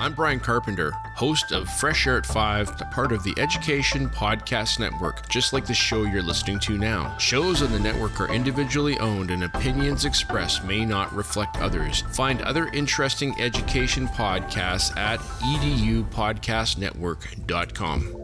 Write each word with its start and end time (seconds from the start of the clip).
I'm 0.00 0.14
Brian 0.14 0.38
Carpenter, 0.38 0.92
host 1.16 1.50
of 1.50 1.68
Fresh 1.68 2.06
Air 2.06 2.18
at 2.18 2.26
5, 2.26 2.82
a 2.82 2.84
part 2.84 3.10
of 3.10 3.24
the 3.24 3.34
Education 3.36 4.08
Podcast 4.08 4.78
Network, 4.78 5.28
just 5.28 5.52
like 5.52 5.66
the 5.66 5.74
show 5.74 6.04
you're 6.04 6.22
listening 6.22 6.60
to 6.60 6.78
now. 6.78 7.18
Shows 7.18 7.62
on 7.62 7.72
the 7.72 7.80
network 7.80 8.20
are 8.20 8.32
individually 8.32 8.96
owned 9.00 9.32
and 9.32 9.42
opinions 9.42 10.04
expressed 10.04 10.62
may 10.62 10.84
not 10.84 11.12
reflect 11.12 11.56
others. 11.56 12.02
Find 12.12 12.40
other 12.42 12.68
interesting 12.68 13.34
education 13.40 14.06
podcasts 14.06 14.96
at 14.96 15.18
edupodcastnetwork.com. 15.18 18.14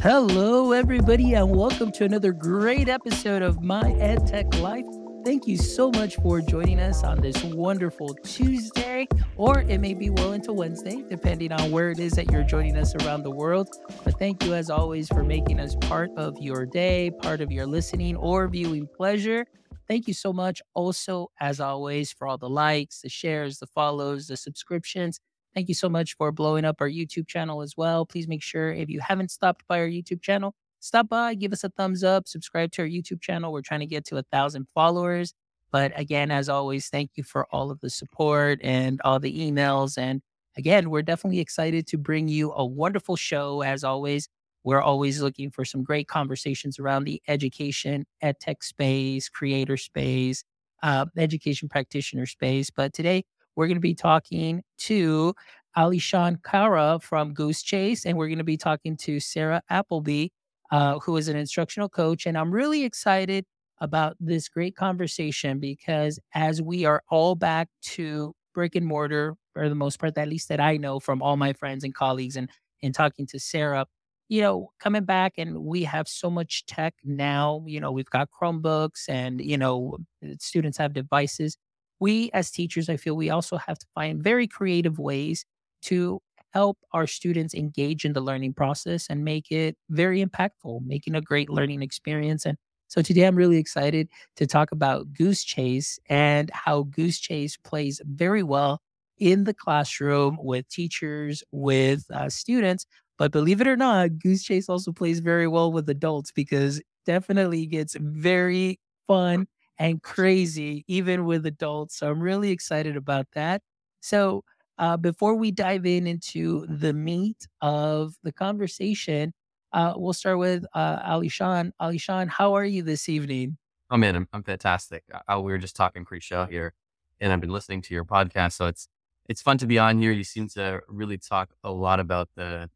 Hello, 0.00 0.72
everybody, 0.72 1.34
and 1.34 1.54
welcome 1.54 1.92
to 1.92 2.04
another 2.04 2.32
great 2.32 2.88
episode 2.88 3.42
of 3.42 3.62
My 3.62 3.82
EdTech 3.82 4.58
Life. 4.62 4.86
Thank 5.24 5.46
you 5.46 5.56
so 5.56 5.90
much 5.92 6.16
for 6.16 6.40
joining 6.40 6.80
us 6.80 7.04
on 7.04 7.20
this 7.20 7.44
wonderful 7.44 8.12
Tuesday, 8.24 9.06
or 9.36 9.60
it 9.60 9.78
may 9.78 9.94
be 9.94 10.10
well 10.10 10.32
into 10.32 10.52
Wednesday, 10.52 11.04
depending 11.08 11.52
on 11.52 11.70
where 11.70 11.90
it 11.90 12.00
is 12.00 12.12
that 12.14 12.30
you're 12.32 12.42
joining 12.42 12.76
us 12.76 12.92
around 12.96 13.22
the 13.22 13.30
world. 13.30 13.68
But 14.04 14.18
thank 14.18 14.42
you, 14.44 14.54
as 14.54 14.68
always, 14.68 15.06
for 15.06 15.22
making 15.22 15.60
us 15.60 15.76
part 15.76 16.10
of 16.16 16.36
your 16.40 16.66
day, 16.66 17.12
part 17.22 17.40
of 17.40 17.52
your 17.52 17.66
listening 17.66 18.16
or 18.16 18.48
viewing 18.48 18.88
pleasure. 18.96 19.46
Thank 19.88 20.08
you 20.08 20.14
so 20.14 20.32
much, 20.32 20.60
also, 20.74 21.30
as 21.40 21.60
always, 21.60 22.12
for 22.12 22.26
all 22.26 22.38
the 22.38 22.48
likes, 22.48 23.02
the 23.02 23.08
shares, 23.08 23.58
the 23.58 23.66
follows, 23.68 24.26
the 24.26 24.36
subscriptions. 24.36 25.20
Thank 25.54 25.68
you 25.68 25.74
so 25.74 25.88
much 25.88 26.16
for 26.16 26.32
blowing 26.32 26.64
up 26.64 26.76
our 26.80 26.88
YouTube 26.88 27.28
channel 27.28 27.62
as 27.62 27.76
well. 27.76 28.06
Please 28.06 28.26
make 28.26 28.42
sure 28.42 28.72
if 28.72 28.88
you 28.88 29.00
haven't 29.00 29.30
stopped 29.30 29.64
by 29.68 29.78
our 29.78 29.88
YouTube 29.88 30.20
channel, 30.20 30.54
stop 30.82 31.08
by, 31.08 31.34
give 31.34 31.52
us 31.52 31.64
a 31.64 31.68
thumbs 31.70 32.02
up, 32.02 32.26
subscribe 32.26 32.72
to 32.72 32.82
our 32.82 32.88
YouTube 32.88 33.20
channel. 33.20 33.52
We're 33.52 33.62
trying 33.62 33.80
to 33.80 33.86
get 33.86 34.04
to 34.06 34.16
a 34.18 34.22
thousand 34.24 34.66
followers. 34.74 35.32
But 35.70 35.98
again, 35.98 36.30
as 36.30 36.48
always, 36.48 36.88
thank 36.88 37.12
you 37.14 37.22
for 37.22 37.46
all 37.50 37.70
of 37.70 37.80
the 37.80 37.88
support 37.88 38.58
and 38.62 39.00
all 39.04 39.18
the 39.18 39.32
emails. 39.50 39.96
And 39.96 40.20
again, 40.56 40.90
we're 40.90 41.02
definitely 41.02 41.40
excited 41.40 41.86
to 41.86 41.96
bring 41.96 42.28
you 42.28 42.52
a 42.52 42.66
wonderful 42.66 43.16
show. 43.16 43.62
As 43.62 43.84
always, 43.84 44.28
we're 44.64 44.82
always 44.82 45.22
looking 45.22 45.50
for 45.50 45.64
some 45.64 45.82
great 45.82 46.08
conversations 46.08 46.78
around 46.78 47.04
the 47.04 47.22
education, 47.28 48.04
ed 48.20 48.38
tech 48.40 48.62
space, 48.62 49.28
creator 49.28 49.76
space, 49.76 50.44
uh, 50.82 51.06
education 51.16 51.68
practitioner 51.68 52.26
space. 52.26 52.70
But 52.70 52.92
today, 52.92 53.24
we're 53.54 53.66
going 53.66 53.76
to 53.76 53.80
be 53.80 53.94
talking 53.94 54.62
to 54.78 55.34
Alyshahn 55.76 56.42
Kara 56.42 56.98
from 57.00 57.34
Goosechase, 57.34 58.04
and 58.04 58.18
we're 58.18 58.28
going 58.28 58.38
to 58.38 58.44
be 58.44 58.56
talking 58.56 58.96
to 58.98 59.20
Sara 59.20 59.62
Appleby 59.70 60.28
uh, 60.72 61.00
who 61.00 61.18
is 61.18 61.28
an 61.28 61.36
instructional 61.36 61.90
coach. 61.90 62.26
And 62.26 62.38
I'm 62.38 62.52
really 62.52 62.84
excited 62.84 63.46
about 63.80 64.16
this 64.20 64.48
great 64.48 64.76
conversation 64.76 65.60
because 65.60 66.20
as 66.34 66.62
we 66.62 66.86
are 66.86 67.02
all 67.10 67.36
back 67.36 67.68
to 67.82 68.34
brick 68.54 68.76
and 68.76 68.86
mortar 68.86 69.36
for 69.54 69.68
the 69.68 69.76
most 69.76 70.00
part, 70.00 70.18
at 70.18 70.28
least 70.28 70.48
that 70.50 70.60
I 70.60 70.78
know 70.78 71.00
from 71.00 71.22
all 71.22 71.36
my 71.36 71.54
friends 71.54 71.84
and 71.84 71.94
colleagues 71.94 72.36
and, 72.36 72.50
and 72.82 72.94
talking 72.94 73.26
to 73.28 73.40
Sara, 73.40 73.86
you 74.28 74.40
know, 74.40 74.70
coming 74.80 75.04
back 75.04 75.34
and 75.38 75.58
we 75.64 75.84
have 75.84 76.08
so 76.08 76.30
much 76.30 76.64
tech 76.66 76.94
now, 77.04 77.64
you 77.66 77.80
know, 77.80 77.92
we've 77.92 78.10
got 78.10 78.30
Chromebooks 78.30 79.08
and, 79.08 79.40
you 79.42 79.58
know, 79.58 79.98
students 80.40 80.78
have 80.78 80.94
devices. 80.94 81.56
We 82.00 82.30
as 82.32 82.50
teachers, 82.50 82.88
I 82.88 82.96
feel 82.96 83.16
we 83.16 83.30
also 83.30 83.56
have 83.58 83.78
to 83.78 83.86
find 83.94 84.22
very 84.22 84.46
creative 84.46 84.98
ways 84.98 85.44
to 85.82 86.20
help 86.52 86.78
our 86.92 87.06
students 87.06 87.54
engage 87.54 88.04
in 88.04 88.12
the 88.12 88.20
learning 88.20 88.54
process 88.54 89.06
and 89.08 89.24
make 89.24 89.50
it 89.50 89.76
very 89.90 90.24
impactful, 90.24 90.84
making 90.86 91.14
a 91.14 91.20
great 91.20 91.50
learning 91.50 91.82
experience. 91.82 92.44
And 92.46 92.58
so 92.88 93.00
today 93.02 93.22
I'm 93.26 93.36
really 93.36 93.56
excited 93.56 94.08
to 94.36 94.46
talk 94.46 94.70
about 94.72 95.12
Goosechase 95.12 95.98
and 96.08 96.50
how 96.52 96.84
Goosechase 96.84 97.56
plays 97.64 98.00
very 98.04 98.42
well 98.42 98.80
in 99.18 99.44
the 99.44 99.54
classroom 99.54 100.36
with 100.40 100.68
teachers, 100.68 101.42
with 101.52 102.04
uh, 102.12 102.28
students. 102.28 102.86
But 103.18 103.32
believe 103.32 103.60
it 103.60 103.66
or 103.68 103.76
not, 103.76 104.10
Goosechase 104.10 104.68
also 104.68 104.92
plays 104.92 105.20
very 105.20 105.46
well 105.46 105.72
with 105.72 105.88
adults 105.88 106.32
because 106.32 106.82
definitely 107.06 107.66
gets 107.66 107.96
very 107.98 108.78
fun 109.06 109.46
and 109.78 110.02
crazy 110.02 110.84
even 110.86 111.24
with 111.24 111.46
adults. 111.46 111.96
So 111.98 112.10
I'm 112.10 112.20
really 112.20 112.50
excited 112.50 112.96
about 112.96 113.26
that. 113.32 113.62
So 114.00 114.44
uh, 114.78 114.96
before 114.96 115.34
we 115.34 115.50
dive 115.50 115.86
in 115.86 116.06
into 116.06 116.66
the 116.66 116.92
meat 116.92 117.46
of 117.60 118.14
the 118.22 118.32
conversation, 118.32 119.32
uh, 119.72 119.94
we'll 119.96 120.12
start 120.12 120.38
with 120.38 120.64
uh, 120.74 120.98
Alyshahn. 121.02 121.72
Ali 121.80 121.98
Shan, 121.98 122.28
how 122.28 122.54
are 122.54 122.64
you 122.64 122.82
this 122.82 123.08
evening? 123.08 123.56
Oh 123.90 123.96
man, 123.96 124.16
I'm, 124.16 124.22
in. 124.22 124.28
I'm 124.32 124.42
fantastic. 124.42 125.04
Uh, 125.12 125.40
we 125.40 125.52
were 125.52 125.58
just 125.58 125.76
talking 125.76 126.04
pre-show 126.04 126.46
here, 126.46 126.74
and 127.20 127.32
I've 127.32 127.40
been 127.40 127.50
listening 127.52 127.82
to 127.82 127.94
your 127.94 128.04
podcast, 128.04 128.52
so 128.52 128.66
it's 128.66 128.88
it's 129.28 129.42
fun 129.42 129.58
to 129.58 129.66
be 129.66 129.78
on 129.78 129.98
here. 129.98 130.12
You 130.12 130.24
seem 130.24 130.48
to 130.50 130.80
really 130.88 131.18
talk 131.18 131.50
a 131.62 131.70
lot 131.70 132.00
about 132.00 132.28
the 132.34 132.70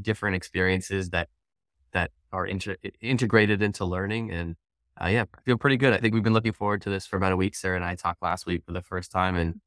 different 0.00 0.36
experiences 0.36 1.10
that 1.10 1.28
that 1.92 2.10
are 2.32 2.46
inter- 2.46 2.76
integrated 3.00 3.62
into 3.62 3.84
learning, 3.84 4.30
and 4.30 4.56
uh, 5.02 5.08
yeah, 5.08 5.24
I 5.34 5.40
feel 5.42 5.58
pretty 5.58 5.76
good. 5.76 5.92
I 5.92 5.98
think 5.98 6.14
we've 6.14 6.22
been 6.22 6.34
looking 6.34 6.52
forward 6.52 6.82
to 6.82 6.90
this 6.90 7.06
for 7.06 7.16
about 7.16 7.32
a 7.32 7.36
week. 7.36 7.54
Sara 7.54 7.76
and 7.76 7.84
I 7.84 7.94
talked 7.94 8.22
last 8.22 8.46
week 8.46 8.64
for 8.64 8.72
the 8.72 8.82
first 8.82 9.10
time, 9.10 9.36
and 9.36 9.60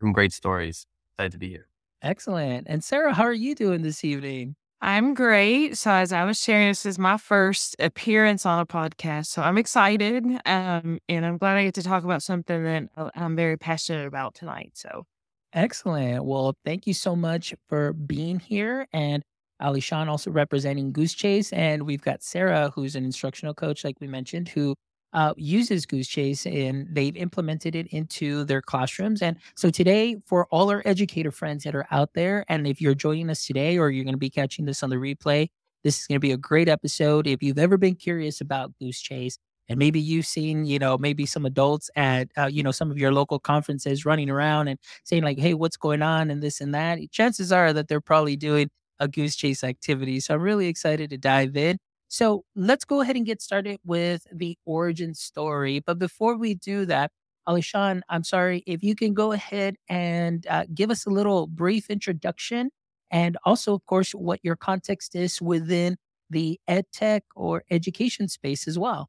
some 0.00 0.12
great 0.12 0.32
stories. 0.32 0.86
Excited 1.14 1.32
to 1.32 1.38
be 1.38 1.48
here. 1.48 1.68
Excellent. 2.02 2.66
And 2.68 2.82
Sara, 2.82 3.12
how 3.12 3.24
are 3.24 3.32
you 3.32 3.54
doing 3.54 3.82
this 3.82 4.04
evening? 4.04 4.54
I'm 4.80 5.14
great. 5.14 5.76
So 5.76 5.90
as 5.90 6.12
I 6.12 6.24
was 6.24 6.40
sharing, 6.40 6.68
this 6.68 6.86
is 6.86 6.98
my 6.98 7.16
first 7.16 7.74
appearance 7.80 8.46
on 8.46 8.60
a 8.60 8.66
podcast. 8.66 9.26
So 9.26 9.42
I'm 9.42 9.58
excited. 9.58 10.24
Um, 10.46 11.00
and 11.08 11.26
I'm 11.26 11.36
glad 11.36 11.56
I 11.56 11.64
get 11.64 11.74
to 11.74 11.82
talk 11.82 12.04
about 12.04 12.22
something 12.22 12.62
that 12.62 12.88
uh, 12.96 13.10
I'm 13.16 13.34
very 13.34 13.56
passionate 13.56 14.06
about 14.06 14.36
tonight. 14.36 14.72
So 14.74 15.04
excellent. 15.52 16.24
Well, 16.24 16.54
thank 16.64 16.86
you 16.86 16.94
so 16.94 17.16
much 17.16 17.54
for 17.68 17.92
being 17.92 18.38
here. 18.38 18.86
And 18.92 19.24
Alyshahn 19.60 20.06
also 20.06 20.30
representing 20.30 20.92
Goosechase. 20.92 21.52
And 21.52 21.82
we've 21.82 22.02
got 22.02 22.22
Sara, 22.22 22.70
who's 22.72 22.94
an 22.94 23.04
instructional 23.04 23.54
coach, 23.54 23.82
like 23.82 23.96
we 24.00 24.06
mentioned, 24.06 24.48
who 24.48 24.76
uh, 25.12 25.34
uses 25.36 25.86
Goosechase 25.86 26.46
and 26.46 26.86
they've 26.90 27.16
implemented 27.16 27.74
it 27.74 27.86
into 27.88 28.44
their 28.44 28.60
classrooms. 28.62 29.22
And 29.22 29.36
so 29.54 29.70
today, 29.70 30.16
for 30.26 30.46
all 30.50 30.70
our 30.70 30.82
educator 30.84 31.30
friends 31.30 31.64
that 31.64 31.74
are 31.74 31.86
out 31.90 32.10
there, 32.14 32.44
and 32.48 32.66
if 32.66 32.80
you're 32.80 32.94
joining 32.94 33.30
us 33.30 33.46
today 33.46 33.78
or 33.78 33.90
you're 33.90 34.04
going 34.04 34.14
to 34.14 34.18
be 34.18 34.30
catching 34.30 34.64
this 34.66 34.82
on 34.82 34.90
the 34.90 34.96
replay, 34.96 35.48
this 35.84 36.00
is 36.00 36.06
going 36.06 36.16
to 36.16 36.20
be 36.20 36.32
a 36.32 36.36
great 36.36 36.68
episode. 36.68 37.26
If 37.26 37.42
you've 37.42 37.58
ever 37.58 37.76
been 37.76 37.94
curious 37.94 38.40
about 38.40 38.72
Goosechase, 38.82 39.38
and 39.68 39.78
maybe 39.78 40.00
you've 40.00 40.26
seen, 40.26 40.64
you 40.64 40.78
know, 40.78 40.96
maybe 40.96 41.26
some 41.26 41.44
adults 41.44 41.90
at, 41.94 42.28
uh, 42.38 42.46
you 42.46 42.62
know, 42.62 42.70
some 42.70 42.90
of 42.90 42.96
your 42.98 43.12
local 43.12 43.38
conferences 43.38 44.06
running 44.06 44.30
around 44.30 44.68
and 44.68 44.78
saying 45.04 45.22
like, 45.22 45.38
"Hey, 45.38 45.52
what's 45.54 45.76
going 45.76 46.00
on?" 46.02 46.30
and 46.30 46.42
this 46.42 46.60
and 46.60 46.74
that. 46.74 46.98
Chances 47.12 47.52
are 47.52 47.72
that 47.74 47.86
they're 47.88 48.00
probably 48.00 48.36
doing 48.36 48.70
a 48.98 49.08
Goosechase 49.08 49.62
activity. 49.64 50.20
So 50.20 50.34
I'm 50.34 50.40
really 50.40 50.68
excited 50.68 51.10
to 51.10 51.18
dive 51.18 51.56
in. 51.56 51.78
So 52.08 52.44
let's 52.56 52.84
go 52.84 53.00
ahead 53.02 53.16
and 53.16 53.26
get 53.26 53.42
started 53.42 53.78
with 53.84 54.26
the 54.32 54.56
origin 54.64 55.14
story. 55.14 55.80
But 55.80 55.98
before 55.98 56.36
we 56.36 56.54
do 56.54 56.86
that, 56.86 57.12
Alyshahn, 57.46 58.00
I'm 58.08 58.24
sorry, 58.24 58.62
if 58.66 58.82
you 58.82 58.94
can 58.94 59.14
go 59.14 59.32
ahead 59.32 59.76
and 59.88 60.46
uh, 60.48 60.64
give 60.74 60.90
us 60.90 61.06
a 61.06 61.10
little 61.10 61.46
brief 61.46 61.88
introduction 61.88 62.70
and 63.10 63.36
also, 63.44 63.74
of 63.74 63.84
course, 63.86 64.12
what 64.12 64.40
your 64.42 64.56
context 64.56 65.14
is 65.14 65.40
within 65.40 65.96
the 66.28 66.60
ed 66.68 66.84
tech 66.92 67.24
or 67.34 67.62
education 67.70 68.28
space 68.28 68.68
as 68.68 68.78
well. 68.78 69.08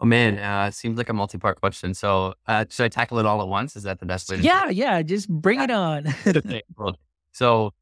Oh 0.00 0.06
man, 0.06 0.38
uh, 0.38 0.66
it 0.66 0.74
seems 0.74 0.98
like 0.98 1.08
a 1.08 1.12
multi-part 1.12 1.60
question. 1.60 1.94
So 1.94 2.34
uh, 2.46 2.64
should 2.68 2.84
I 2.84 2.88
tackle 2.88 3.18
it 3.20 3.26
all 3.26 3.40
at 3.40 3.48
once? 3.48 3.76
Is 3.76 3.84
that 3.84 4.00
the 4.00 4.06
best 4.06 4.28
way? 4.28 4.38
to 4.38 4.42
Yeah, 4.42 4.68
yeah, 4.70 5.02
just 5.02 5.28
bring 5.28 5.60
it 5.60 5.70
on. 5.70 6.06
so 7.32 7.72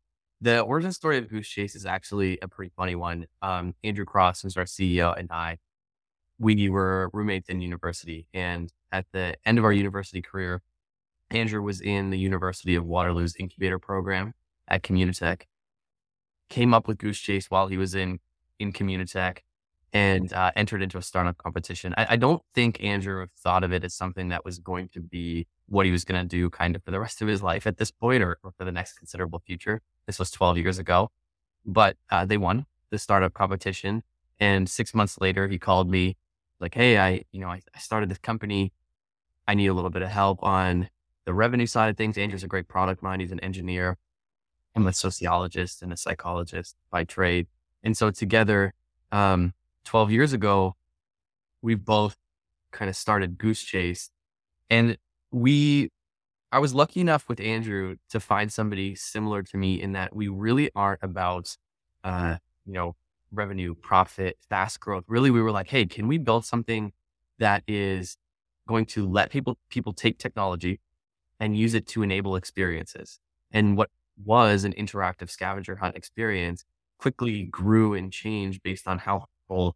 the 0.42 0.60
origin 0.60 0.92
story 0.92 1.18
of 1.18 1.28
Goosechase 1.28 1.76
is 1.76 1.86
actually 1.86 2.38
a 2.42 2.48
pretty 2.48 2.72
funny 2.76 2.96
one. 2.96 3.26
Um, 3.42 3.74
Andrew 3.84 4.04
Cross, 4.04 4.42
who's 4.42 4.56
our 4.56 4.64
CEO, 4.64 5.16
and 5.16 5.30
I, 5.30 5.58
we 6.40 6.68
were 6.68 7.10
roommates 7.12 7.48
in 7.48 7.60
university. 7.60 8.26
And 8.34 8.72
at 8.90 9.06
the 9.12 9.36
end 9.46 9.58
of 9.58 9.64
our 9.64 9.72
university 9.72 10.20
career, 10.20 10.60
Andrew 11.30 11.62
was 11.62 11.80
in 11.80 12.10
the 12.10 12.18
University 12.18 12.74
of 12.74 12.84
Waterloo's 12.84 13.36
incubator 13.38 13.78
program 13.78 14.34
at 14.66 14.82
Communitech, 14.82 15.42
came 16.50 16.74
up 16.74 16.88
with 16.88 16.98
Goosechase 16.98 17.46
while 17.46 17.68
he 17.68 17.76
was 17.76 17.94
in, 17.94 18.18
in 18.58 18.72
Communitech 18.72 19.38
and 19.92 20.32
uh, 20.32 20.50
entered 20.56 20.82
into 20.82 20.98
a 20.98 21.02
startup 21.02 21.38
competition. 21.38 21.94
I, 21.96 22.06
I, 22.10 22.16
don't 22.16 22.42
think 22.54 22.82
Andrew 22.82 23.26
thought 23.38 23.62
of 23.62 23.72
it 23.72 23.84
as 23.84 23.94
something 23.94 24.28
that 24.28 24.44
was 24.44 24.58
going 24.58 24.88
to 24.94 25.00
be 25.00 25.46
what 25.72 25.86
he 25.86 25.92
was 25.92 26.04
going 26.04 26.20
to 26.20 26.28
do 26.28 26.50
kind 26.50 26.76
of 26.76 26.84
for 26.84 26.90
the 26.90 27.00
rest 27.00 27.22
of 27.22 27.28
his 27.28 27.42
life 27.42 27.66
at 27.66 27.78
this 27.78 27.90
point 27.90 28.22
or, 28.22 28.38
or 28.44 28.52
for 28.58 28.64
the 28.64 28.70
next 28.70 28.98
considerable 28.98 29.38
future. 29.38 29.80
This 30.06 30.18
was 30.18 30.30
12 30.30 30.58
years 30.58 30.78
ago, 30.78 31.10
but 31.64 31.96
uh, 32.10 32.26
they 32.26 32.36
won 32.36 32.66
the 32.90 32.98
startup 32.98 33.32
competition. 33.32 34.02
And 34.38 34.68
six 34.68 34.94
months 34.94 35.18
later, 35.18 35.48
he 35.48 35.58
called 35.58 35.88
me 35.88 36.16
like, 36.60 36.74
Hey, 36.74 36.98
I, 36.98 37.24
you 37.32 37.40
know, 37.40 37.48
I, 37.48 37.62
I 37.74 37.78
started 37.78 38.10
this 38.10 38.18
company. 38.18 38.74
I 39.48 39.54
need 39.54 39.68
a 39.68 39.72
little 39.72 39.90
bit 39.90 40.02
of 40.02 40.10
help 40.10 40.42
on 40.42 40.90
the 41.24 41.32
revenue 41.32 41.66
side 41.66 41.88
of 41.88 41.96
things. 41.96 42.18
Andrew's 42.18 42.44
a 42.44 42.48
great 42.48 42.68
product 42.68 43.02
mind. 43.02 43.22
He's 43.22 43.32
an 43.32 43.40
engineer. 43.40 43.96
I'm 44.76 44.86
a 44.86 44.92
sociologist 44.92 45.82
and 45.82 45.90
a 45.90 45.96
psychologist 45.96 46.76
by 46.90 47.04
trade. 47.04 47.46
And 47.82 47.96
so 47.96 48.10
together, 48.10 48.74
um, 49.10 49.54
12 49.84 50.10
years 50.10 50.32
ago, 50.34 50.76
we 51.62 51.74
both 51.76 52.16
kind 52.72 52.88
of 52.88 52.96
started 52.96 53.38
Goosechase 53.38 54.10
And 54.68 54.98
we, 55.32 55.90
I 56.52 56.58
was 56.58 56.74
lucky 56.74 57.00
enough 57.00 57.28
with 57.28 57.40
Andrew 57.40 57.96
to 58.10 58.20
find 58.20 58.52
somebody 58.52 58.94
similar 58.94 59.42
to 59.42 59.56
me 59.56 59.80
in 59.80 59.92
that 59.92 60.14
we 60.14 60.28
really 60.28 60.70
aren't 60.74 61.02
about, 61.02 61.56
uh, 62.04 62.36
you 62.66 62.74
know, 62.74 62.94
revenue, 63.32 63.74
profit, 63.74 64.36
fast 64.48 64.78
growth. 64.78 65.04
Really, 65.08 65.30
we 65.30 65.40
were 65.40 65.50
like, 65.50 65.68
hey, 65.68 65.86
can 65.86 66.06
we 66.06 66.18
build 66.18 66.44
something 66.44 66.92
that 67.38 67.62
is 67.66 68.16
going 68.68 68.86
to 68.86 69.08
let 69.08 69.30
people 69.30 69.58
people 69.70 69.92
take 69.92 70.18
technology 70.18 70.78
and 71.40 71.56
use 71.56 71.74
it 71.74 71.86
to 71.88 72.02
enable 72.02 72.36
experiences? 72.36 73.18
And 73.50 73.76
what 73.76 73.90
was 74.22 74.64
an 74.64 74.74
interactive 74.74 75.30
scavenger 75.30 75.76
hunt 75.76 75.96
experience 75.96 76.64
quickly 76.98 77.44
grew 77.44 77.94
and 77.94 78.12
changed 78.12 78.62
based 78.62 78.86
on 78.86 78.98
how 78.98 79.26
people 79.42 79.74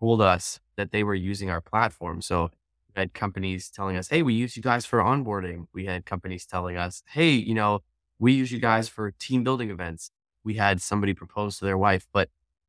told 0.00 0.20
us 0.20 0.60
that 0.76 0.90
they 0.90 1.04
were 1.04 1.14
using 1.14 1.48
our 1.48 1.60
platform. 1.60 2.20
So 2.20 2.50
we 2.94 3.00
had 3.00 3.14
companies 3.14 3.70
telling 3.70 3.96
us, 3.96 4.08
Hey, 4.08 4.22
we 4.22 4.34
use 4.34 4.56
you 4.56 4.62
guys 4.62 4.86
for 4.86 5.00
onboarding. 5.00 5.66
We 5.72 5.86
had 5.86 6.04
companies 6.04 6.46
telling 6.46 6.76
us, 6.76 7.02
Hey, 7.08 7.30
you 7.30 7.54
know, 7.54 7.80
we 8.18 8.32
use 8.32 8.52
you 8.52 8.60
guys 8.60 8.88
for 8.88 9.10
team 9.12 9.44
building 9.44 9.70
events. 9.70 10.10
We 10.44 10.54
had 10.54 10.80
somebody 10.80 11.14
propose 11.14 11.58
to 11.58 11.64
their 11.64 11.78
wife. 11.78 12.06
But 12.12 12.28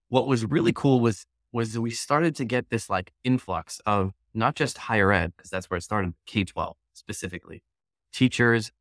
what 0.10 0.28
was 0.28 0.46
really 0.46 0.74
cool 0.74 1.00
was, 1.00 1.26
was 1.52 1.78
we 1.78 1.92
started 1.92 2.36
to 2.38 2.46
get 2.46 2.70
this 2.70 2.90
like 2.90 3.12
influx 3.24 3.80
of 3.86 4.14
not 4.34 4.56
just 4.56 4.78
higher 4.78 5.12
ed, 5.12 5.34
because 5.36 5.50
that's 5.50 5.70
where 5.70 5.78
it 5.78 5.82
started, 5.84 6.14
K 6.26 6.44
12 6.44 6.76
specifically, 6.94 7.64
teachers, 8.12 8.72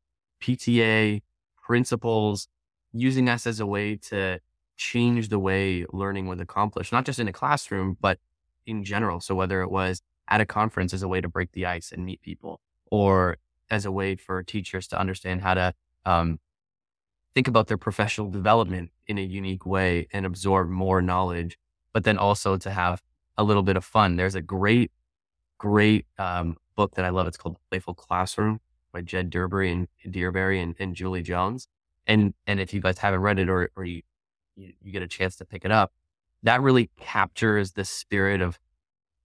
PTA, 0.41 1.21
principals, 1.63 2.47
using 2.91 3.29
us 3.29 3.47
as 3.47 3.59
a 3.59 3.65
way 3.65 3.95
to 3.95 4.39
change 4.77 5.29
the 5.29 5.39
way 5.39 5.85
learning 5.91 6.27
was 6.27 6.39
accomplished, 6.39 6.91
not 6.91 7.05
just 7.05 7.19
in 7.19 7.27
a 7.27 7.33
classroom, 7.33 7.97
but 7.99 8.19
in 8.65 8.83
general. 8.83 9.19
So 9.19 9.35
whether 9.35 9.61
it 9.61 9.71
was 9.71 10.01
at 10.33 10.41
a 10.41 10.45
conference 10.45 10.91
as 10.95 11.03
a 11.03 11.07
way 11.07 11.21
to 11.21 11.29
break 11.29 11.51
the 11.51 11.65
ice 11.77 11.91
and 11.91 12.03
meet 12.03 12.19
people, 12.21 12.59
or 12.89 13.37
as 13.69 13.85
a 13.85 13.91
way 13.91 14.15
for 14.15 14.41
teachers 14.41 14.87
to 14.87 14.99
understand 14.99 15.41
how 15.41 15.53
to 15.53 15.73
um, 16.05 16.39
think 17.35 17.47
about 17.47 17.67
their 17.67 17.77
professional 17.77 18.31
development 18.31 18.89
in 19.05 19.19
a 19.19 19.21
unique 19.21 19.65
way 19.75 20.07
and 20.11 20.25
absorb 20.25 20.69
more 20.69 21.03
knowledge, 21.03 21.59
but 21.93 22.03
then 22.03 22.17
also 22.17 22.57
to 22.57 22.71
have 22.71 23.03
a 23.37 23.43
little 23.43 23.61
bit 23.61 23.77
of 23.77 23.85
fun. 23.85 24.15
There's 24.15 24.33
a 24.33 24.41
great, 24.41 24.91
great 25.59 26.07
um, 26.17 26.57
book 26.75 26.95
that 26.95 27.05
I 27.05 27.09
love. 27.09 27.27
It's 27.27 27.37
called 27.37 27.57
Playful 27.69 27.93
Classroom 27.93 28.59
by 28.91 29.01
Jed 29.01 29.29
Dearybury 29.29 29.71
and 29.71 29.87
Dearybury 30.11 30.63
and, 30.63 30.75
and 30.79 30.95
Julie 30.95 31.21
Jones. 31.21 31.67
And 32.07 32.33
and 32.47 32.59
if 32.59 32.73
you 32.73 32.81
guys 32.81 32.97
haven't 32.97 33.21
read 33.21 33.37
it 33.37 33.49
or, 33.49 33.69
or 33.75 33.85
you, 33.85 34.01
you, 34.55 34.73
you 34.81 34.91
get 34.91 35.03
a 35.03 35.07
chance 35.07 35.35
to 35.37 35.45
pick 35.45 35.63
it 35.63 35.71
up, 35.71 35.93
that 36.41 36.59
really 36.61 36.89
captures 36.99 37.73
the 37.73 37.85
spirit 37.85 38.41
of 38.41 38.59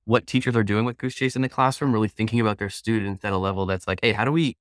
what 0.08 0.26
teachers 0.26 0.56
are 0.56 0.64
doing 0.64 0.86
with 0.86 0.96
Goosechase 0.96 1.36
in 1.36 1.42
the 1.42 1.50
classroom, 1.50 1.92
really 1.92 2.08
thinking 2.08 2.40
about 2.40 2.56
their 2.56 2.70
students 2.70 3.22
at 3.26 3.32
a 3.34 3.36
level 3.36 3.66
that's 3.66 3.86
like, 3.86 4.00
hey, 4.02 4.12
how 4.12 4.24
do 4.24 4.32
we 4.32 4.56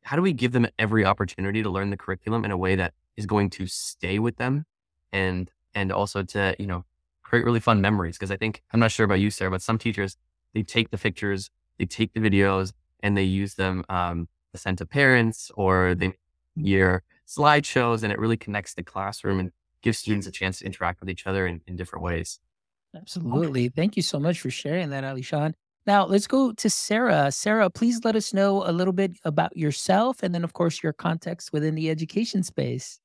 how 0.00 0.16
do 0.16 0.22
we 0.22 0.32
give 0.32 0.52
them 0.52 0.66
every 0.78 1.04
opportunity 1.04 1.62
to 1.62 1.68
learn 1.68 1.90
the 1.90 1.96
curriculum 1.96 2.42
in 2.42 2.50
a 2.50 2.56
way 2.56 2.74
that 2.74 2.94
is 3.18 3.26
going 3.26 3.50
to 3.50 3.66
stay 3.66 4.18
with 4.18 4.36
them 4.38 4.64
and 5.12 5.50
and 5.74 5.92
also 5.92 6.22
to, 6.22 6.56
you 6.58 6.66
know, 6.66 6.86
create 7.22 7.44
really 7.44 7.60
fun 7.60 7.82
memories. 7.82 8.16
Cause 8.16 8.30
I 8.30 8.38
think 8.38 8.62
I'm 8.72 8.80
not 8.80 8.90
sure 8.90 9.04
about 9.04 9.20
you, 9.20 9.30
Sara, 9.30 9.50
but 9.50 9.60
some 9.60 9.76
teachers, 9.76 10.16
they 10.54 10.62
take 10.62 10.90
the 10.90 10.96
pictures, 10.96 11.50
they 11.78 11.84
take 11.84 12.14
the 12.14 12.20
videos 12.20 12.72
and 13.00 13.14
they 13.14 13.24
use 13.24 13.56
them 13.56 13.84
um 13.90 14.26
to 14.52 14.58
send 14.58 14.78
to 14.78 14.86
parents 14.86 15.50
or 15.54 15.94
they 15.94 16.14
year 16.56 17.02
slideshows 17.28 18.02
and 18.02 18.10
it 18.10 18.18
really 18.18 18.38
connects 18.38 18.72
the 18.72 18.82
classroom 18.82 19.38
and 19.38 19.52
gives 19.82 19.98
students 19.98 20.26
a 20.26 20.30
chance 20.32 20.60
to 20.60 20.64
interact 20.64 21.00
with 21.00 21.10
each 21.10 21.26
other 21.26 21.46
in, 21.46 21.60
in 21.66 21.76
different 21.76 22.02
ways. 22.02 22.40
Absolutely. 22.94 23.68
Thank 23.68 23.96
you 23.96 24.02
so 24.02 24.20
much 24.20 24.40
for 24.40 24.50
sharing 24.50 24.90
that, 24.90 25.04
Ali 25.04 25.22
Alyshahn. 25.22 25.54
Now 25.86 26.06
let's 26.06 26.26
go 26.26 26.52
to 26.52 26.70
Sara. 26.70 27.32
Sara, 27.32 27.68
please 27.68 28.04
let 28.04 28.14
us 28.14 28.32
know 28.32 28.62
a 28.64 28.70
little 28.70 28.92
bit 28.92 29.16
about 29.24 29.56
yourself 29.56 30.22
and 30.22 30.34
then, 30.34 30.44
of 30.44 30.52
course, 30.52 30.82
your 30.82 30.92
context 30.92 31.52
within 31.52 31.74
the 31.74 31.90
education 31.90 32.42
space. 32.42 33.00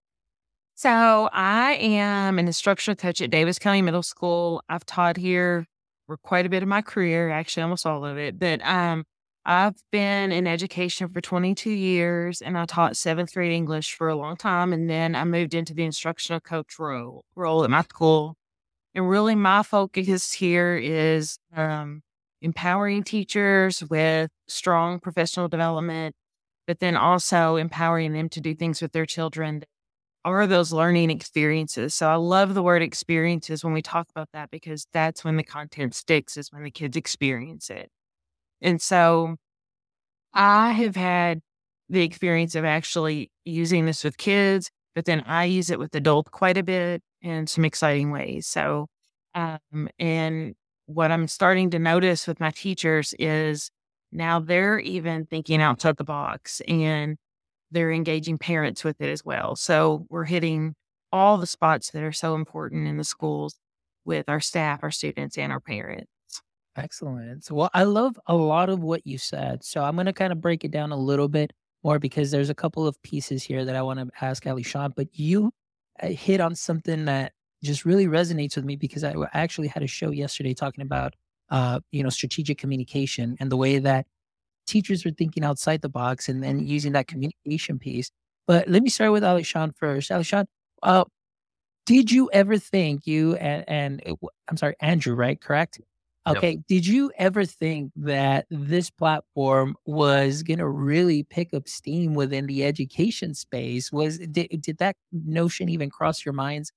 So, 0.76 1.30
I 1.34 1.74
am 1.74 2.38
an 2.38 2.46
instructional 2.46 2.96
coach 2.96 3.20
at 3.20 3.32
Davis 3.32 3.58
County 3.58 3.82
Middle 3.82 4.04
School. 4.04 4.62
I've 4.70 4.86
taught 4.86 5.18
here 5.18 5.66
for 6.06 6.18
quite 6.18 6.46
a 6.46 6.50
bit 6.50 6.62
of 6.62 6.70
my 6.70 6.84
career, 6.84 7.32
actually, 7.32 7.64
almost 7.64 7.86
all 7.86 8.06
of 8.06 8.18
it. 8.18 8.38
But 8.38 8.64
um, 8.64 9.04
I've 9.44 9.76
been 9.92 10.32
in 10.32 10.46
education 10.46 11.10
for 11.10 11.20
22 11.20 11.72
years 11.72 12.42
and 12.42 12.58
I 12.58 12.66
taught 12.66 12.96
seventh 12.96 13.34
grade 13.34 13.54
English 13.54 13.96
for 13.96 14.08
a 14.08 14.16
long 14.16 14.36
time. 14.36 14.72
And 14.72 14.90
then 14.90 15.16
I 15.16 15.24
moved 15.24 15.54
into 15.56 15.74
the 15.74 15.84
instructional 15.84 16.42
coach 16.42 16.78
role, 16.78 17.26
role 17.36 17.64
at 17.64 17.70
my 17.70 17.82
school. 17.82 18.36
And 18.98 19.08
really, 19.08 19.36
my 19.36 19.62
focus 19.62 20.34
here 20.34 20.76
is 20.76 21.38
um, 21.56 22.02
empowering 22.42 23.04
teachers 23.04 23.84
with 23.84 24.32
strong 24.48 25.00
professional 25.00 25.48
development, 25.48 26.16
but 26.66 26.80
then 26.80 26.98
also 26.98 27.58
empowering 27.58 28.14
them 28.14 28.28
to 28.30 28.42
do 28.42 28.56
things 28.56 28.82
with 28.82 28.94
their 28.94 29.06
children 29.06 29.64
are 30.26 30.48
those 30.48 30.74
learning 30.74 31.12
experiences. 31.12 31.94
So 31.94 32.10
I 32.10 32.16
love 32.16 32.56
the 32.56 32.64
word 32.64 32.82
experiences 32.82 33.64
when 33.64 33.72
we 33.72 33.84
talk 33.84 34.08
about 34.10 34.30
that 34.34 34.50
because 34.50 34.88
that's 34.92 35.24
when 35.24 35.38
the 35.38 35.44
content 35.44 35.94
sticks, 35.94 36.36
is 36.36 36.52
when 36.52 36.64
the 36.64 36.72
kids 36.72 36.98
experience 36.98 37.70
it. 37.70 37.92
And 38.64 38.82
so 38.82 39.36
I 40.34 40.72
have 40.72 40.96
had 40.96 41.42
the 41.88 42.02
experience 42.02 42.56
of 42.56 42.66
actually 42.66 43.30
using 43.46 43.86
this 43.86 44.04
with 44.04 44.18
kids, 44.18 44.72
but 44.96 45.06
then 45.06 45.22
I 45.28 45.46
use 45.46 45.70
it 45.70 45.78
with 45.78 45.94
adults 45.94 46.32
quite 46.32 46.58
a 46.58 46.64
bit 46.64 47.04
in 47.22 47.48
some 47.48 47.66
exciting 47.66 48.12
ways. 48.12 48.48
So, 48.48 48.88
um, 49.36 49.90
and 50.00 50.56
what 50.86 51.12
I'm 51.12 51.28
starting 51.28 51.70
to 51.72 51.80
notice 51.80 52.28
with 52.28 52.40
my 52.40 52.52
teachers 52.52 53.14
is 53.20 53.70
now 54.12 54.40
they're 54.40 54.80
even 54.80 55.26
thinking 55.26 55.62
outside 55.62 55.98
the 55.98 56.04
box 56.04 56.62
and 56.68 57.18
they're 57.72 57.92
engaging 57.92 58.38
parents 58.38 58.84
with 58.84 59.02
it 59.02 59.10
as 59.10 59.26
well. 59.26 59.56
So 59.56 60.06
we're 60.10 60.24
hitting 60.24 60.76
all 61.12 61.38
the 61.38 61.48
spots 61.48 61.92
that 61.92 62.04
are 62.04 62.14
so 62.14 62.36
important 62.36 62.88
in 62.88 62.98
the 62.98 63.04
schools 63.04 63.56
with 64.06 64.30
our 64.30 64.40
staff, 64.40 64.80
our 64.84 64.92
students, 64.92 65.38
and 65.38 65.52
our 65.52 65.60
parents. 65.60 66.08
Excellent. 66.78 67.50
Well, 67.52 67.70
I 67.74 67.84
love 67.84 68.20
a 68.28 68.36
lot 68.36 68.70
of 68.70 68.82
what 68.82 69.06
you 69.06 69.18
said. 69.18 69.64
So 69.64 69.84
I'm 69.84 69.96
going 69.96 70.06
to 70.06 70.14
kind 70.14 70.32
of 70.32 70.40
break 70.40 70.64
it 70.64 70.72
down 70.72 70.92
a 70.92 70.98
little 70.98 71.28
bit 71.28 71.52
more 71.84 72.00
because 72.00 72.32
there's 72.32 72.50
a 72.50 72.56
couple 72.56 72.88
of 72.88 73.02
pieces 73.02 73.44
here 73.44 73.66
that 73.66 73.76
I 73.76 73.82
want 73.82 74.00
to 74.00 74.10
ask 74.24 74.44
Alyshahn. 74.44 74.94
But 74.96 75.08
you 75.12 75.52
uh, 76.02 76.08
hit 76.08 76.42
on 76.42 76.56
something 76.56 77.06
that 77.06 77.34
just 77.64 77.86
really 77.86 78.08
resonates 78.08 78.56
with 78.56 78.66
me 78.66 78.76
because 78.76 79.04
I 79.04 79.16
actually 79.34 79.68
had 79.68 79.84
a 79.84 79.88
show 79.88 80.12
yesterday 80.12 80.54
talking 80.54 80.84
about, 80.84 81.16
uh, 81.50 81.80
you 81.92 82.04
know, 82.04 82.10
strategic 82.10 82.58
communication 82.58 83.36
and 83.40 83.52
the 83.52 83.58
way 83.58 83.80
that 83.80 84.06
teachers 84.68 85.06
are 85.06 85.12
thinking 85.12 85.44
outside 85.44 85.82
the 85.82 85.90
box 85.90 86.30
and 86.30 86.44
then 86.44 86.60
using 86.60 86.92
that 86.94 87.08
communication 87.08 87.80
piece. 87.80 88.12
But 88.46 88.68
let 88.68 88.84
me 88.84 88.90
start 88.90 89.12
with 89.12 89.24
Alyshahn 89.24 89.76
first. 89.76 90.12
Alyshahn, 90.12 90.46
uh, 90.84 91.06
did 91.86 92.12
you 92.12 92.30
ever 92.34 92.58
think 92.58 93.08
you 93.08 93.36
and, 93.38 93.66
and 93.68 94.04
uh, 94.06 94.28
I'm 94.50 94.58
sorry, 94.58 94.76
Andrew, 94.82 95.16
right? 95.16 95.40
Correct? 95.40 95.80
Okay. 96.28 96.52
Yep. 96.52 96.60
Did 96.68 96.88
you 96.88 97.12
ever 97.18 97.46
think 97.46 97.92
that 97.96 98.48
this 98.50 98.90
platform 98.90 99.76
was 99.86 100.44
going 100.44 100.60
to 100.60 100.68
really 100.68 101.24
pick 101.24 101.54
up 101.54 101.68
steam 101.68 102.14
within 102.14 102.48
the 102.48 102.66
education 102.66 103.34
space? 103.34 103.92
Was 103.92 104.18
did, 104.20 104.62
did 104.62 104.78
that 104.80 104.96
notion 105.12 105.70
even 105.70 105.90
cross 105.90 106.26
your 106.26 106.34
minds 106.34 106.72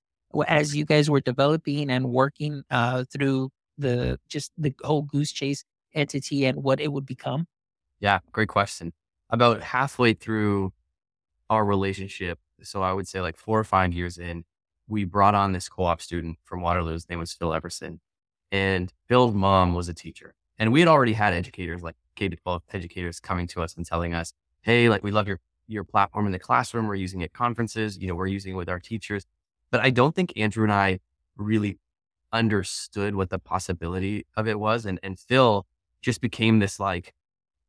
as 0.46 0.76
you 0.76 0.84
guys 0.84 1.10
were 1.10 1.20
developing 1.20 1.90
and 1.90 2.10
working 2.10 2.62
uh, 2.70 3.04
through 3.12 3.50
the 3.78 4.20
just 4.28 4.52
the 4.56 4.74
whole 4.82 5.04
Goosechase 5.04 5.64
entity 5.94 6.44
and 6.44 6.62
what 6.62 6.80
it 6.80 6.92
would 6.92 7.06
become? 7.06 7.46
Yeah, 7.98 8.20
great 8.32 8.48
question. 8.48 8.92
About 9.30 9.62
halfway 9.62 10.14
through 10.14 10.72
our 11.48 11.64
relationship, 11.64 12.38
so 12.62 12.82
I 12.82 12.92
would 12.92 13.08
say 13.08 13.20
like 13.20 13.36
four 13.36 13.58
or 13.58 13.64
five 13.64 13.92
years 13.92 14.18
in, 14.18 14.44
we 14.86 15.04
brought 15.04 15.34
on 15.34 15.52
this 15.52 15.68
co-op 15.68 16.00
student 16.00 16.38
from 16.44 16.60
Waterloo. 16.60 16.92
His 16.92 17.08
name 17.08 17.18
was 17.18 17.32
Phil 17.32 17.52
Everson 17.52 18.00
and 18.50 18.92
Phil's 19.08 19.34
mom 19.34 19.74
was 19.74 19.88
a 19.88 19.94
teacher. 19.94 20.34
And 20.58 20.72
we 20.72 20.80
had 20.80 20.88
already 20.88 21.14
had 21.14 21.32
educators, 21.32 21.82
like 21.82 21.96
K 22.16 22.28
12 22.28 22.62
educators 22.72 23.20
coming 23.20 23.46
to 23.48 23.62
us 23.62 23.74
and 23.76 23.86
telling 23.86 24.14
us, 24.14 24.32
Hey, 24.62 24.88
like 24.88 25.02
we 25.02 25.10
love 25.10 25.26
your, 25.26 25.40
your 25.68 25.84
platform 25.84 26.26
in 26.26 26.32
the 26.32 26.38
classroom. 26.38 26.86
We're 26.86 26.96
using 26.96 27.22
it 27.22 27.26
at 27.26 27.32
conferences, 27.32 27.98
you 27.98 28.08
know, 28.08 28.14
we're 28.14 28.26
using 28.26 28.52
it 28.52 28.56
with 28.56 28.68
our 28.68 28.80
teachers. 28.80 29.24
But 29.70 29.80
I 29.80 29.90
don't 29.90 30.14
think 30.14 30.32
Andrew 30.36 30.64
and 30.64 30.72
I 30.72 31.00
really 31.36 31.78
understood 32.32 33.14
what 33.14 33.30
the 33.30 33.38
possibility 33.38 34.26
of 34.36 34.46
it 34.46 34.58
was. 34.58 34.84
And, 34.84 35.00
and 35.02 35.18
Phil 35.18 35.66
just 36.02 36.20
became 36.20 36.58
this 36.58 36.78
like 36.78 37.14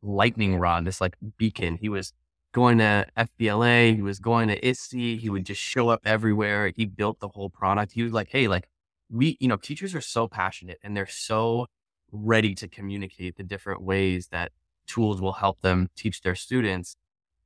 lightning 0.01 0.57
rod, 0.57 0.85
this 0.85 1.01
like 1.01 1.15
beacon. 1.37 1.77
He 1.77 1.89
was 1.89 2.13
going 2.53 2.79
to 2.79 3.07
FBLA, 3.17 3.95
he 3.95 4.01
was 4.01 4.19
going 4.19 4.49
to 4.49 4.67
ISTE, 4.67 5.17
he 5.17 5.29
would 5.29 5.45
just 5.45 5.61
show 5.61 5.89
up 5.89 6.01
everywhere. 6.03 6.71
He 6.75 6.85
built 6.85 7.19
the 7.19 7.29
whole 7.29 7.49
product. 7.49 7.93
He 7.93 8.03
was 8.03 8.13
like, 8.13 8.29
Hey, 8.29 8.47
like 8.47 8.67
we, 9.11 9.37
you 9.39 9.47
know, 9.47 9.57
teachers 9.57 9.93
are 9.93 10.01
so 10.01 10.27
passionate 10.27 10.79
and 10.83 10.95
they're 10.95 11.05
so 11.07 11.67
ready 12.11 12.55
to 12.55 12.67
communicate 12.67 13.35
the 13.37 13.43
different 13.43 13.81
ways 13.81 14.27
that 14.31 14.51
tools 14.87 15.21
will 15.21 15.33
help 15.33 15.61
them 15.61 15.89
teach 15.95 16.21
their 16.21 16.35
students. 16.35 16.95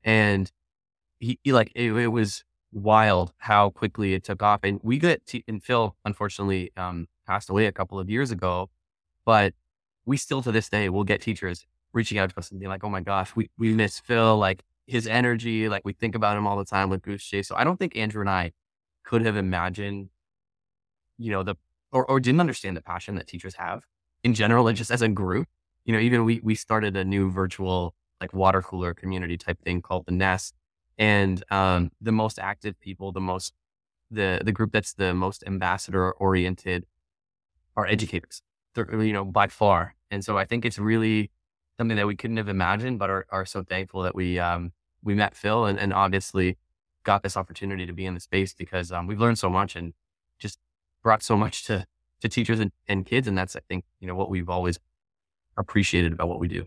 And 0.04 0.52
he, 1.20 1.40
he 1.44 1.54
like, 1.54 1.72
it, 1.76 1.92
it, 1.92 2.08
was 2.08 2.44
wild 2.72 3.34
how 3.38 3.70
quickly 3.70 4.14
it 4.14 4.24
took 4.24 4.44
off. 4.44 4.62
And 4.64 4.80
we 4.84 4.98
get, 5.00 5.26
te- 5.26 5.44
and 5.48 5.64
Phil, 5.64 5.96
unfortunately, 6.06 6.72
um, 6.78 7.08
passed 7.26 7.50
away 7.50 7.66
a 7.66 7.72
couple 7.72 8.00
of 8.00 8.10
years 8.10 8.32
ago, 8.32 8.70
but 9.26 9.54
we 10.06 10.18
still 10.18 10.42
to 10.44 10.52
this 10.52 10.70
day 10.70 10.90
will 10.90 11.04
get 11.04 11.22
teachers 11.22 11.66
reaching 11.94 12.18
out 12.18 12.30
to 12.30 12.38
us 12.38 12.52
and 12.52 12.60
being 12.60 12.70
like, 12.70 12.84
"Oh 12.84 12.90
my 12.90 13.02
gosh, 13.02 13.36
we 13.36 13.50
we 13.58 13.74
miss 13.74 14.00
Phil. 14.00 14.38
Like 14.38 14.64
his 14.86 15.08
energy. 15.08 15.68
Like 15.68 15.84
we 15.84 15.94
think 15.94 16.16
about 16.16 16.38
him 16.38 16.46
all 16.46 16.58
the 16.58 16.66
time 16.66 16.90
with 16.90 17.02
Goosechase." 17.02 17.48
So 17.48 17.56
I 17.56 17.64
don't 17.64 17.78
think 17.78 17.96
Andrew 17.96 18.22
and 18.22 18.30
I 18.30 18.52
could 19.04 19.26
have 19.26 19.38
imagined, 19.38 20.10
you 21.18 21.32
know, 21.32 21.44
the 21.44 21.56
or 21.92 22.10
or 22.10 22.20
didn't 22.20 22.40
understand 22.40 22.76
the 22.78 22.82
passion 22.82 23.16
that 23.16 23.28
teachers 23.28 23.56
have 23.56 23.84
in 24.24 24.34
general, 24.34 24.68
and 24.68 24.78
just 24.78 24.92
as 24.92 25.02
a 25.02 25.10
group. 25.10 25.48
You 25.86 25.94
know, 25.94 26.00
even 26.00 26.26
we 26.26 26.42
we 26.44 26.56
started 26.56 26.96
a 26.98 27.06
new 27.06 27.30
virtual 27.30 27.96
like 28.22 28.34
water 28.34 28.62
cooler 28.62 28.94
community 28.94 29.38
type 29.38 29.62
thing 29.62 29.82
called 29.82 30.06
the 30.06 30.12
Nest, 30.12 30.56
and 30.98 31.44
um, 31.52 31.92
the 32.02 32.12
most 32.12 32.40
active 32.40 32.80
people, 32.80 33.12
the 33.12 33.22
most 33.22 33.54
the 34.12 34.42
the 34.44 34.52
group 34.52 34.72
that's 34.72 34.94
the 34.94 35.14
most 35.14 35.44
ambassador 35.46 36.12
oriented 36.14 36.86
are 37.76 37.86
educators. 37.86 38.42
They're, 38.74 39.02
you 39.02 39.14
know, 39.14 39.26
by 39.26 39.48
far. 39.48 39.96
And 40.12 40.24
so 40.24 40.38
I 40.38 40.46
think 40.46 40.66
it's 40.66 40.80
really 40.80 41.32
something 41.78 41.98
that 41.98 42.08
we 42.08 42.16
couldn't 42.16 42.38
have 42.38 42.50
imagined, 42.50 43.00
but 43.00 43.10
are, 43.10 43.26
are 43.30 43.46
so 43.46 43.64
thankful 43.64 44.02
that 44.04 44.16
we 44.16 44.40
um, 44.40 44.72
we 45.04 45.14
met 45.14 45.36
Phil 45.36 45.66
and, 45.66 45.80
and 45.80 45.94
obviously 45.94 46.58
got 47.04 47.24
this 47.24 47.38
opportunity 47.38 47.86
to 47.86 47.94
be 47.94 48.06
in 48.06 48.14
the 48.14 48.20
space 48.20 48.54
because 48.54 48.92
um, 48.92 49.08
we've 49.08 49.20
learned 49.20 49.38
so 49.38 49.50
much 49.50 49.76
and 49.76 49.94
just 50.40 50.60
brought 51.06 51.24
so 51.24 51.38
much 51.38 51.64
to 51.66 51.86
to 52.22 52.28
teachers 52.28 52.60
and, 52.60 52.72
and 52.88 53.06
kids. 53.06 53.28
And 53.28 53.38
that's 53.38 53.56
I 53.56 53.62
think 53.70 53.86
you 54.00 54.08
know 54.08 54.16
what 54.16 54.30
we've 54.30 54.50
always 54.50 54.80
appreciated 55.58 56.12
about 56.12 56.28
what 56.28 56.40
we 56.40 56.48
do. 56.48 56.66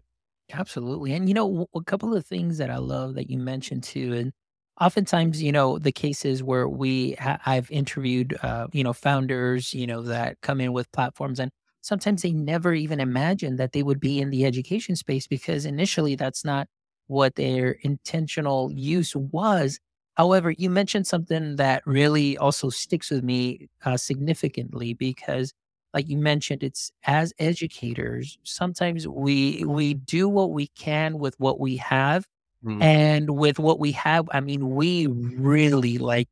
Absolutely. 0.53 1.13
And, 1.13 1.29
you 1.29 1.35
know, 1.35 1.67
a 1.75 1.83
couple 1.83 2.17
of 2.17 2.25
things 2.25 2.59
that 2.59 2.71
I 2.71 2.79
love 2.79 3.15
that 3.17 3.29
you 3.29 3.39
mentioned 3.39 3.83
too. 3.83 4.15
And 4.15 4.33
oftentimes, 4.81 5.43
you 5.43 5.53
know, 5.53 5.79
the 5.79 5.93
cases 5.93 6.43
where 6.43 6.67
we, 6.69 7.13
ha- 7.21 7.39
I've 7.45 7.71
interviewed, 7.71 8.37
uh, 8.43 8.69
you 8.73 8.83
know, 8.83 8.95
founders, 8.95 9.75
you 9.75 9.87
know, 9.87 10.03
that 10.03 10.41
come 10.41 10.61
in 10.61 10.73
with 10.73 10.91
platforms 10.93 11.39
and 11.39 11.51
sometimes 11.83 12.23
they 12.23 12.33
never 12.33 12.73
even 12.73 12.99
imagined 12.99 13.59
that 13.59 13.73
they 13.73 13.83
would 13.83 14.01
be 14.01 14.21
in 14.21 14.31
the 14.31 14.47
education 14.47 14.97
space 14.97 15.27
because 15.27 15.67
initially 15.67 16.17
that's 16.17 16.45
not 16.45 16.67
what 17.09 17.35
their 17.35 17.73
intentional 17.83 18.73
use 18.73 19.15
was. 19.15 19.79
However, 20.19 20.51
you 20.51 20.69
mentioned 20.69 21.07
something 21.07 21.57
that 21.57 21.87
really 21.87 22.37
also 22.37 22.71
sticks 22.71 23.09
with 23.09 23.23
me 23.23 23.69
uh, 23.85 23.97
significantly 23.97 24.93
because 24.93 25.55
like 25.95 26.09
you 26.09 26.19
mentioned 26.19 26.63
it's 26.63 26.91
as 27.05 27.33
educators 27.39 28.39
sometimes 28.43 29.09
we 29.09 29.65
we 29.65 29.95
do 29.95 30.29
what 30.29 30.51
we 30.51 30.67
can 30.69 31.19
with 31.19 31.35
what 31.39 31.59
we 31.59 31.77
have 31.77 32.27
mm. 32.63 32.83
and 32.83 33.31
with 33.31 33.59
what 33.59 33.79
we 33.79 33.93
have 33.93 34.29
i 34.33 34.39
mean 34.39 34.75
we 34.75 35.07
really 35.07 35.97
like 35.97 36.29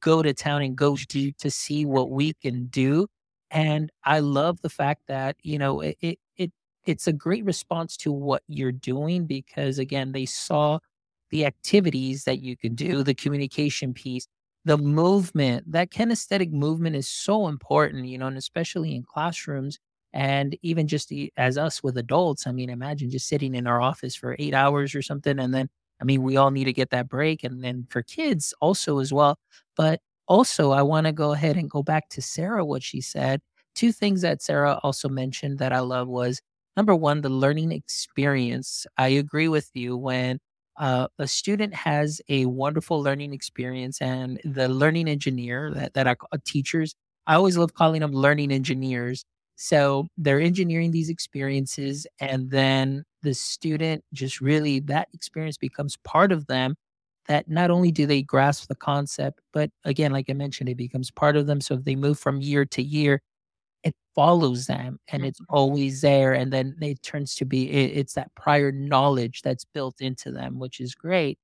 go 0.00 0.22
to 0.22 0.32
town 0.32 0.62
and 0.62 0.76
go 0.76 0.96
to 0.96 1.32
to 1.32 1.50
see 1.50 1.84
what 1.84 2.10
we 2.10 2.32
can 2.34 2.66
do 2.66 3.06
and 3.50 3.90
i 4.04 4.20
love 4.20 4.60
the 4.62 4.70
fact 4.70 5.02
that 5.06 5.36
you 5.42 5.58
know 5.58 5.80
it, 5.80 5.96
it, 6.00 6.18
it 6.36 6.52
it's 6.86 7.06
a 7.06 7.12
great 7.12 7.44
response 7.44 7.96
to 7.96 8.10
what 8.10 8.42
you're 8.48 8.72
doing 8.72 9.26
because 9.26 9.78
again 9.78 10.12
they 10.12 10.26
saw 10.26 10.78
the 11.34 11.46
activities 11.46 12.24
that 12.24 12.40
you 12.42 12.56
can 12.56 12.76
do 12.76 13.04
the 13.04 13.14
communication 13.14 13.94
piece 13.94 14.28
the 14.66 14.78
movement, 14.78 15.72
that 15.72 15.90
kinesthetic 15.92 16.52
movement 16.52 16.96
is 16.96 17.08
so 17.08 17.48
important, 17.48 18.06
you 18.06 18.18
know, 18.18 18.28
and 18.28 18.38
especially 18.38 18.94
in 18.96 19.04
classrooms 19.04 19.78
and 20.14 20.56
even 20.62 20.88
just 20.88 21.10
the, 21.10 21.32
as 21.38 21.58
us 21.58 21.82
with 21.82 21.98
adults. 21.98 22.46
I 22.46 22.52
mean, 22.52 22.70
imagine 22.70 23.10
just 23.10 23.28
sitting 23.28 23.56
in 23.56 23.66
our 23.66 23.82
office 23.82 24.16
for 24.16 24.36
eight 24.38 24.54
hours 24.54 24.94
or 24.94 25.02
something. 25.02 25.40
And 25.40 25.54
then, 25.54 25.68
I 26.02 26.04
mean, 26.04 26.22
we 26.22 26.38
all 26.38 26.52
need 26.52 26.66
to 26.66 26.74
get 26.74 26.90
that 26.92 27.10
break. 27.10 27.44
And 27.44 27.64
then 27.64 27.86
for 27.90 28.02
kids 28.02 28.54
also 28.60 29.00
as 29.00 29.12
well. 29.12 29.38
But 29.76 30.00
also, 30.28 30.72
I 30.72 30.82
want 30.82 31.06
to 31.08 31.12
go 31.12 31.32
ahead 31.32 31.58
and 31.58 31.70
go 31.70 31.82
back 31.82 32.08
to 32.10 32.22
Sara, 32.22 32.64
what 32.64 32.84
she 32.84 33.02
said. 33.02 33.40
Two 33.74 33.92
things 33.92 34.22
that 34.22 34.42
Sara 34.42 34.80
also 34.84 35.08
mentioned 35.10 35.58
that 35.58 35.72
I 35.72 35.80
love 35.80 36.08
was 36.08 36.40
number 36.76 36.94
one, 36.94 37.22
the 37.22 37.30
learning 37.30 37.72
experience. 37.72 38.86
I 38.98 39.08
agree 39.08 39.48
with 39.48 39.70
you 39.74 39.96
when 39.96 40.38
uh, 40.76 41.08
a 41.18 41.26
student 41.26 41.74
has 41.74 42.20
a 42.28 42.46
wonderful 42.46 43.02
learning 43.02 43.32
experience 43.32 44.00
and 44.00 44.40
the 44.44 44.68
learning 44.68 45.08
engineer 45.08 45.70
that, 45.74 45.94
that 45.94 46.06
are 46.06 46.16
teachers 46.44 46.94
i 47.26 47.34
always 47.34 47.56
love 47.56 47.74
calling 47.74 48.00
them 48.00 48.12
learning 48.12 48.52
engineers. 48.52 49.24
So 49.56 50.08
they're 50.18 50.40
engineering 50.40 50.90
these 50.90 51.08
experiences 51.10 52.06
and 52.20 52.50
then 52.50 53.04
the 53.22 53.34
student 53.34 54.04
just 54.12 54.40
really 54.40 54.80
that 54.80 55.08
experience 55.14 55.56
becomes 55.56 55.96
part 56.04 56.32
of 56.32 56.46
them 56.48 56.74
that 57.28 57.48
not 57.48 57.70
only 57.70 57.90
do 57.92 58.06
they 58.06 58.22
grasp 58.22 58.68
the 58.68 58.74
concept 58.74 59.40
but 59.52 59.70
again 59.84 60.12
like 60.12 60.26
i 60.28 60.32
mentioned 60.34 60.68
it 60.68 60.76
becomes 60.76 61.10
part 61.10 61.36
of 61.36 61.46
them. 61.46 61.60
So 61.60 61.74
if 61.74 61.84
they 61.84 61.96
move 61.96 62.18
from 62.18 62.40
year 62.40 62.64
to 62.66 62.82
year 62.82 63.20
it 63.84 63.94
follows 64.14 64.66
them 64.66 64.98
and 65.08 65.24
it's 65.24 65.40
mm-hmm. 65.40 65.54
always 65.54 66.00
there 66.00 66.32
and 66.32 66.52
then 66.52 66.76
it 66.80 67.02
turns 67.02 67.34
to 67.36 67.44
be 67.44 67.70
it, 67.70 67.96
it's 67.96 68.14
that 68.14 68.34
prior 68.34 68.72
knowledge 68.72 69.42
that's 69.42 69.64
built 69.64 70.00
into 70.00 70.30
them 70.30 70.58
which 70.58 70.80
is 70.80 70.94
great. 70.94 71.38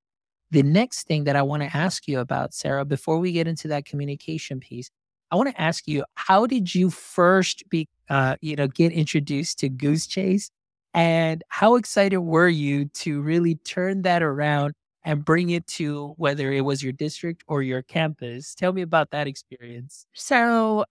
The 0.52 0.64
next 0.64 1.06
thing 1.06 1.25
that 1.25 1.37
i 1.37 1.42
want 1.42 1.62
to 1.62 1.76
ask 1.76 2.09
you 2.09 2.18
about 2.18 2.54
sara 2.54 2.85
before 2.85 3.18
we 3.18 3.30
get 3.30 3.47
into 3.47 3.68
that 3.68 3.85
communication 3.85 4.59
piece 4.59 4.90
i 5.30 5.37
want 5.37 5.49
to 5.49 5.61
ask 5.61 5.87
you 5.87 6.04
how 6.16 6.44
did 6.47 6.75
you 6.75 6.90
first 6.90 7.62
be 7.70 7.88
uh, 8.11 8.37
you 8.42 8.56
know 8.56 8.66
get 8.66 8.92
introduced 8.92 9.59
to 9.61 9.70
goosechase? 9.70 10.50
And 10.92 11.42
how 11.49 11.76
excited 11.76 12.18
were 12.18 12.49
you 12.49 12.87
to 12.87 13.23
really 13.23 13.54
turn 13.54 14.02
that 14.02 14.23
around 14.23 14.75
and 15.04 15.25
bring 15.25 15.50
it 15.50 15.66
to 15.68 16.14
whether 16.18 16.52
it 16.52 16.62
was 16.62 16.82
your 16.82 16.92
district 16.92 17.44
or 17.47 17.62
your 17.62 17.82
campus? 17.82 18.54
Tell 18.56 18.73
me 18.73 18.82
about 18.82 19.12
that 19.12 19.28
experience. 19.28 20.04
So 20.14 20.85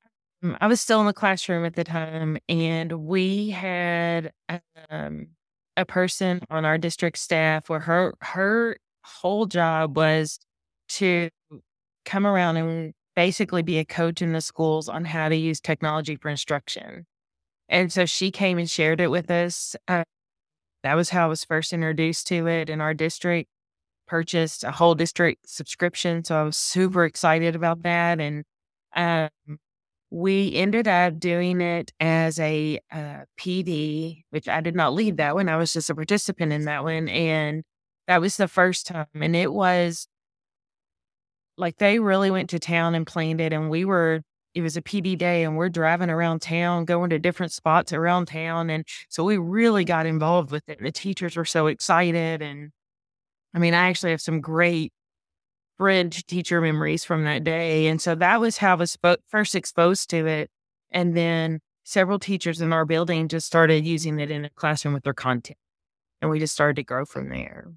I 0.60 0.67
was 0.67 0.79
still 0.79 1.01
in 1.01 1.05
the 1.05 1.13
classroom 1.13 1.65
at 1.65 1.75
the 1.75 1.84
time, 1.84 2.38
and 2.48 2.91
we 3.05 3.50
had 3.50 4.31
um, 4.89 5.27
a 5.75 5.86
person 5.86 6.41
on 6.50 6.63
our 6.65 6.77
district 6.77 7.17
staff 7.17 7.69
where 7.69 7.81
her 7.81 8.13
her 8.22 8.77
whole 9.03 9.46
job 9.46 9.98
was 9.98 10.39
to 10.89 11.29
come 12.05 12.25
around 12.25 12.58
and 12.58 12.93
basically 13.15 13.62
be 13.63 13.79
a 13.79 13.86
coach 13.86 14.22
in 14.22 14.34
the 14.34 14.41
schools 14.41 14.88
on 14.88 15.05
how 15.05 15.27
to 15.29 15.36
use 15.36 15.60
technology 15.60 16.15
for 16.15 16.29
instruction. 16.29 17.05
And 17.67 17.91
so 17.91 18.05
she 18.05 18.31
came 18.31 18.58
and 18.58 18.69
shared 18.69 19.01
it 19.01 19.12
with 19.12 19.29
us. 19.29 19.75
Uh, 19.88 20.03
that 20.84 20.96
was 20.96 21.10
how 21.10 21.25
I 21.25 21.27
was 21.27 21.43
first 21.43 21.74
introduced 21.74 22.27
to 22.27 22.48
it 22.48 22.69
in 22.69 22.81
our 22.81 22.93
district. 22.93 23.50
Purchased 24.08 24.63
a 24.63 24.72
whole 24.72 24.96
district 24.96 25.50
subscription, 25.50 26.24
so 26.24 26.39
I 26.39 26.43
was 26.43 26.58
super 26.58 27.03
excited 27.05 27.55
about 27.55 27.84
that. 27.84 28.19
And 28.19 28.43
um, 28.96 29.60
we 30.12 30.56
ended 30.56 30.88
up 30.88 31.20
doing 31.20 31.62
it 31.62 31.92
as 32.00 32.39
a 32.39 32.80
uh, 32.92 33.22
PD, 33.39 34.24
which 34.32 34.48
I 34.48 34.62
did 34.62 34.75
not 34.75 34.94
lead 34.94 35.18
that 35.18 35.36
one. 35.36 35.50
I 35.50 35.58
was 35.58 35.74
just 35.74 35.89
a 35.89 35.96
participant 35.96 36.51
in 36.51 36.66
that 36.66 36.84
one. 36.84 37.08
And 37.10 37.63
that 38.08 38.22
was 38.22 38.38
the 38.38 38.48
first 38.48 38.88
time. 38.88 39.06
And 39.13 39.36
it 39.36 39.54
was 39.54 40.08
like 41.58 41.78
they 41.78 42.00
really 42.00 42.32
went 42.32 42.50
to 42.51 42.60
town 42.60 42.96
and 42.96 43.06
planned 43.06 43.39
it. 43.39 43.54
And 43.54 43.70
we 43.70 43.86
were, 43.86 44.22
it 44.56 44.63
was 44.63 44.78
a 44.78 44.82
PD 44.82 45.16
day 45.16 45.44
and 45.44 45.56
we're 45.56 45.70
driving 45.70 46.10
around 46.10 46.42
town, 46.42 46.86
going 46.86 47.12
to 47.12 47.20
different 47.20 47.51
spots 47.51 47.94
around 47.94 48.28
town. 48.28 48.72
And 48.72 48.88
so 49.10 49.24
we 49.24 49.38
really 49.38 49.86
got 49.86 50.08
involved 50.08 50.50
with 50.50 50.68
it. 50.68 50.82
The 50.82 50.92
teachers 50.92 51.36
were 51.36 51.46
so 51.46 51.68
excited. 51.68 52.42
And 52.42 52.72
I 53.54 53.60
mean, 53.60 53.75
I 53.75 53.89
actually 53.89 54.12
have 54.12 54.22
some 54.22 54.42
great 54.42 54.92
bridge 55.80 56.28
teacher 56.28 56.62
memories 56.62 57.04
from 57.04 57.24
that 57.24 57.44
day. 57.44 57.88
And 57.88 58.00
so 58.00 58.14
that 58.14 58.40
was 58.40 58.58
how 58.58 58.74
I 58.74 58.76
was 58.76 58.98
first 59.30 59.56
exposed 59.56 60.12
to 60.12 60.28
it. 60.28 60.52
And 60.92 61.16
then 61.16 61.62
several 61.84 62.20
teachers 62.20 62.62
in 62.62 62.72
our 62.74 62.86
building 62.86 63.30
just 63.30 63.48
started 63.48 63.86
using 63.86 64.20
it 64.20 64.30
in 64.30 64.46
a 64.46 64.50
classroom 64.52 64.94
with 64.94 65.04
their 65.04 65.14
content. 65.14 65.58
And 66.22 66.30
we 66.30 66.38
just 66.38 66.54
started 66.54 66.76
to 66.76 66.84
grow 66.84 67.06
from 67.06 67.30
there. 67.30 67.72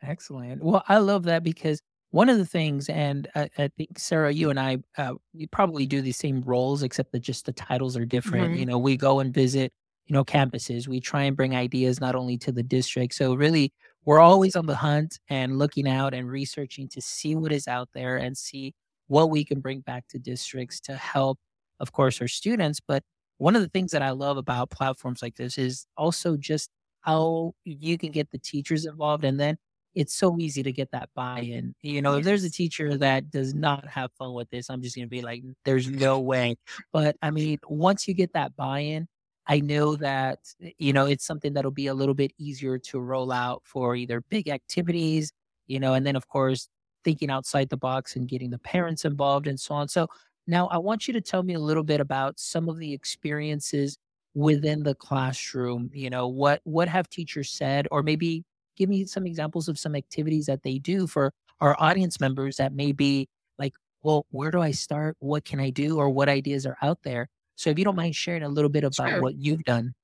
Excellent. 0.00 0.62
Well, 0.62 0.84
I 0.88 0.98
love 0.98 1.24
that 1.24 1.42
because 1.42 1.82
one 2.10 2.28
of 2.28 2.38
the 2.38 2.46
things, 2.46 2.88
and 2.88 3.26
I, 3.34 3.50
I 3.58 3.68
think 3.76 3.98
Sara, 3.98 4.32
you 4.32 4.48
and 4.48 4.60
I, 4.60 4.78
uh, 4.96 5.14
we 5.34 5.48
probably 5.48 5.86
do 5.86 6.00
the 6.00 6.12
same 6.12 6.40
roles, 6.42 6.84
except 6.84 7.10
that 7.12 7.20
just 7.20 7.46
the 7.46 7.52
titles 7.52 7.96
are 7.96 8.04
different. 8.04 8.50
Mm-hmm. 8.50 8.60
You 8.60 8.66
know, 8.66 8.78
we 8.78 8.96
go 8.96 9.18
and 9.18 9.34
visit, 9.34 9.72
you 10.06 10.14
know, 10.14 10.24
campuses. 10.24 10.86
We 10.86 11.00
try 11.00 11.24
and 11.24 11.36
bring 11.36 11.56
ideas 11.56 12.00
not 12.00 12.14
only 12.14 12.38
to 12.38 12.52
the 12.52 12.62
district. 12.62 13.14
So 13.14 13.34
really, 13.34 13.72
we're 14.04 14.20
always 14.20 14.56
on 14.56 14.66
the 14.66 14.76
hunt 14.76 15.18
and 15.28 15.58
looking 15.58 15.88
out 15.88 16.14
and 16.14 16.30
researching 16.30 16.88
to 16.88 17.00
see 17.00 17.34
what 17.34 17.52
is 17.52 17.66
out 17.68 17.88
there 17.94 18.16
and 18.16 18.36
see 18.36 18.74
what 19.08 19.30
we 19.30 19.44
can 19.44 19.60
bring 19.60 19.80
back 19.80 20.06
to 20.08 20.18
districts 20.18 20.80
to 20.80 20.94
help, 20.96 21.38
of 21.80 21.92
course, 21.92 22.20
our 22.20 22.28
students. 22.28 22.80
But 22.86 23.02
one 23.38 23.56
of 23.56 23.62
the 23.62 23.68
things 23.68 23.90
that 23.92 24.02
I 24.02 24.10
love 24.10 24.36
about 24.36 24.70
platforms 24.70 25.22
like 25.22 25.36
this 25.36 25.58
is 25.58 25.86
also 25.96 26.36
just 26.36 26.70
how 27.00 27.54
you 27.64 27.98
can 27.98 28.10
get 28.10 28.30
the 28.30 28.38
teachers 28.38 28.86
involved 28.86 29.24
and 29.24 29.38
then 29.38 29.56
it's 29.94 30.14
so 30.14 30.36
easy 30.38 30.62
to 30.62 30.72
get 30.72 30.90
that 30.90 31.08
buy-in. 31.14 31.74
You 31.82 32.02
know, 32.02 32.16
if 32.16 32.24
there's 32.24 32.42
a 32.42 32.50
teacher 32.50 32.96
that 32.98 33.30
does 33.30 33.54
not 33.54 33.86
have 33.86 34.10
fun 34.18 34.34
with 34.34 34.50
this, 34.50 34.68
I'm 34.68 34.82
just 34.82 34.96
going 34.96 35.06
to 35.06 35.10
be 35.10 35.22
like, 35.22 35.42
there's 35.64 35.88
no 35.88 36.18
way. 36.18 36.56
But 36.92 37.16
I 37.22 37.30
mean, 37.30 37.58
once 37.68 38.08
you 38.08 38.14
get 38.14 38.32
that 38.32 38.56
buy-in, 38.56 39.06
I 39.46 39.60
know 39.60 39.96
that, 39.96 40.38
eh, 40.62 40.70
you 40.78 40.92
know, 40.92 41.06
it's 41.06 41.24
something 41.26 41.52
that'll 41.54 41.70
be 41.70 41.86
a 41.88 41.94
little 41.94 42.14
bit 42.14 42.32
easier 42.38 42.78
to 42.78 43.00
roll 43.00 43.32
out 43.32 43.62
for 43.64 43.96
either 43.96 44.20
big 44.30 44.48
activities, 44.48 45.32
you 45.66 45.80
know, 45.80 45.94
and 45.94 46.06
then 46.06 46.16
of 46.16 46.28
course 46.28 46.68
thinking 47.04 47.30
outside 47.30 47.68
the 47.68 47.76
box 47.76 48.16
and 48.16 48.28
getting 48.28 48.50
the 48.50 48.58
parents 48.58 49.04
involved 49.04 49.46
and 49.46 49.60
so 49.60 49.74
on. 49.74 49.88
So 49.88 50.08
now 50.46 50.66
I 50.68 50.78
want 50.78 51.06
you 51.06 51.12
to 51.14 51.20
tell 51.20 51.42
me 51.42 51.54
a 51.54 51.58
little 51.60 51.82
bit 51.84 52.00
about 52.00 52.38
some 52.40 52.68
of 52.68 52.78
the 52.78 52.92
experiences 52.92 53.98
within 54.34 54.82
the 54.82 54.94
classroom? 54.94 55.90
You 55.92 56.10
know, 56.10 56.28
what 56.28 56.60
what 56.64 56.88
have 56.88 57.08
teachers 57.08 57.50
said, 57.50 57.86
or 57.90 58.02
maybe 58.02 58.44
give 58.76 58.88
me 58.88 59.04
some 59.06 59.26
examples 59.26 59.68
of 59.68 59.78
some 59.78 59.94
activities 59.94 60.46
that 60.46 60.62
they 60.62 60.78
do 60.78 61.06
for 61.06 61.32
our 61.60 61.76
audience 61.78 62.20
members 62.20 62.56
that 62.56 62.72
may 62.72 62.92
be 62.92 63.28
like, 63.58 63.74
well, 64.02 64.26
where 64.30 64.50
do 64.50 64.60
I 64.60 64.72
start? 64.72 65.16
What 65.20 65.44
can 65.44 65.60
I 65.60 65.70
do? 65.70 65.98
Or 65.98 66.10
what 66.10 66.28
ideas 66.28 66.66
are 66.66 66.76
out 66.82 66.98
there? 67.04 67.28
So 67.56 67.70
if 67.70 67.78
you 67.78 67.84
don't 67.84 67.96
mind 67.96 68.16
sharing 68.16 68.42
a 68.42 68.48
little 68.48 68.70
bit 68.70 68.84
about 68.84 69.10
Sure. 69.10 69.22
what 69.22 69.36
you've 69.36 69.64
done. 69.64 69.94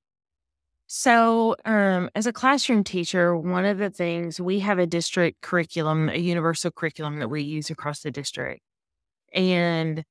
So, 0.87 1.55
um, 1.65 2.09
as 2.15 2.25
a 2.27 2.33
classroom 2.33 2.83
teacher, 2.83 3.35
one 3.37 3.65
of 3.65 3.77
the 3.77 3.89
things 3.89 4.41
we 4.41 4.59
have 4.59 4.77
a 4.77 4.85
district 4.85 5.41
curriculum, 5.41 6.09
a 6.09 6.17
universal 6.17 6.69
curriculum 6.71 7.19
that 7.19 7.29
we 7.29 7.41
use 7.43 7.69
across 7.69 8.01
the 8.01 8.11
district. 8.11 8.61
And 9.33 10.03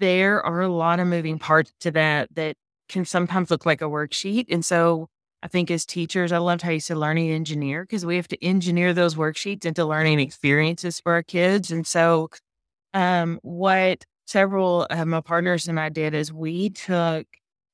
there 0.00 0.42
are 0.44 0.62
a 0.62 0.68
lot 0.68 1.00
of 1.00 1.08
moving 1.08 1.38
parts 1.38 1.72
to 1.80 1.90
that 1.92 2.34
that 2.34 2.56
can 2.88 3.04
sometimes 3.04 3.50
look 3.50 3.66
like 3.66 3.82
a 3.82 3.86
worksheet. 3.86 4.46
And 4.50 4.64
so, 4.64 5.08
I 5.42 5.48
think 5.48 5.70
as 5.70 5.86
teachers, 5.86 6.32
I 6.32 6.38
loved 6.38 6.62
how 6.62 6.70
you 6.72 6.80
said 6.80 6.96
learning 6.98 7.30
engineer 7.30 7.82
because 7.84 8.06
we 8.06 8.16
have 8.16 8.28
to 8.28 8.44
engineer 8.44 8.94
those 8.94 9.14
worksheets 9.16 9.64
into 9.66 9.84
learning 9.86 10.20
experiences 10.20 11.00
for 11.00 11.12
our 11.12 11.22
kids. 11.22 11.70
And 11.70 11.86
so, 11.86 12.30
um, 12.94 13.38
what 13.42 14.04
several 14.28 14.84
of 14.84 15.08
my 15.08 15.20
partners 15.20 15.68
and 15.68 15.80
I 15.80 15.88
did 15.88 16.14
is 16.14 16.32
we 16.32 16.70
took 16.70 17.26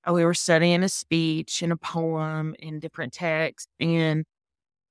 uh, 0.08 0.12
we 0.12 0.24
were 0.24 0.34
studying 0.34 0.82
a 0.82 0.88
speech 0.88 1.62
and 1.62 1.72
a 1.72 1.76
poem 1.76 2.54
in 2.58 2.78
different 2.78 3.12
texts. 3.12 3.68
And 3.80 4.24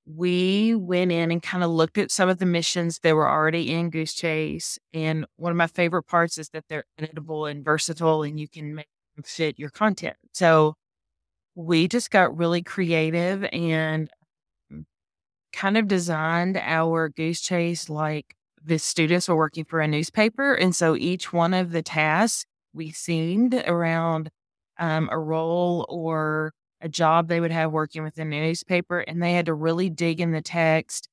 we 0.05 0.75
went 0.75 1.11
in 1.11 1.31
and 1.31 1.41
kind 1.41 1.63
of 1.63 1.71
looked 1.71 1.97
at 1.97 2.11
some 2.11 2.29
of 2.29 2.39
the 2.39 2.45
missions 2.45 2.99
that 3.03 3.15
were 3.15 3.29
already 3.29 3.71
in 3.71 3.91
Goosechase. 3.91 4.77
And 4.93 5.25
one 5.37 5.51
of 5.51 5.57
my 5.57 5.67
favorite 5.67 6.03
parts 6.03 6.37
is 6.37 6.49
that 6.49 6.65
they're 6.67 6.85
editable 6.99 7.49
and 7.49 7.63
versatile 7.63 8.23
and 8.23 8.39
you 8.39 8.47
can 8.49 8.75
make 8.75 8.87
them 9.15 9.23
fit 9.23 9.59
your 9.59 9.69
content. 9.69 10.17
So 10.33 10.75
we 11.55 11.87
just 11.87 12.11
got 12.11 12.35
really 12.35 12.63
creative 12.63 13.45
and 13.53 14.09
mm, 14.71 14.83
kind 15.53 15.77
of 15.77 15.87
designed 15.87 16.57
our 16.57 17.09
Goosechase 17.09 17.89
like 17.89 18.35
the 18.65 18.79
students 18.79 19.27
were 19.27 19.35
working 19.35 19.65
for 19.65 19.81
a 19.81 19.87
newspaper. 19.87 20.53
And 20.53 20.75
so 20.75 20.95
each 20.95 21.33
one 21.33 21.53
of 21.53 21.71
the 21.71 21.81
tasks 21.81 22.45
we 22.73 22.91
themed 22.91 23.67
around 23.67 24.29
um, 24.79 25.09
a 25.11 25.19
role 25.19 25.85
or 25.89 26.53
a 26.81 26.89
job 26.89 27.27
they 27.27 27.39
would 27.39 27.51
have 27.51 27.71
working 27.71 28.03
with 28.03 28.15
the 28.15 28.25
newspaper, 28.25 28.99
and 28.99 29.21
they 29.21 29.33
had 29.33 29.45
to 29.45 29.53
really 29.53 29.89
dig 29.89 30.19
in 30.19 30.31
the 30.31 30.41
text 30.41 31.07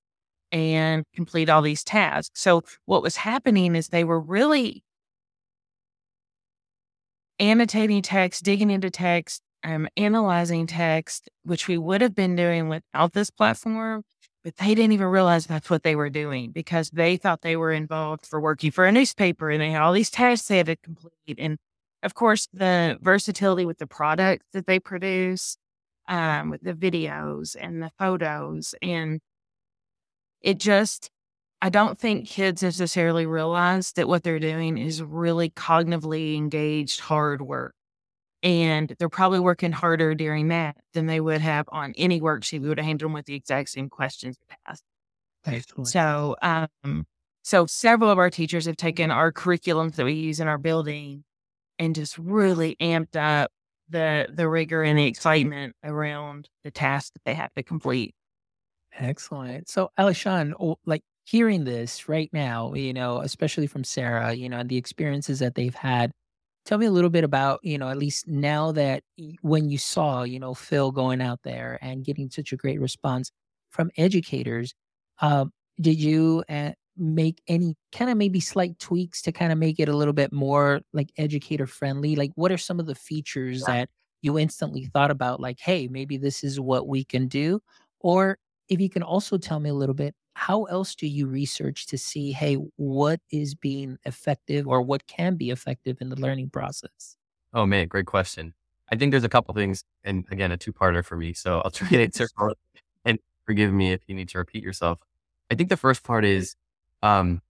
and 0.50 1.04
complete 1.14 1.49
all 1.49 1.62
these 1.62 1.85
tasks. 1.85 2.40
So, 2.40 2.62
what 2.87 3.02
was 3.02 3.16
happening 3.16 3.76
is 3.76 3.88
they 3.88 4.02
were 4.04 4.21
really 4.21 4.83
annotating 7.38 8.02
text, 8.02 8.45
digging 8.45 8.71
into 8.71 8.90
text, 8.90 9.42
um, 9.62 9.87
analyzing 9.97 10.66
text, 10.66 11.28
which 11.45 11.69
we 11.69 11.78
would 11.78 12.00
have 12.00 12.14
been 12.14 12.35
doing 12.35 12.69
without 12.69 13.12
this 13.12 13.30
platform. 13.30 14.02
But 14.42 14.56
they 14.56 14.75
didn't 14.75 14.92
even 14.92 15.09
realize 15.09 15.47
that's 15.47 15.68
what 15.68 15.82
they 15.82 15.94
were 15.94 16.09
doing 16.09 16.50
because 16.52 16.90
they 16.90 17.16
thought 17.18 17.42
they 17.42 17.56
were 17.56 17.73
involved 17.73 18.25
for 18.26 18.40
working 18.40 18.70
for 18.70 18.87
a 18.87 18.92
newspaper 18.92 19.50
and 19.50 19.61
they 19.61 19.70
had 19.70 19.82
all 19.82 19.92
these 19.92 20.11
tasks 20.11 20.49
they 20.49 20.56
had 20.56 20.66
to 20.66 20.76
complete. 20.76 21.12
And 21.38 21.59
of 22.02 22.14
course, 22.14 22.49
the 22.52 22.99
versatility 23.02 23.66
with 23.66 23.78
the 23.78 23.87
products 23.87 24.47
that 24.54 24.66
they 24.66 24.78
produce, 24.80 25.59
um, 26.09 26.50
with 26.50 26.62
the 26.62 26.73
videos 26.73 27.54
and 27.59 27.82
the 27.82 27.90
photos. 27.99 28.75
And 28.80 29.20
it 30.40 30.59
just, 30.59 31.11
I 31.62 31.68
don't 31.68 31.99
think 31.99 32.26
kids 32.26 32.62
necessarily 32.62 33.26
realize 33.26 33.92
that 33.92 34.09
what 34.09 34.23
they're 34.23 34.38
doing 34.38 34.78
is 34.78 35.02
really 35.02 35.50
cognitively 35.50 36.37
engaged 36.37 37.00
hard 37.00 37.42
work. 37.42 37.75
And 38.42 38.94
they're 38.99 39.11
probably 39.11 39.40
working 39.40 39.73
harder 39.73 40.14
during 40.14 40.49
that 40.49 40.76
than 40.94 41.06
they 41.06 41.20
would 41.20 41.42
have 41.42 41.68
on 41.70 41.92
any 41.99 42.20
worksheet. 42.20 42.62
We 42.62 42.68
would 42.68 42.78
have 42.78 42.87
handled 42.87 43.09
them 43.09 43.12
with 43.12 43.26
the 43.26 43.35
exact 43.35 43.68
same 43.68 43.90
questions 43.90 44.38
asked. 44.66 44.85
Excellent. 45.47 45.88
So, 45.88 46.37
um, 46.42 47.06
so 47.43 47.67
several 47.67 48.10
of 48.10 48.19
our 48.19 48.30
teachers 48.30 48.67
have 48.67 48.76
taken 48.76 49.10
our 49.10 49.32
curriculums 49.32 49.97
that 49.97 50.04
we 50.04 50.15
use 50.15 50.41
in 50.41 50.49
our 50.49 50.58
building 50.58 51.25
and 51.78 51.95
just 51.95 52.19
really 52.19 52.76
amped 52.80 53.17
up 53.17 53.50
the 53.88 54.28
the 54.32 54.49
rigor 54.49 54.82
and 54.82 54.99
the 54.99 55.06
excitement 55.06 55.75
around 55.82 56.49
the 56.65 56.71
tasks 56.71 57.10
that 57.10 57.25
they 57.25 57.34
have 57.34 57.52
to 57.54 57.62
complete. 57.62 58.15
Excellent. 58.99 59.69
So, 59.69 59.91
Alyshahn, 59.99 60.76
like 60.86 61.02
hearing 61.25 61.65
this 61.65 62.08
right 62.08 62.30
now, 62.32 62.75
you 62.75 62.93
know, 62.93 63.21
especially 63.21 63.67
from 63.67 63.84
Sara, 63.84 64.32
you 64.34 64.49
know, 64.49 64.58
and 64.58 64.69
the 64.69 64.76
experiences 64.76 65.38
that 65.41 65.54
they've 65.54 65.75
had, 65.75 66.12
tell 66.71 66.78
me 66.78 66.87
a 66.87 66.93
little 66.93 67.11
bit 67.11 67.25
about, 67.25 67.59
you 67.65 67.76
know, 67.78 67.89
at 67.89 67.99
least 67.99 68.28
now 68.28 68.71
that 68.73 69.02
when 69.43 69.69
you 69.69 69.76
saw, 69.76 70.23
you 70.23 70.39
know, 70.39 70.54
Phil 70.54 70.93
going 70.93 71.21
out 71.21 71.41
there 71.43 71.80
and 71.83 72.04
getting 72.04 72.30
such 72.30 72.52
a 72.52 72.56
great 72.56 72.80
response 72.80 73.33
from 73.71 73.91
educators, 73.97 74.73
um, 75.21 75.52
did 75.80 76.00
you 76.00 76.45
uh, 76.49 76.71
make 76.97 77.43
any 77.49 77.75
kind 77.93 78.09
of 78.13 78.17
maybe 78.17 78.39
slight 78.39 78.78
tweaks 78.78 79.21
to 79.23 79.33
kind 79.33 79.50
of 79.50 79.59
make 79.59 79.80
it 79.80 79.89
a 79.89 79.97
little 79.97 80.15
bit 80.15 80.33
more 80.33 80.80
like 80.93 81.11
educator 81.19 81.67
friendly? 81.67 82.15
Like, 82.15 82.30
what 82.37 82.52
are 82.52 82.59
some 82.59 82.78
of 82.78 82.87
the 82.87 82.95
features 82.95 83.65
that 83.65 83.89
you 84.23 84.39
instantly 84.39 84.85
thought 84.85 85.11
about, 85.11 85.41
like, 85.41 85.59
hey, 85.61 85.89
maybe 85.89 86.19
this 86.19 86.45
is 86.45 86.61
what 86.61 86.87
we 86.87 87.04
can 87.04 87.26
do? 87.26 87.61
Or 88.00 88.39
if 88.69 88.80
you 88.80 88.89
can 88.91 89.02
also 89.02 89.39
tell 89.39 89.59
me 89.59 89.71
a 89.71 89.75
little 89.75 89.95
bit, 89.97 90.15
how 90.41 90.65
else 90.65 90.95
do 90.95 91.07
you 91.07 91.26
research 91.26 91.85
to 91.85 91.99
see, 91.99 92.33
hey, 92.33 92.55
what 92.76 93.21
is 93.31 93.55
being 93.55 93.99
effective 94.07 94.67
or 94.67 94.81
what 94.81 95.07
can 95.07 95.37
be 95.37 95.50
effective 95.50 95.99
in 96.00 96.09
the 96.09 96.17
learning 96.17 96.49
process? 96.49 97.19
Oh 97.53 97.67
man, 97.67 97.89
great 97.89 98.07
question. 98.07 98.55
I 98.91 98.97
think 98.97 99.11
there's 99.11 99.23
a 99.23 99.29
couple 99.29 99.53
things, 99.53 99.85
and 100.03 100.25
again, 100.31 100.50
a 100.50 100.57
two-parter 100.57 101.05
for 101.05 101.15
me. 101.15 101.35
So 101.35 101.61
I'll 101.61 101.71
try 101.71 101.89
to 101.91 102.03
answer, 102.05 102.26
and 103.05 103.19
forgive 103.45 103.71
me 103.71 103.93
if 103.93 104.00
you 104.07 104.15
need 104.15 104.31
to 104.31 104.39
repeat 104.39 104.63
yourself. 104.63 104.99
I 105.50 105.57
think 105.57 105.69
the 105.69 105.76
first 105.76 106.05
part 106.05 106.25
is, 106.25 106.57
um, 107.03 107.43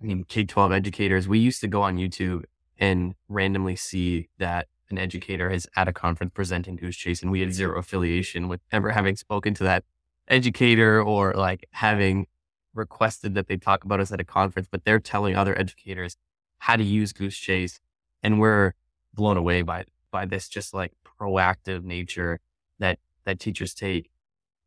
I 0.00 0.06
mean, 0.06 0.24
K-12 0.24 0.74
educators. 0.74 1.28
We 1.28 1.38
used 1.38 1.60
to 1.60 1.68
go 1.68 1.82
on 1.82 1.98
YouTube 1.98 2.44
and 2.78 3.14
randomly 3.28 3.76
see 3.76 4.30
that 4.38 4.68
an 4.88 4.96
educator 4.96 5.50
is 5.50 5.68
at 5.76 5.86
a 5.86 5.92
conference 5.92 6.32
presenting 6.34 6.78
Goosechase, 6.78 7.20
and 7.20 7.30
we 7.30 7.40
had 7.40 7.52
zero 7.52 7.78
affiliation 7.78 8.48
with 8.48 8.62
ever 8.72 8.92
having 8.92 9.16
spoken 9.16 9.52
to 9.52 9.64
that 9.64 9.84
educator 10.30 11.02
or 11.02 11.34
like 11.34 11.68
having 11.72 12.26
requested 12.74 13.34
that 13.34 13.48
they 13.48 13.56
talk 13.56 13.84
about 13.84 14.00
us 14.00 14.12
at 14.12 14.20
a 14.20 14.24
conference, 14.24 14.68
but 14.70 14.84
they're 14.84 15.00
telling 15.00 15.36
other 15.36 15.58
educators 15.58 16.16
how 16.58 16.76
to 16.76 16.84
use 16.84 17.12
Goosechase, 17.12 17.80
and 18.22 18.38
we're 18.40 18.74
blown 19.12 19.36
away 19.36 19.62
by 19.62 19.84
by 20.10 20.24
this 20.26 20.48
just 20.48 20.72
like 20.72 20.92
proactive 21.20 21.84
nature 21.84 22.40
that 22.78 22.98
that 23.24 23.40
teachers 23.40 23.74
take. 23.74 24.10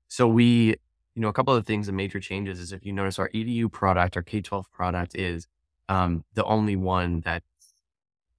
So 0.07 0.27
we, 0.27 0.75
you 1.15 1.21
know, 1.21 1.27
a 1.27 1.33
couple 1.33 1.55
of 1.55 1.65
things, 1.65 1.87
the 1.87 1.93
major 1.93 2.19
changes 2.19 2.59
is 2.59 2.71
if 2.71 2.85
you 2.85 2.93
notice 2.93 3.17
our 3.17 3.29
EDU 3.29 3.71
product, 3.71 4.17
our 4.17 4.23
K 4.23 4.41
twelve 4.41 4.71
product 4.71 5.15
is 5.15 5.47
um, 5.89 6.23
the 6.33 6.43
only 6.45 6.75
one 6.75 7.21
that's 7.21 7.45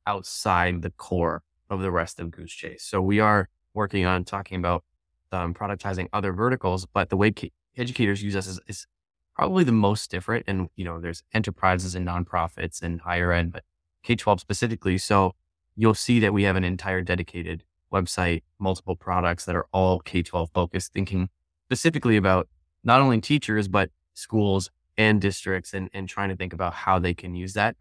outside 0.06 0.82
the 0.82 0.90
core 0.90 1.42
of 1.70 1.80
the 1.80 1.90
rest 1.90 2.20
of 2.20 2.28
Goosechase. 2.28 2.82
So 2.82 3.00
we 3.00 3.20
are 3.20 3.48
working 3.72 4.04
on 4.04 4.24
talking 4.24 4.58
about 4.58 4.84
um, 5.32 5.54
productizing 5.54 6.08
other 6.12 6.32
verticals, 6.32 6.86
but 6.86 7.10
the 7.10 7.16
way 7.16 7.30
K- 7.30 7.52
educators 7.76 8.22
use 8.22 8.36
us 8.36 8.46
is, 8.46 8.60
is 8.66 8.86
probably 9.34 9.64
the 9.64 9.72
most 9.72 10.10
different. 10.10 10.44
And 10.46 10.68
you 10.76 10.84
know, 10.84 11.00
there's 11.00 11.22
enterprises 11.32 11.94
and 11.94 12.06
nonprofits 12.06 12.82
and 12.82 13.00
higher 13.00 13.32
ed, 13.32 13.52
but 13.52 13.64
K 14.02 14.16
twelve 14.16 14.40
specifically. 14.40 14.98
So 14.98 15.34
you'll 15.76 15.94
see 15.94 16.20
that 16.20 16.32
we 16.32 16.44
have 16.44 16.56
an 16.56 16.64
entire 16.64 17.02
dedicated 17.02 17.64
website, 17.92 18.42
multiple 18.58 18.96
products 18.96 19.44
that 19.44 19.54
are 19.54 19.66
all 19.72 20.00
K 20.00 20.22
12 20.22 20.50
focused, 20.52 20.92
thinking 20.92 21.28
specifically 21.66 22.16
about 22.16 22.48
not 22.82 23.00
only 23.00 23.20
teachers, 23.20 23.68
but 23.68 23.90
schools 24.14 24.70
and 24.96 25.20
districts 25.20 25.72
and, 25.72 25.88
and 25.94 26.08
trying 26.08 26.28
to 26.28 26.36
think 26.36 26.52
about 26.52 26.74
how 26.74 26.98
they 26.98 27.14
can 27.14 27.34
use 27.34 27.54
that. 27.54 27.76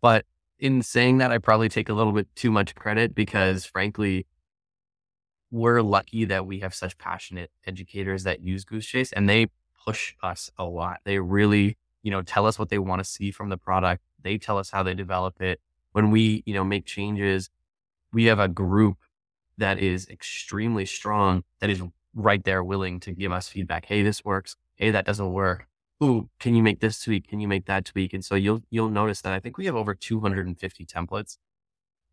But 0.00 0.24
in 0.58 0.82
saying 0.82 1.18
that, 1.18 1.30
I 1.30 1.38
probably 1.38 1.68
take 1.68 1.88
a 1.88 1.94
little 1.94 2.12
bit 2.12 2.28
too 2.34 2.50
much 2.50 2.74
credit 2.74 3.14
because 3.14 3.64
frankly, 3.64 4.26
we're 5.50 5.82
lucky 5.82 6.24
that 6.26 6.46
we 6.46 6.60
have 6.60 6.74
such 6.74 6.96
passionate 6.98 7.50
educators 7.66 8.24
that 8.24 8.40
use 8.40 8.64
Goosechase 8.64 9.12
and 9.14 9.28
they 9.28 9.48
push 9.84 10.14
us 10.22 10.50
a 10.56 10.64
lot. 10.64 10.98
They 11.04 11.18
really, 11.18 11.76
you 12.02 12.10
know, 12.10 12.22
tell 12.22 12.46
us 12.46 12.58
what 12.58 12.68
they 12.68 12.78
want 12.78 13.00
to 13.00 13.04
see 13.04 13.30
from 13.30 13.48
the 13.48 13.56
product. 13.56 14.02
They 14.22 14.38
tell 14.38 14.58
us 14.58 14.70
how 14.70 14.82
they 14.82 14.94
develop 14.94 15.40
it. 15.40 15.60
When 15.92 16.10
we, 16.10 16.42
you 16.46 16.54
know, 16.54 16.64
make 16.64 16.86
changes, 16.86 17.50
we 18.12 18.26
have 18.26 18.38
a 18.38 18.48
group 18.48 18.98
that 19.58 19.78
is 19.78 20.08
extremely 20.08 20.86
strong 20.86 21.42
that 21.60 21.70
is 21.70 21.82
right 22.14 22.42
there 22.44 22.62
willing 22.62 23.00
to 23.00 23.12
give 23.12 23.32
us 23.32 23.48
feedback. 23.48 23.86
Hey, 23.86 24.02
this 24.02 24.24
works. 24.24 24.56
Hey, 24.76 24.90
that 24.90 25.04
doesn't 25.04 25.32
work. 25.32 25.66
Ooh, 26.02 26.30
can 26.38 26.54
you 26.54 26.62
make 26.62 26.80
this 26.80 27.02
tweak? 27.02 27.28
Can 27.28 27.40
you 27.40 27.48
make 27.48 27.66
that 27.66 27.84
tweak? 27.84 28.14
And 28.14 28.24
so 28.24 28.34
you'll 28.34 28.62
you'll 28.70 28.88
notice 28.88 29.20
that 29.20 29.32
I 29.32 29.40
think 29.40 29.58
we 29.58 29.66
have 29.66 29.76
over 29.76 29.94
250 29.94 30.86
templates 30.86 31.36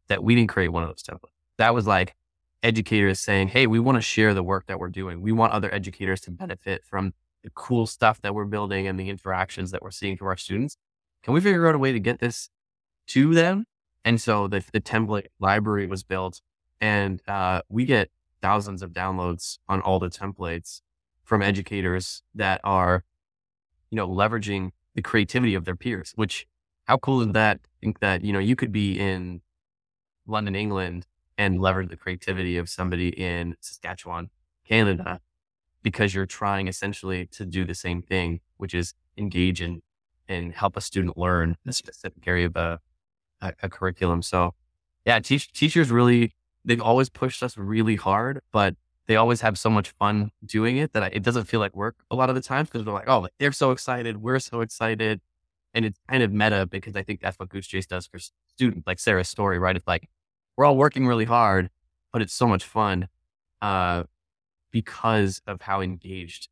that 0.07 0.23
we 0.23 0.35
didn't 0.35 0.49
create 0.49 0.69
one 0.69 0.83
of 0.83 0.89
those 0.89 1.03
templates. 1.03 1.31
That 1.57 1.73
was 1.73 1.87
like 1.87 2.15
educators 2.63 3.19
saying, 3.19 3.49
Hey, 3.49 3.67
we 3.67 3.79
want 3.79 3.97
to 3.97 4.01
share 4.01 4.33
the 4.33 4.43
work 4.43 4.65
that 4.67 4.79
we're 4.79 4.89
doing. 4.89 5.21
We 5.21 5.31
want 5.31 5.53
other 5.53 5.73
educators 5.73 6.21
to 6.21 6.31
benefit 6.31 6.83
from 6.85 7.13
the 7.43 7.49
cool 7.51 7.85
stuff 7.85 8.21
that 8.21 8.33
we're 8.33 8.45
building 8.45 8.87
and 8.87 8.99
the 8.99 9.09
interactions 9.09 9.71
that 9.71 9.81
we're 9.81 9.91
seeing 9.91 10.17
from 10.17 10.27
our 10.27 10.37
students. 10.37 10.77
Can 11.23 11.33
we 11.33 11.41
figure 11.41 11.67
out 11.67 11.75
a 11.75 11.77
way 11.77 11.91
to 11.91 11.99
get 11.99 12.19
this 12.19 12.49
to 13.07 13.33
them? 13.33 13.65
And 14.03 14.19
so 14.21 14.47
the, 14.47 14.63
the 14.71 14.81
template 14.81 15.27
library 15.39 15.87
was 15.87 16.03
built 16.03 16.41
And 16.79 17.21
uh, 17.27 17.61
we 17.69 17.85
get 17.85 18.09
thousands 18.41 18.81
of 18.81 18.91
downloads 18.91 19.59
on 19.67 19.81
all 19.81 19.99
the 19.99 20.09
templates 20.09 20.81
from 21.23 21.41
educators 21.41 22.23
that 22.33 22.61
are, 22.63 23.03
you 23.91 23.95
know, 23.95 24.07
leveraging 24.07 24.71
the 24.95 25.01
creativity 25.01 25.55
of 25.55 25.65
their 25.65 25.75
peers, 25.75 26.13
which 26.15 26.47
how 26.85 26.97
cool 26.97 27.21
is 27.21 27.33
that? 27.33 27.59
think 27.81 27.99
that, 27.99 28.23
you 28.23 28.33
know, 28.33 28.39
you 28.39 28.55
could 28.55 28.71
be 28.71 28.99
in 28.99 29.41
London, 30.25 30.55
England 30.55 31.05
and 31.37 31.61
leverage 31.61 31.89
the 31.89 31.97
creativity 31.97 32.57
of 32.57 32.67
somebody 32.69 33.09
in 33.09 33.55
Saskatchewan, 33.61 34.29
Canada, 34.67 35.21
because 35.83 36.13
you're 36.13 36.25
trying 36.25 36.67
essentially 36.67 37.25
to 37.27 37.45
do 37.45 37.63
the 37.63 37.75
same 37.75 38.01
thing, 38.01 38.41
which 38.57 38.73
is 38.73 38.93
engage 39.17 39.61
and, 39.61 39.81
and 40.27 40.53
help 40.53 40.75
a 40.75 40.81
student 40.81 41.17
learn 41.17 41.55
a 41.65 41.73
specific 41.73 42.27
area 42.27 42.47
of 42.47 42.55
a, 42.55 42.79
a, 43.41 43.53
a 43.63 43.69
curriculum. 43.69 44.21
So 44.21 44.55
yeah, 45.05 45.19
te- 45.19 45.39
teachers 45.39 45.91
really, 45.91 46.33
they've 46.65 46.81
always 46.81 47.09
pushed 47.09 47.43
us 47.43 47.57
really 47.57 47.95
hard, 47.95 48.41
but 48.51 48.75
they 49.05 49.15
always 49.15 49.41
have 49.41 49.57
so 49.57 49.69
much 49.69 49.91
fun 49.91 50.31
doing 50.45 50.77
it 50.77 50.91
that 50.93 51.03
I, 51.03 51.07
it 51.07 51.23
doesn't 51.23 51.45
feel 51.45 51.61
like 51.61 51.75
work 51.75 51.95
a 52.11 52.15
lot 52.15 52.29
of 52.29 52.35
the 52.35 52.41
times 52.41 52.69
because 52.69 52.83
they're 52.83 52.93
like, 52.93 53.07
oh, 53.07 53.27
they're 53.39 53.53
so 53.53 53.71
excited. 53.71 54.17
We're 54.17 54.39
so 54.39 54.61
excited. 54.61 55.21
And 55.73 55.85
it's 55.85 55.99
kind 56.09 56.23
of 56.23 56.33
meta 56.33 56.65
because 56.65 56.95
I 56.95 57.03
think 57.03 57.21
that's 57.21 57.37
what 57.39 57.49
Goosechase 57.49 57.87
does 57.87 58.07
for 58.07 58.19
students, 58.47 58.87
like 58.87 58.99
Sara's 58.99 59.29
story, 59.29 59.59
right? 59.59 59.75
It's 59.75 59.87
like, 59.87 60.09
we're 60.57 60.65
all 60.65 60.75
working 60.75 61.07
really 61.07 61.25
hard, 61.25 61.69
but 62.11 62.21
it's 62.21 62.33
so 62.33 62.47
much 62.47 62.65
fun 62.65 63.07
uh, 63.61 64.03
because 64.71 65.41
of 65.47 65.61
how 65.61 65.81
engaged 65.81 66.49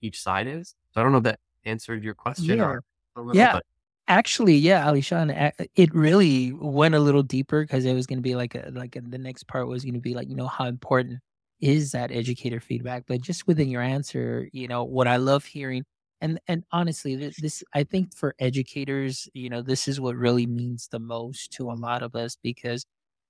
each 0.00 0.20
side 0.20 0.46
is. 0.46 0.74
So 0.92 1.00
I 1.00 1.02
don't 1.02 1.12
know 1.12 1.18
if 1.18 1.24
that 1.24 1.40
answered 1.64 2.04
your 2.04 2.14
question. 2.14 2.58
Yeah. 2.58 2.76
Or, 3.16 3.34
yeah. 3.34 3.54
But. 3.54 3.64
Actually, 4.06 4.56
yeah, 4.56 4.86
Alyshahn, 4.86 5.52
it 5.74 5.94
really 5.94 6.52
went 6.52 6.94
a 6.94 7.00
little 7.00 7.22
deeper 7.22 7.62
because 7.62 7.84
it 7.84 7.92
was 7.92 8.06
going 8.06 8.18
to 8.18 8.22
be 8.22 8.34
like 8.34 8.54
a, 8.54 8.70
like 8.72 8.96
a, 8.96 9.02
the 9.02 9.18
next 9.18 9.46
part 9.48 9.68
was 9.68 9.82
going 9.84 9.94
to 9.94 10.00
be 10.00 10.14
like, 10.14 10.30
you 10.30 10.36
know, 10.36 10.46
how 10.46 10.64
important 10.64 11.18
is 11.60 11.92
that 11.92 12.10
educator 12.10 12.58
feedback? 12.58 13.04
But 13.06 13.20
just 13.20 13.46
within 13.46 13.68
your 13.68 13.82
answer, 13.82 14.48
you 14.52 14.66
know, 14.66 14.84
what 14.84 15.08
I 15.08 15.16
love 15.16 15.44
hearing 15.44 15.84
and 16.20 16.40
and 16.48 16.64
honestly 16.72 17.16
this, 17.16 17.36
this, 17.40 17.62
i 17.74 17.84
think 17.84 18.14
for 18.14 18.34
educators 18.38 19.28
you 19.34 19.48
know 19.48 19.62
this 19.62 19.88
is 19.88 20.00
what 20.00 20.16
really 20.16 20.46
means 20.46 20.88
the 20.88 20.98
most 20.98 21.52
to 21.52 21.70
a 21.70 21.74
lot 21.74 22.02
of 22.02 22.14
us 22.14 22.36
because 22.42 22.84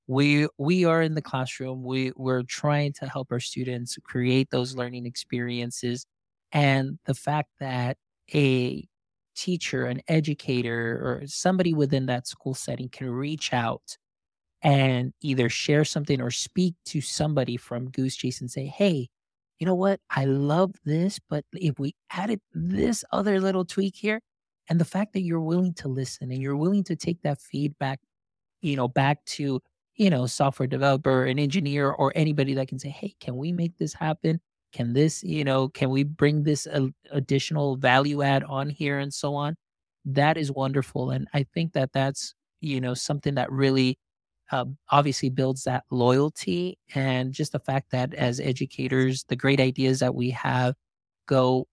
we 0.09 0.49
we 0.59 0.85
are 0.85 1.03
in 1.03 1.14
the 1.14 1.23
classroom 1.23 1.85
we 1.85 2.12
we're 2.16 2.42
trying 2.44 2.92
to 2.92 3.07
help 3.09 3.29
our 3.33 3.40
students 3.40 3.99
create 4.05 4.51
those 4.51 4.77
learning 4.77 5.07
experiences 5.07 6.07
and 6.53 6.99
the 7.07 7.14
fact 7.14 7.51
that 7.61 7.97
a 8.35 8.87
teacher 9.37 9.87
an 9.87 10.01
educator 10.09 10.97
or 11.05 11.27
somebody 11.27 11.75
within 11.75 12.07
that 12.07 12.27
school 12.27 12.55
setting 12.55 12.88
can 12.88 13.09
reach 13.11 13.53
out 13.53 13.97
and 14.62 15.12
either 15.23 15.49
share 15.49 15.85
something 15.85 16.21
or 16.21 16.31
speak 16.31 16.75
to 16.85 17.01
somebody 17.01 17.57
from 17.57 17.90
goosechase 17.90 18.40
and 18.40 18.51
say 18.51 18.66
hey 18.66 19.09
you 19.59 19.66
know 19.66 19.75
what? 19.75 20.01
I 20.11 20.25
love 20.25 20.73
this, 20.85 21.18
but 21.29 21.44
if 21.55 21.79
we 21.79 21.94
added 22.12 22.40
this 22.53 23.05
other 23.12 23.40
little 23.40 23.64
tweak 23.64 23.97
here, 23.97 24.21
and 24.68 24.81
the 24.81 24.85
fact 24.85 25.14
that 25.14 25.23
you're 25.23 25.40
willing 25.40 25.75
to 25.75 25.88
listen 25.88 26.31
and 26.31 26.42
you're 26.42 26.57
willing 26.57 26.85
to 26.85 26.97
take 26.97 27.23
that 27.23 27.40
feedback, 27.40 28.01
you 28.62 28.77
know, 28.77 28.88
back 28.88 29.25
to, 29.27 29.61
you 29.98 30.08
know, 30.11 30.26
software 30.26 30.66
developer, 30.66 31.26
an 31.26 31.38
engineer, 31.38 31.90
or 31.90 32.12
anybody 32.14 32.54
that 32.54 32.68
can 32.68 32.78
say, 32.78 32.88
hey, 32.88 33.14
can 33.20 33.37
we 33.37 33.52
make 33.52 33.76
this 33.76 33.92
happen? 33.92 34.40
Can 34.72 34.92
this, 34.92 35.22
you 35.24 35.44
know, 35.44 35.68
can 35.68 35.90
we 35.90 36.04
bring 36.04 36.44
this 36.44 36.66
additional 37.11 37.76
value 37.76 38.22
add 38.22 38.44
on 38.44 38.70
here 38.70 38.98
and 38.98 39.12
so 39.12 39.34
on? 39.34 39.56
That 40.04 40.37
is 40.37 40.52
wonderful. 40.52 41.11
And 41.11 41.26
I 41.34 41.44
think 41.52 41.72
that 41.72 41.92
that's, 41.92 42.34
you 42.61 42.80
know, 42.80 42.94
something 42.94 43.34
that 43.34 43.50
really 43.50 43.98
uh, 44.52 44.66
obviously 44.90 45.30
builds 45.30 45.64
that 45.64 45.84
loyalty 45.90 46.78
and 46.94 47.32
just 47.32 47.52
the 47.52 47.58
fact 47.58 47.90
that 47.90 48.14
as 48.14 48.40
educators, 48.40 49.24
the 49.28 49.37
great 49.37 49.61
ideas 49.61 50.00
that 50.00 50.14
we 50.14 50.30
have 50.30 50.74
go 51.26 51.66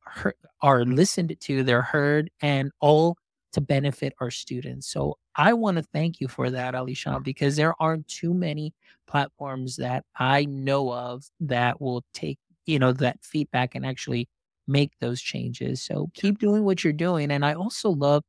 are 0.61 0.83
listened 0.83 1.35
to, 1.39 1.63
they're 1.63 1.81
heard, 1.81 2.29
and 2.41 2.71
all 2.81 3.17
to 3.53 3.61
benefit 3.61 4.13
our 4.19 4.31
students. 4.31 4.87
So 4.87 5.17
I 5.35 5.53
want 5.53 5.77
to 5.77 5.83
thank 5.83 6.21
you 6.21 6.27
for 6.27 6.49
that, 6.51 6.73
Alyshahn, 6.75 7.23
because 7.23 7.55
there 7.55 7.75
aren't 7.81 8.07
too 8.07 8.33
many 8.33 8.73
platforms 9.07 9.75
that 9.77 10.05
I 10.17 10.45
know 10.45 10.93
of 10.93 11.25
that 11.41 11.81
will 11.81 12.03
take, 12.13 12.39
you 12.65 12.79
know, 12.79 12.93
that 12.93 13.19
feedback 13.23 13.75
and 13.75 13.85
actually 13.85 14.29
make 14.67 14.91
those 14.99 15.21
changes. 15.21 15.81
So 15.81 16.09
keep 16.13 16.39
doing 16.39 16.63
what 16.63 16.83
you're 16.83 16.93
doing. 16.93 17.31
And 17.31 17.45
I 17.45 17.53
also 17.53 17.89
love 17.89 18.23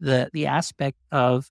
the 0.00 0.30
the 0.32 0.46
aspect 0.46 0.98
of 1.12 1.50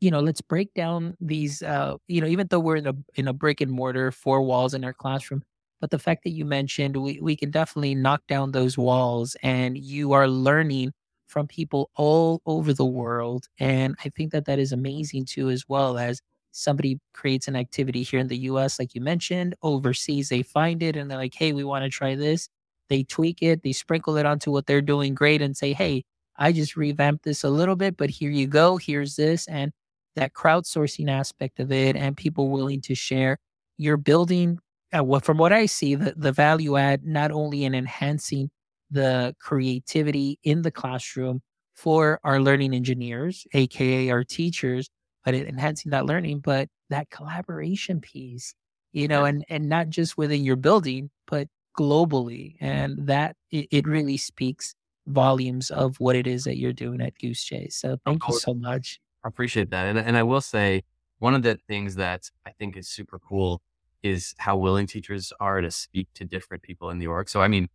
you 0.00 0.10
know, 0.10 0.20
let's 0.20 0.40
break 0.42 0.74
down 0.74 1.16
these, 1.20 1.62
uh, 1.62 1.96
you 2.08 2.20
know, 2.20 2.26
even 2.26 2.46
though 2.50 2.60
we're 2.60 2.76
in 2.76 2.86
a 2.86 2.94
in 3.14 3.28
a 3.28 3.32
brick 3.32 3.60
and 3.60 3.70
mortar, 3.72 4.12
four 4.12 4.42
walls 4.42 4.74
in 4.74 4.84
our 4.84 4.92
classroom, 4.92 5.42
but 5.80 5.90
the 5.90 5.98
fact 5.98 6.24
that 6.24 6.30
you 6.30 6.44
mentioned 6.44 6.96
we 6.96 7.20
we 7.22 7.36
can 7.36 7.50
definitely 7.50 7.94
knock 7.94 8.22
down 8.28 8.52
those 8.52 8.76
walls, 8.78 9.36
and 9.42 9.78
you 9.78 10.12
are 10.12 10.28
learning 10.28 10.92
from 11.34 11.48
people 11.48 11.90
all 11.96 12.40
over 12.46 12.72
the 12.72 12.86
world, 12.86 13.48
and 13.58 13.96
I 14.04 14.10
think 14.10 14.32
that 14.32 14.46
that 14.46 14.60
is 14.60 14.72
amazing 14.72 15.26
too, 15.26 15.50
as 15.50 15.64
well 15.68 15.98
as 15.98 16.22
somebody 16.52 17.00
creates 17.12 17.48
an 17.48 17.56
activity 17.56 18.04
here 18.04 18.20
in 18.20 18.28
the 18.28 18.38
U.S., 18.52 18.78
like 18.78 18.94
you 18.94 19.00
mentioned, 19.00 19.56
overseas 19.62 20.28
they 20.28 20.42
find 20.42 20.82
it 20.82 20.96
and 20.96 21.10
they're 21.10 21.18
like, 21.18 21.34
hey, 21.34 21.52
we 21.52 21.64
want 21.64 21.84
to 21.84 21.90
try 21.90 22.14
this. 22.14 22.48
They 22.88 23.02
tweak 23.02 23.42
it, 23.42 23.64
they 23.64 23.72
sprinkle 23.72 24.16
it 24.16 24.26
onto 24.26 24.52
what 24.52 24.66
they're 24.66 24.80
doing 24.82 25.14
great, 25.14 25.42
and 25.42 25.56
say, 25.56 25.72
hey, 25.72 26.04
I 26.36 26.52
just 26.52 26.76
revamped 26.76 27.24
this 27.24 27.44
a 27.44 27.50
little 27.50 27.76
bit, 27.76 27.96
but 27.96 28.10
here 28.10 28.30
you 28.30 28.46
go, 28.46 28.76
here's 28.76 29.16
this, 29.16 29.48
and 29.48 29.72
that 30.16 30.32
crowdsourcing 30.34 31.10
aspect 31.10 31.58
of 31.60 31.72
it 31.72 31.96
and 31.96 32.16
people 32.16 32.50
willing 32.50 32.80
to 32.82 32.94
share, 32.94 33.38
you're 33.78 33.96
building, 33.96 34.58
uh, 34.96 35.02
well, 35.02 35.20
from 35.20 35.38
what 35.38 35.52
I 35.52 35.66
see, 35.66 35.96
the, 35.96 36.14
the 36.16 36.32
value 36.32 36.76
add 36.76 37.04
not 37.04 37.32
only 37.32 37.64
in 37.64 37.74
enhancing 37.74 38.50
the 38.94 39.34
creativity 39.40 40.38
in 40.42 40.62
the 40.62 40.70
classroom 40.70 41.42
for 41.74 42.20
our 42.24 42.40
learning 42.40 42.72
engineers, 42.74 43.46
aka 43.52 44.10
our 44.10 44.24
teachers, 44.24 44.88
but 45.24 45.34
enhancing 45.34 45.90
that 45.90 46.06
learning, 46.06 46.38
but 46.38 46.68
that 46.90 47.10
collaboration 47.10 48.00
piece, 48.00 48.54
you 48.92 49.08
know, 49.08 49.24
and 49.24 49.44
and 49.48 49.68
not 49.68 49.90
just 49.90 50.16
within 50.16 50.44
your 50.44 50.56
building, 50.56 51.10
but 51.26 51.48
globally, 51.78 52.56
and 52.60 53.06
that 53.06 53.36
it, 53.50 53.66
it 53.70 53.86
really 53.86 54.16
speaks 54.16 54.74
volumes 55.06 55.70
of 55.70 55.96
what 55.98 56.16
it 56.16 56.26
is 56.26 56.44
that 56.44 56.56
you're 56.56 56.72
doing 56.72 57.00
at 57.00 57.12
Goosechase. 57.18 57.74
So 57.74 57.98
thank 58.06 58.26
you 58.28 58.38
so 58.38 58.54
much. 58.54 59.00
I 59.24 59.28
appreciate 59.28 59.70
that. 59.70 59.86
And, 59.86 59.98
and 59.98 60.16
I 60.16 60.22
will 60.22 60.40
say, 60.40 60.82
one 61.18 61.34
of 61.34 61.42
the 61.42 61.58
things 61.68 61.96
that 61.96 62.30
I 62.46 62.50
think 62.52 62.76
is 62.76 62.88
super 62.88 63.18
cool 63.18 63.60
is 64.02 64.34
how 64.38 64.56
willing 64.56 64.86
teachers 64.86 65.32
are 65.40 65.60
to 65.60 65.70
speak 65.70 66.08
to 66.14 66.24
different 66.24 66.62
people 66.62 66.90
in 66.90 66.98
the 66.98 67.06
org. 67.06 67.28
So, 67.28 67.40
I 67.40 67.48
mean, 67.48 67.68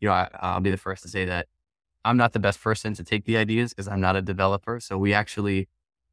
you 0.00 0.08
know, 0.08 0.14
I, 0.14 0.54
will 0.54 0.60
be 0.60 0.70
the 0.70 0.76
first 0.76 1.02
to 1.02 1.08
say 1.08 1.24
that 1.24 1.46
I'm 2.04 2.16
not 2.16 2.32
the 2.32 2.38
best 2.38 2.60
person 2.60 2.94
to 2.94 3.04
take 3.04 3.24
the 3.24 3.36
ideas 3.36 3.72
because 3.72 3.88
I'm 3.88 4.00
not 4.00 4.16
a 4.16 4.22
developer. 4.22 4.78
So 4.80 4.96
we 4.96 5.12
actually, 5.12 5.68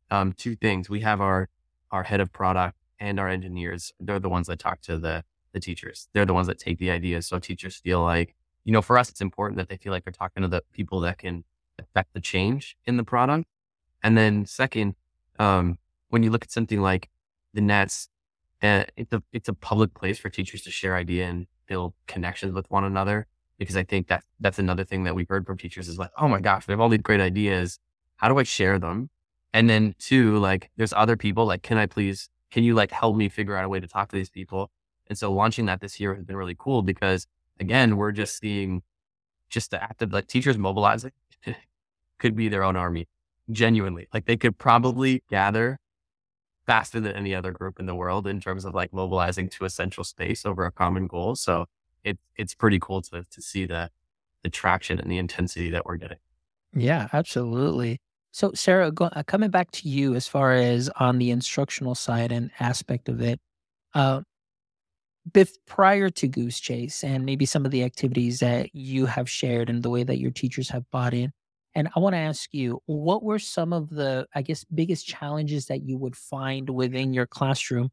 um, 0.10 0.34
two 0.34 0.56
things. 0.56 0.89
We 0.89 1.02
have 1.02 1.22
our, 1.22 1.50
our 1.91 2.04
head 2.04 2.19
of 2.19 2.32
product 2.32 2.78
and 3.00 3.19
our 3.19 3.30
engineers. 3.30 3.93
They're 4.00 4.19
the 4.19 4.30
ones 4.30 4.48
that 4.48 4.60
talk 4.60 4.82
to 4.82 4.98
the, 4.98 5.24
the 5.54 5.60
teachers. 5.60 6.08
They're 6.13 6.26
the 6.26 6.34
ones 6.34 6.48
that 6.48 6.58
take 6.58 6.80
the 6.80 6.89
ideas. 6.89 7.28
So 7.28 7.39
teachers 7.39 7.76
feel 7.76 8.02
like, 8.02 8.36
you 8.63 8.72
know, 8.72 8.82
for 8.82 8.98
us, 8.98 9.10
it's 9.10 9.22
important 9.22 9.58
that 9.58 9.69
they 9.69 9.78
feel 9.78 9.91
like 9.91 10.04
they're 10.04 10.13
talking 10.13 10.41
to 10.41 10.48
the 10.48 10.63
people 10.72 11.00
that 11.02 11.19
can 11.19 11.43
affect 11.78 12.13
the 12.13 12.22
change 12.22 12.78
in 12.86 12.98
the 12.98 13.04
product. 13.04 13.46
And 14.02 14.17
then 14.17 14.46
second, 14.46 14.96
um, 15.39 15.78
when 16.10 16.24
you 16.24 16.30
look 16.30 16.43
at 16.43 16.52
something 16.52 16.82
like 16.82 17.10
the 17.54 17.62
Nest, 17.62 18.10
uh, 18.62 18.86
it's 18.96 19.12
a 19.12 19.22
it's 19.32 19.50
a 19.50 19.54
public 19.54 19.93
place 19.93 20.17
for 20.17 20.30
teachers 20.30 20.62
to 20.62 20.72
share 20.72 20.96
idea 20.96 21.28
and 21.28 21.48
build 21.67 21.93
connections 22.08 22.54
with 22.54 22.69
one 22.72 22.84
another. 22.84 23.28
Because 23.58 23.78
I 23.78 23.84
think 23.84 24.08
that 24.08 24.24
that's 24.39 24.60
another 24.60 24.84
thing 24.84 25.04
that 25.04 25.16
we've 25.16 25.30
heard 25.30 25.46
from 25.46 25.58
teachers 25.58 25.88
is 25.88 25.98
like, 25.98 26.12
oh 26.18 26.28
my 26.28 26.39
gosh, 26.39 26.68
we 26.68 26.72
have 26.72 26.80
all 26.80 26.89
these 26.89 27.02
great 27.02 27.22
ideas. 27.22 27.80
How 28.18 28.28
do 28.28 28.38
I 28.38 28.44
share 28.44 28.80
them? 28.80 29.10
And 29.54 29.70
then 29.70 29.96
two, 30.00 30.38
like 30.39 30.72
there's 30.78 30.94
other 30.94 31.16
people 31.16 31.46
like, 31.46 31.62
can 31.62 31.78
I 31.78 31.86
please, 31.86 32.30
can 32.52 32.63
you 32.63 32.74
like 32.74 32.92
help 32.92 33.16
me 33.16 33.30
figure 33.30 33.56
out 33.56 33.66
a 33.66 33.70
way 33.70 33.80
to 33.80 33.88
talk 33.88 34.10
to 34.10 34.16
these 34.16 34.30
people? 34.30 34.72
And 35.08 35.18
so 35.18 35.32
launching 35.32 35.66
that 35.68 35.82
this 35.82 36.00
year 36.00 36.16
has 36.16 36.24
been 36.24 36.36
really 36.36 36.56
cool 36.58 36.82
because 36.82 37.28
again, 37.60 37.98
we're 37.98 38.12
just 38.12 38.39
seeing 38.39 38.82
just 39.50 39.72
the 39.72 39.82
act 39.82 40.02
of 40.02 40.12
like 40.12 40.28
teachers 40.28 40.58
mobilizing 40.58 41.12
could 42.20 42.36
be 42.36 42.50
their 42.50 42.63
own 42.63 42.76
army 42.76 43.08
genuinely. 43.52 44.08
Like 44.13 44.26
they 44.26 44.38
could 44.38 44.58
probably 44.58 45.24
gather 45.30 45.78
faster 46.66 47.00
than 47.00 47.13
any 47.16 47.36
other 47.36 47.52
group 47.52 47.80
in 47.80 47.86
the 47.86 47.96
world 47.96 48.26
in 48.26 48.39
terms 48.39 48.66
of 48.66 48.74
like 48.74 48.94
mobilizing 48.94 49.50
to 49.50 49.66
a 49.66 49.70
central 49.70 50.04
space 50.04 50.46
over 50.46 50.66
a 50.66 50.72
common 50.72 51.08
goal. 51.08 51.36
So 51.36 51.66
it, 52.04 52.18
it's 52.36 52.54
pretty 52.54 52.80
cool 52.80 53.02
to, 53.04 53.24
to 53.24 53.42
see 53.42 53.66
the, 53.66 53.89
the 54.44 54.50
traction 54.50 55.00
and 55.00 55.12
the 55.12 55.18
intensity 55.18 55.70
that 55.70 55.86
we're 55.86 55.98
getting. 55.98 56.18
Yeah, 56.74 57.08
absolutely. 57.13 58.00
So, 58.32 58.52
Sara, 58.54 58.92
go, 58.92 59.06
uh, 59.06 59.24
coming 59.24 59.52
back 59.52 59.72
to 59.72 59.88
you 59.88 60.16
as 60.16 60.28
far 60.28 60.54
as 60.54 60.89
on 61.00 61.20
the 61.20 61.30
instructional 61.30 61.96
side 61.96 62.32
and 62.32 62.50
aspect 62.60 63.08
of 63.08 63.22
it, 63.22 63.39
uh, 63.94 64.22
prior 65.68 66.10
to 66.10 66.28
Goosechase 66.28 67.04
and 67.04 67.26
maybe 67.26 67.46
some 67.46 67.66
of 67.66 67.72
the 67.72 67.84
activities 67.84 68.39
that 68.39 68.74
you 68.74 69.06
have 69.06 69.30
shared 69.30 69.70
and 69.70 69.84
the 69.84 69.89
way 69.89 70.04
that 70.04 70.20
your 70.20 70.32
teachers 70.32 70.70
have 70.70 70.89
bought 70.92 71.13
in, 71.13 71.32
and 71.76 71.89
I 71.96 72.00
want 72.00 72.13
to 72.13 72.20
ask 72.20 72.54
you, 72.54 72.82
what 72.86 73.24
were 73.24 73.39
some 73.39 73.74
of 73.74 73.89
the, 73.89 74.28
I 74.36 74.42
guess, 74.42 74.63
biggest 74.63 75.08
challenges 75.08 75.68
that 75.68 75.84
you 75.84 75.98
would 75.98 76.16
find 76.16 76.70
within 76.70 77.13
your 77.13 77.26
classroom 77.26 77.89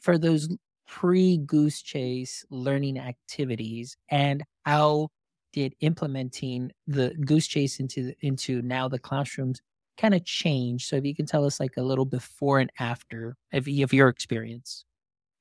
for 0.00 0.18
those 0.18 0.48
pre 0.86 1.38
Goosechase 1.38 2.44
learning 2.50 2.98
activities 2.98 3.96
and 4.10 4.44
how 4.64 5.08
did 5.52 5.74
implementing 5.80 6.70
the 6.86 7.10
Goosechase 7.20 7.80
into 7.80 8.12
into 8.20 8.62
now 8.62 8.88
the 8.88 8.98
classrooms 8.98 9.60
kind 9.96 10.14
of 10.14 10.24
change? 10.24 10.86
So 10.86 10.96
if 10.96 11.04
you 11.04 11.14
can 11.14 11.26
tell 11.26 11.44
us 11.44 11.60
like 11.60 11.76
a 11.76 11.82
little 11.82 12.04
before 12.04 12.60
and 12.60 12.70
after 12.78 13.36
of, 13.52 13.66
of 13.68 13.92
your 13.92 14.08
experience. 14.08 14.84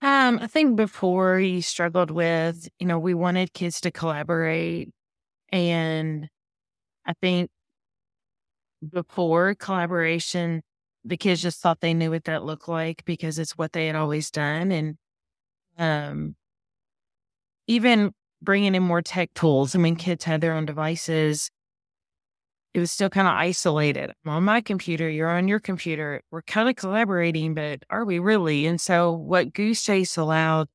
Um, 0.02 0.40
I 0.40 0.48
think 0.48 0.76
before 0.76 1.40
you 1.40 1.62
struggled 1.62 2.12
with, 2.12 2.68
you 2.80 2.86
know, 2.86 3.00
we 3.00 3.14
wanted 3.14 3.54
kids 3.54 3.82
to 3.82 3.92
collaborate. 3.92 4.90
And 5.52 6.30
I 7.06 7.14
think 7.22 7.50
before 8.92 9.56
collaboration, 9.56 10.62
the 11.04 11.18
kids 11.18 11.42
just 11.42 11.62
thought 11.62 11.82
they 11.82 11.94
knew 11.94 12.12
what 12.12 12.24
that 12.26 12.44
looked 12.44 12.68
like 12.68 13.04
because 13.06 13.40
it's 13.40 13.58
what 13.58 13.74
they 13.74 13.88
had 13.88 13.96
always 13.96 14.32
done. 14.32 14.72
And 14.72 14.98
um, 15.78 16.36
even 17.68 18.12
bringing 18.42 18.76
in 18.76 18.84
more 18.84 19.02
tech 19.02 19.34
tools. 19.34 19.76
I 19.76 19.80
mean, 19.80 19.96
kids 19.96 20.24
had 20.24 20.42
their 20.42 20.54
own 20.54 20.66
devices. 20.66 21.50
It 22.74 22.80
was 22.80 22.92
still 22.92 23.10
kind 23.10 23.28
of 23.28 23.34
isolated. 23.34 24.12
I'm 24.26 24.32
on 24.32 24.44
my 24.44 24.62
computer, 24.62 25.10
you're 25.10 25.30
on 25.30 25.48
your 25.48 25.60
computer. 25.60 26.22
We're 26.30 26.42
kind 26.42 26.68
of 26.68 26.76
collaborating, 26.76 27.54
but 27.54 27.84
are 27.90 28.04
we 28.04 28.20
really? 28.20 28.66
And 28.66 28.80
so, 28.82 29.14
what 29.14 29.54
Goosechase 29.54 30.18
allowed 30.18 30.68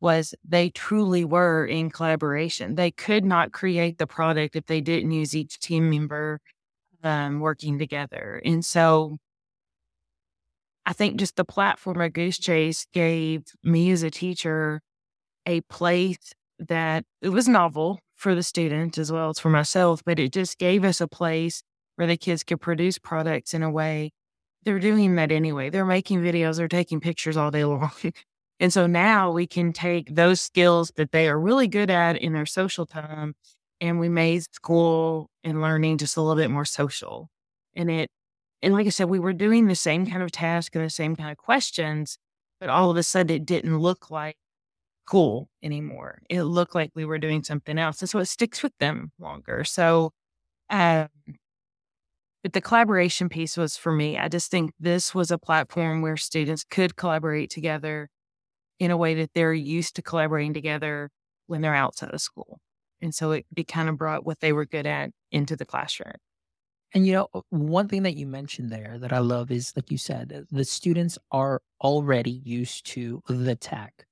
was 0.00 0.34
they 0.44 0.68
truly 0.70 1.24
were 1.24 1.64
in 1.64 1.90
collaboration. 1.90 2.74
They 2.74 2.90
could 2.90 3.24
not 3.24 3.52
create 3.52 3.96
the 3.96 4.06
product 4.06 4.54
if 4.54 4.66
they 4.66 4.82
didn't 4.82 5.10
use 5.12 5.34
each 5.34 5.58
team 5.58 5.88
member 5.88 6.40
um, 7.02 7.40
working 7.40 7.78
together. 7.78 8.42
And 8.44 8.62
so, 8.64 9.16
I 10.86 10.92
think 10.92 11.18
just 11.18 11.36
the 11.36 11.44
platform 11.44 12.00
of 12.00 12.12
Goosechase 12.12 12.86
gave 12.92 13.42
me 13.62 13.90
as 13.90 14.02
a 14.02 14.10
teacher 14.10 14.80
a 15.44 15.60
place 15.62 16.32
that 16.58 17.04
it 17.20 17.28
was 17.30 17.48
novel 17.48 17.98
for 18.14 18.34
the 18.34 18.42
students 18.42 18.96
as 18.96 19.12
well 19.12 19.30
as 19.30 19.38
for 19.38 19.50
myself, 19.50 20.02
but 20.06 20.18
it 20.18 20.32
just 20.32 20.58
gave 20.58 20.84
us 20.84 21.00
a 21.00 21.08
place 21.08 21.62
where 21.96 22.06
the 22.06 22.16
kids 22.16 22.44
could 22.44 22.60
produce 22.60 22.98
products 22.98 23.52
in 23.52 23.62
a 23.62 23.70
way 23.70 24.10
they're 24.66 24.80
doing 24.80 25.14
that 25.14 25.30
anyway. 25.30 25.70
They're 25.70 25.86
making 25.86 26.20
videos, 26.20 26.56
they're 26.56 26.68
taking 26.68 27.00
pictures 27.00 27.36
all 27.36 27.50
day 27.50 27.64
long. 27.64 27.92
and 28.60 28.72
so 28.72 28.86
now 28.86 29.30
we 29.30 29.46
can 29.46 29.72
take 29.72 30.14
those 30.14 30.40
skills 30.40 30.92
that 30.96 31.12
they 31.12 31.28
are 31.28 31.38
really 31.38 31.68
good 31.68 31.88
at 31.88 32.16
in 32.18 32.34
their 32.34 32.46
social 32.46 32.84
time 32.84 33.34
and 33.80 34.00
we 34.00 34.08
made 34.08 34.42
school 34.52 35.30
and 35.44 35.62
learning 35.62 35.98
just 35.98 36.16
a 36.16 36.20
little 36.20 36.36
bit 36.36 36.50
more 36.50 36.64
social. 36.64 37.28
And 37.74 37.90
it 37.90 38.10
and 38.62 38.72
like 38.72 38.86
I 38.86 38.90
said, 38.90 39.08
we 39.08 39.18
were 39.18 39.32
doing 39.32 39.66
the 39.66 39.74
same 39.74 40.06
kind 40.06 40.22
of 40.22 40.32
task 40.32 40.74
and 40.74 40.84
the 40.84 40.90
same 40.90 41.16
kind 41.16 41.30
of 41.30 41.36
questions, 41.36 42.18
but 42.60 42.68
all 42.68 42.90
of 42.90 42.96
a 42.96 43.02
sudden 43.02 43.36
it 43.36 43.46
didn't 43.46 43.78
look 43.78 44.10
like 44.10 44.36
cool 45.06 45.48
anymore. 45.62 46.22
It 46.28 46.42
looked 46.42 46.74
like 46.74 46.90
we 46.94 47.04
were 47.04 47.18
doing 47.18 47.42
something 47.42 47.78
else. 47.78 48.00
And 48.00 48.10
so 48.10 48.18
it 48.18 48.26
sticks 48.26 48.62
with 48.62 48.76
them 48.78 49.12
longer. 49.18 49.64
So, 49.64 50.12
um, 50.68 51.08
but 52.42 52.52
the 52.52 52.60
collaboration 52.60 53.28
piece 53.28 53.56
was 53.56 53.76
for 53.76 53.92
me. 53.92 54.18
I 54.18 54.28
just 54.28 54.50
think 54.50 54.72
this 54.78 55.14
was 55.14 55.30
a 55.30 55.38
platform 55.38 56.00
where 56.02 56.16
students 56.16 56.64
could 56.64 56.96
collaborate 56.96 57.50
together 57.50 58.08
in 58.78 58.90
a 58.90 58.96
way 58.96 59.14
that 59.14 59.30
they're 59.34 59.52
used 59.52 59.96
to 59.96 60.02
collaborating 60.02 60.54
together 60.54 61.10
when 61.46 61.60
they're 61.60 61.74
outside 61.74 62.12
of 62.12 62.20
school. 62.20 62.58
And 63.00 63.14
so 63.14 63.32
it, 63.32 63.46
it 63.56 63.68
kind 63.68 63.88
of 63.88 63.96
brought 63.96 64.24
what 64.24 64.40
they 64.40 64.52
were 64.52 64.66
good 64.66 64.86
at 64.86 65.10
into 65.30 65.56
the 65.56 65.64
classroom. 65.64 66.14
And 66.96 67.06
you 67.06 67.12
know, 67.12 67.28
one 67.50 67.88
thing 67.88 68.04
that 68.04 68.16
you 68.16 68.26
mentioned 68.26 68.70
there 68.72 68.98
that 69.00 69.12
I 69.12 69.20
love 69.20 69.52
is 69.52 69.72
like 69.76 69.92
you 69.92 69.98
said, 69.98 70.32
uh, 70.34 70.42
the 70.50 70.64
students 70.64 71.18
are 71.30 71.62
already 71.82 72.30
used 72.44 72.86
to 72.88 73.22
the 73.28 73.54
tech. 73.56 74.06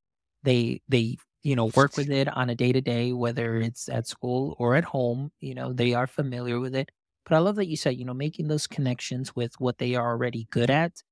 They 0.44 0.82
they 0.88 1.16
you 1.42 1.56
know 1.56 1.66
work 1.76 1.96
with 1.96 2.10
it 2.10 2.28
on 2.28 2.50
a 2.50 2.54
day 2.54 2.72
to 2.72 2.82
day, 2.82 3.12
whether 3.14 3.56
it's 3.56 3.88
at 3.88 4.06
school 4.06 4.54
or 4.60 4.76
at 4.76 4.84
home. 4.84 5.32
You 5.40 5.56
know, 5.56 5.72
they 5.72 5.94
are 5.94 6.06
familiar 6.06 6.60
with 6.60 6.76
it. 6.76 6.90
But 7.26 7.36
I 7.36 7.40
love 7.40 7.56
that 7.56 7.68
you 7.68 7.76
said, 7.78 7.96
you 7.98 8.04
know, 8.04 8.14
making 8.14 8.48
those 8.48 8.68
connections 8.68 9.36
with 9.36 9.58
what 9.60 9.78
they 9.78 9.96
are 9.96 10.10
already 10.10 10.46
good 10.52 10.70
at 10.70 11.02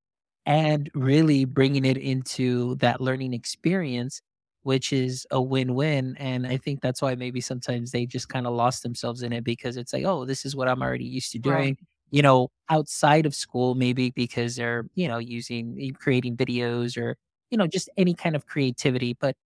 and 0.46 0.90
really 0.94 1.44
bringing 1.46 1.84
it 1.84 1.98
into 1.98 2.76
that 2.76 3.00
learning 3.00 3.34
experience 3.34 4.22
which 4.62 4.92
is 4.92 5.26
a 5.30 5.40
win-win 5.40 6.16
and 6.18 6.46
i 6.46 6.56
think 6.56 6.80
that's 6.80 7.02
why 7.02 7.14
maybe 7.14 7.40
sometimes 7.40 7.90
they 7.90 8.06
just 8.06 8.28
kind 8.28 8.46
of 8.46 8.54
lost 8.54 8.82
themselves 8.82 9.22
in 9.22 9.32
it 9.32 9.44
because 9.44 9.76
it's 9.76 9.92
like 9.92 10.04
oh 10.04 10.24
this 10.24 10.44
is 10.44 10.54
what 10.56 10.68
i'm 10.68 10.82
already 10.82 11.04
used 11.04 11.32
to 11.32 11.38
doing 11.38 11.56
right. 11.56 11.78
you 12.10 12.22
know 12.22 12.48
outside 12.68 13.26
of 13.26 13.34
school 13.34 13.74
maybe 13.74 14.10
because 14.10 14.56
they're 14.56 14.86
you 14.94 15.08
know 15.08 15.18
using 15.18 15.92
creating 15.98 16.36
videos 16.36 16.96
or 16.96 17.16
you 17.50 17.58
know 17.58 17.66
just 17.66 17.88
any 17.96 18.14
kind 18.14 18.36
of 18.36 18.46
creativity 18.46 19.16
but 19.20 19.36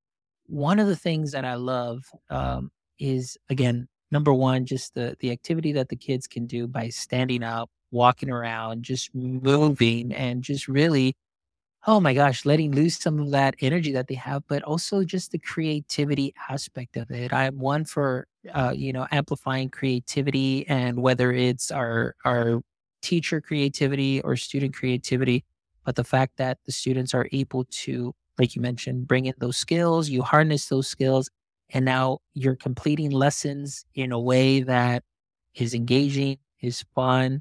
one 0.46 0.79
of 0.79 0.87
the 0.87 0.96
things 0.96 1.33
that 1.33 1.44
i 1.44 1.55
love 1.55 2.05
um, 2.31 2.70
is 2.98 3.37
again 3.50 3.88
number 4.11 4.33
one 4.33 4.64
just 4.64 4.94
the 4.94 5.16
the 5.20 5.31
activity 5.31 5.72
that 5.72 5.88
the 5.88 5.96
kids 5.96 6.26
can 6.26 6.46
do 6.46 6.66
by 6.66 6.88
standing 6.88 7.42
up 7.42 7.70
walking 7.90 8.31
around 8.31 8.83
just 8.83 9.14
moving 9.14 10.12
and 10.12 10.42
just 10.42 10.68
really 10.68 11.16
oh 11.87 12.01
my 12.01 12.14
gosh, 12.14 12.44
letting 12.44 12.72
loose 12.75 12.96
some 12.99 13.18
of 13.20 13.31
that 13.31 13.55
energy 13.61 13.92
that 13.92 14.09
they 14.09 14.14
have, 14.14 14.42
but 14.49 14.62
also 14.62 15.05
just 15.05 15.31
the 15.33 15.38
creativity 15.38 16.35
aspect 16.49 16.96
of 16.96 17.11
it. 17.11 17.33
I'm 17.33 17.59
one 17.59 17.85
for 17.85 18.27
uh, 18.53 18.72
you 18.77 18.92
know 18.92 19.07
amplifying 19.12 19.68
creativity, 19.70 20.66
and 20.68 21.01
whether 21.03 21.33
it's 21.33 21.70
our 21.70 22.14
our 22.25 22.61
teacher 23.03 23.40
creativity 23.40 24.20
or 24.22 24.37
student 24.37 24.75
creativity, 24.75 25.44
but 25.85 25.96
the 25.96 26.05
fact 26.05 26.37
that 26.38 26.59
the 26.66 26.72
students 26.72 27.14
are 27.14 27.29
able 27.33 27.64
to, 27.70 28.12
like 28.38 28.57
you 28.57 28.62
mentioned, 28.62 29.07
bring 29.09 29.27
in 29.27 29.35
those 29.38 29.57
skills, 29.57 30.09
you 30.09 30.22
harness 30.22 30.68
those 30.68 30.88
skills, 30.88 31.31
and 31.70 31.85
now 31.85 32.18
you're 32.35 32.57
completing 32.57 33.11
lessons 33.11 33.85
in 33.94 34.11
a 34.12 34.18
way 34.20 34.61
that 34.62 35.03
is 35.55 35.72
engaging, 35.75 36.38
is 36.61 36.85
fun, 36.94 37.40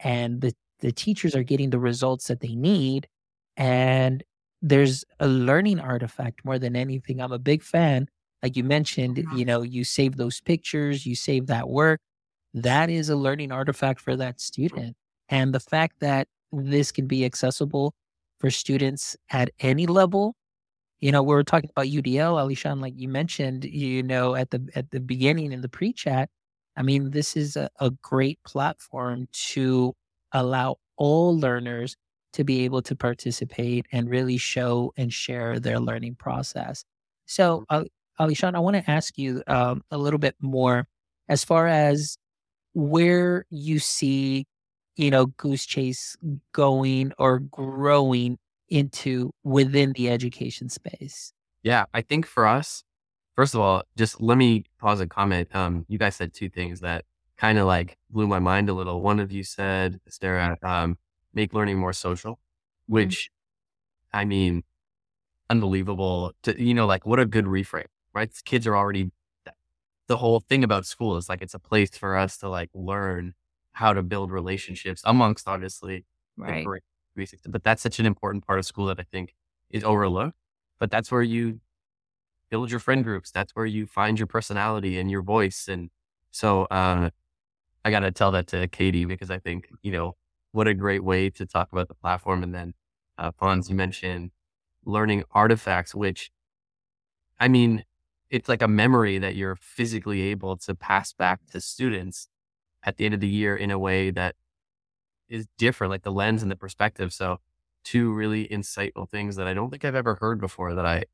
and 0.00 0.40
the 0.42 0.52
the 0.80 0.92
teachers 0.92 1.34
are 1.34 1.42
getting 1.42 1.70
the 1.70 1.78
results 1.78 2.26
that 2.28 2.40
they 2.40 2.54
need 2.54 3.08
and 3.56 4.22
there's 4.62 5.04
a 5.20 5.28
learning 5.28 5.80
artifact 5.80 6.44
more 6.44 6.58
than 6.58 6.76
anything. 6.76 7.20
I'm 7.20 7.32
a 7.32 7.38
big 7.38 7.62
fan. 7.62 8.08
Like 8.42 8.56
you 8.56 8.64
mentioned, 8.64 9.18
uh-huh. 9.18 9.36
you 9.36 9.44
know, 9.44 9.62
you 9.62 9.84
save 9.84 10.16
those 10.16 10.40
pictures, 10.40 11.06
you 11.06 11.14
save 11.14 11.46
that 11.46 11.68
work. 11.68 12.00
That 12.54 12.90
is 12.90 13.08
a 13.08 13.16
learning 13.16 13.52
artifact 13.52 14.00
for 14.00 14.16
that 14.16 14.40
student. 14.40 14.96
And 15.28 15.54
the 15.54 15.60
fact 15.60 15.96
that 16.00 16.28
this 16.52 16.92
can 16.92 17.06
be 17.06 17.24
accessible 17.24 17.94
for 18.38 18.50
students 18.50 19.16
at 19.30 19.50
any 19.60 19.86
level. 19.86 20.34
You 21.00 21.12
know, 21.12 21.22
we 21.22 21.34
were 21.34 21.44
talking 21.44 21.70
about 21.70 21.86
UDL, 21.86 22.34
Alyshahn, 22.34 22.80
like 22.80 22.94
you 22.96 23.08
mentioned, 23.08 23.64
you 23.64 24.02
know, 24.02 24.34
at 24.34 24.50
the 24.50 24.66
at 24.74 24.90
the 24.90 25.00
beginning 25.00 25.52
in 25.52 25.60
the 25.60 25.68
pre-chat. 25.68 26.30
I 26.76 26.82
mean, 26.82 27.10
this 27.10 27.36
is 27.36 27.56
a, 27.56 27.68
a 27.80 27.90
great 28.02 28.38
platform 28.44 29.28
to 29.54 29.94
allow 30.32 30.76
all 30.96 31.38
learners 31.38 31.96
to 32.36 32.44
be 32.44 32.64
able 32.64 32.82
to 32.82 32.94
participate 32.94 33.86
and 33.92 34.08
really 34.08 34.36
show 34.36 34.92
and 34.96 35.12
share 35.12 35.58
their 35.58 35.80
learning 35.80 36.14
process. 36.14 36.84
So, 37.24 37.64
uh, 37.70 37.84
Alyshahn, 38.20 38.54
I 38.54 38.60
want 38.60 38.76
to 38.76 38.90
ask 38.90 39.18
you 39.18 39.42
um, 39.46 39.82
a 39.90 39.98
little 39.98 40.18
bit 40.18 40.36
more 40.40 40.86
as 41.28 41.44
far 41.44 41.66
as 41.66 42.18
where 42.74 43.46
you 43.50 43.78
see, 43.78 44.46
you 44.96 45.10
know, 45.10 45.26
Goosechase 45.26 46.16
going 46.52 47.12
or 47.18 47.40
growing 47.40 48.38
into 48.68 49.30
within 49.42 49.92
the 49.92 50.10
education 50.10 50.68
space. 50.68 51.32
Yeah, 51.62 51.86
I 51.94 52.02
think 52.02 52.26
for 52.26 52.46
us, 52.46 52.84
first 53.34 53.54
of 53.54 53.60
all, 53.60 53.82
just 53.96 54.20
let 54.20 54.36
me 54.36 54.64
pause 54.78 55.00
and 55.00 55.10
comment. 55.10 55.48
Um, 55.54 55.86
you 55.88 55.98
guys 55.98 56.16
said 56.16 56.34
two 56.34 56.50
things 56.50 56.80
that 56.80 57.04
kind 57.38 57.58
of 57.58 57.66
like 57.66 57.96
blew 58.10 58.26
my 58.26 58.38
mind 58.38 58.68
a 58.68 58.74
little. 58.74 59.00
One 59.00 59.20
of 59.20 59.32
you 59.32 59.42
said, 59.42 60.00
Sara, 60.08 60.58
um, 60.62 60.98
make 61.36 61.52
learning 61.54 61.78
more 61.78 61.92
social, 61.92 62.32
mm-hmm. 62.32 62.94
which 62.94 63.30
mm-hmm. 63.30 64.18
I 64.18 64.24
mean, 64.24 64.64
unbelievable 65.48 66.32
to, 66.42 66.60
you 66.60 66.74
know, 66.74 66.86
like 66.86 67.06
what 67.06 67.20
a 67.20 67.26
good 67.26 67.44
reframe, 67.44 67.84
right? 68.12 68.32
Kids 68.44 68.66
are 68.66 68.76
already, 68.76 69.12
the 70.08 70.16
whole 70.16 70.40
thing 70.40 70.64
about 70.64 70.86
school 70.86 71.16
is 71.16 71.28
like, 71.28 71.42
it's 71.42 71.54
a 71.54 71.60
place 71.60 71.96
for 71.96 72.16
us 72.16 72.38
to 72.38 72.48
like 72.48 72.70
learn 72.74 73.34
how 73.72 73.92
to 73.92 74.02
build 74.02 74.32
relationships 74.32 75.02
amongst 75.04 75.46
obviously, 75.46 76.04
right. 76.36 76.66
but 77.46 77.62
that's 77.62 77.82
such 77.82 78.00
an 78.00 78.06
important 78.06 78.44
part 78.46 78.58
of 78.58 78.64
school 78.64 78.86
that 78.86 78.98
I 78.98 79.04
think 79.04 79.34
is 79.70 79.84
overlooked, 79.84 80.36
but 80.80 80.90
that's 80.90 81.12
where 81.12 81.22
you 81.22 81.60
build 82.50 82.70
your 82.70 82.80
friend 82.80 83.04
groups. 83.04 83.30
That's 83.30 83.54
where 83.54 83.66
you 83.66 83.86
find 83.86 84.18
your 84.18 84.26
personality 84.26 84.98
and 84.98 85.10
your 85.10 85.22
voice. 85.22 85.68
And 85.68 85.90
so, 86.30 86.64
uh, 86.64 87.10
I 87.84 87.90
got 87.90 88.00
to 88.00 88.10
tell 88.10 88.32
that 88.32 88.46
to 88.48 88.66
Katie 88.66 89.04
because 89.04 89.30
I 89.30 89.38
think, 89.38 89.68
you 89.82 89.92
know, 89.92 90.16
what 90.56 90.66
a 90.66 90.74
great 90.74 91.04
way 91.04 91.30
to 91.30 91.46
talk 91.46 91.68
about 91.70 91.88
the 91.88 91.94
platform. 91.94 92.42
And 92.42 92.54
then, 92.54 92.74
uh, 93.18 93.30
Fonz, 93.30 93.68
you 93.68 93.74
mentioned 93.74 94.30
learning 94.84 95.24
artifacts, 95.32 95.94
which 95.94 96.30
I 97.38 97.48
mean, 97.48 97.84
it's 98.30 98.48
like 98.48 98.62
a 98.62 98.68
memory 98.68 99.18
that 99.18 99.36
you're 99.36 99.56
physically 99.56 100.22
able 100.22 100.56
to 100.56 100.74
pass 100.74 101.12
back 101.12 101.40
to 101.52 101.60
students 101.60 102.28
at 102.82 102.96
the 102.96 103.04
end 103.04 103.14
of 103.14 103.20
the 103.20 103.28
year 103.28 103.54
in 103.54 103.70
a 103.70 103.78
way 103.78 104.10
that 104.10 104.34
is 105.28 105.46
different, 105.58 105.90
like 105.90 106.02
the 106.02 106.12
lens 106.12 106.42
and 106.42 106.50
the 106.50 106.56
perspective. 106.56 107.12
So, 107.12 107.38
two 107.84 108.12
really 108.12 108.48
insightful 108.48 109.08
things 109.08 109.36
that 109.36 109.46
I 109.46 109.54
don't 109.54 109.70
think 109.70 109.84
I've 109.84 109.94
ever 109.94 110.16
heard 110.16 110.40
before 110.40 110.74
that 110.74 110.86
I 110.86 111.04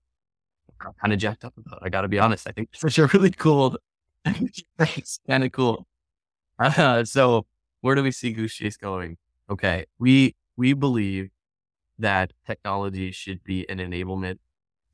kind 1.01 1.13
of 1.13 1.19
jacked 1.19 1.45
up 1.45 1.55
about. 1.59 1.81
I 1.83 1.89
got 1.89 2.03
to 2.03 2.09
be 2.09 2.19
honest. 2.19 2.47
I 2.49 2.53
think 2.53 2.71
such 2.75 2.99
a 2.99 3.07
really 3.09 3.31
cool. 3.31 3.77
it's 4.25 5.19
kind 5.29 5.45
of 5.45 5.53
cool. 5.53 5.87
Uh, 6.59 7.05
so 7.05 7.47
where 7.81 7.95
do 7.95 8.03
we 8.03 8.13
see 8.13 8.35
Goosechase 8.35 8.79
going? 8.79 9.17
Okay, 9.51 9.87
we 9.99 10.35
we 10.57 10.73
believe 10.73 11.31
that 11.99 12.33
technology 12.47 13.13
should 13.13 13.43
be 13.45 13.69
an 13.69 13.79
enablement 13.79 14.39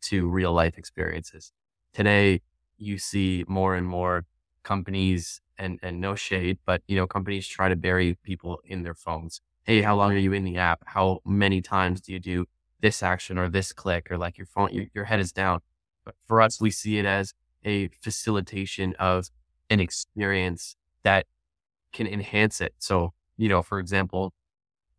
to 0.03 0.29
real 0.29 0.53
life 0.53 0.79
experiences. 0.79 1.53
Today, 1.93 2.43
you 2.79 2.99
see 2.99 3.45
more 3.49 3.75
and 3.75 3.87
more 3.87 4.25
companies 4.63 5.41
and 5.59 5.79
and 5.83 6.01
no 6.01 6.15
shade, 6.15 6.59
but 6.67 6.83
you 6.89 6.97
know 6.97 7.07
companies 7.07 7.47
try 7.47 7.69
to 7.69 7.77
bury 7.77 8.17
people 8.23 8.61
in 8.65 8.83
their 8.83 8.95
phones. 8.95 9.41
Hey, 9.65 9.83
how 9.83 9.97
long 9.97 10.13
are 10.13 10.19
you 10.19 10.33
in 10.33 10.45
the 10.45 10.57
app? 10.59 10.83
How 10.87 11.21
many 11.27 11.61
times 11.61 12.01
do 12.01 12.13
you 12.13 12.19
do 12.21 12.47
this 12.81 13.03
action 13.03 13.39
or 13.39 13.49
this 13.49 13.73
click 13.73 14.11
or 14.11 14.19
like 14.19 14.39
your 14.39 14.47
phone? 14.47 14.71
Your, 14.73 14.87
your 14.95 15.05
head 15.05 15.21
is 15.21 15.33
down. 15.33 15.61
But 16.05 16.15
for 16.27 16.41
us, 16.41 16.61
we 16.61 16.71
see 16.71 16.99
it 16.99 17.05
as 17.05 17.35
a 17.65 17.89
facilitation 18.01 18.95
of 18.99 19.29
an 19.69 19.81
experience 19.81 20.77
that 21.03 21.27
can 21.93 22.07
enhance 22.07 22.61
it. 22.61 22.75
So, 22.79 23.13
you 23.37 23.49
know, 23.49 23.63
for 23.63 23.79
example, 23.79 24.33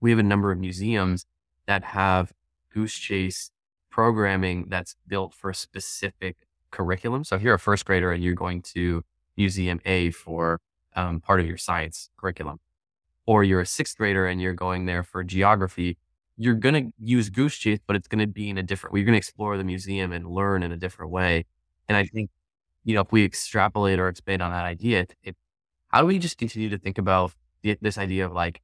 we 0.01 0.09
have 0.11 0.19
a 0.19 0.23
number 0.23 0.51
of 0.51 0.59
museums 0.59 1.25
that 1.65 1.83
have 1.83 2.31
Goosechase 2.75 3.51
programming 3.89 4.65
that's 4.69 4.95
built 5.07 5.33
for 5.33 5.49
a 5.49 5.55
specific 5.55 6.37
curriculum. 6.71 7.23
So 7.23 7.35
if 7.35 7.41
you're 7.41 7.55
a 7.55 7.59
first 7.59 7.85
grader 7.85 8.11
and 8.11 8.23
you're 8.23 8.35
going 8.35 8.61
to 8.73 9.03
Museum 9.35 9.79
A 9.85 10.11
for 10.11 10.59
um, 10.95 11.21
part 11.21 11.39
of 11.39 11.47
your 11.47 11.57
science 11.57 12.09
curriculum, 12.17 12.59
or 13.25 13.43
you're 13.43 13.61
a 13.61 13.65
sixth 13.65 13.97
grader 13.97 14.25
and 14.25 14.41
you're 14.41 14.53
going 14.53 14.85
there 14.85 15.03
for 15.03 15.23
geography, 15.23 15.97
you're 16.37 16.55
going 16.55 16.75
to 16.75 16.93
use 16.97 17.29
Goosechase, 17.29 17.79
but 17.85 17.95
it's 17.95 18.07
going 18.07 18.19
to 18.19 18.27
be 18.27 18.49
in 18.49 18.57
a 18.57 18.63
different 18.63 18.93
way. 18.93 18.99
You're 18.99 19.05
going 19.05 19.13
to 19.13 19.17
explore 19.17 19.57
the 19.57 19.63
museum 19.63 20.11
and 20.11 20.27
learn 20.27 20.63
in 20.63 20.71
a 20.71 20.77
different 20.77 21.11
way. 21.11 21.45
And 21.87 21.97
I 21.97 22.05
think, 22.05 22.29
you 22.83 22.95
know, 22.95 23.01
if 23.01 23.11
we 23.11 23.25
extrapolate 23.25 23.99
or 23.99 24.07
expand 24.07 24.41
on 24.41 24.51
that 24.51 24.65
idea, 24.65 25.07
it, 25.23 25.35
how 25.89 26.01
do 26.01 26.07
we 26.07 26.17
just 26.19 26.37
continue 26.37 26.69
to 26.69 26.77
think 26.77 26.97
about 26.97 27.33
the, 27.61 27.77
this 27.81 27.97
idea 27.97 28.25
of 28.25 28.31
like 28.31 28.61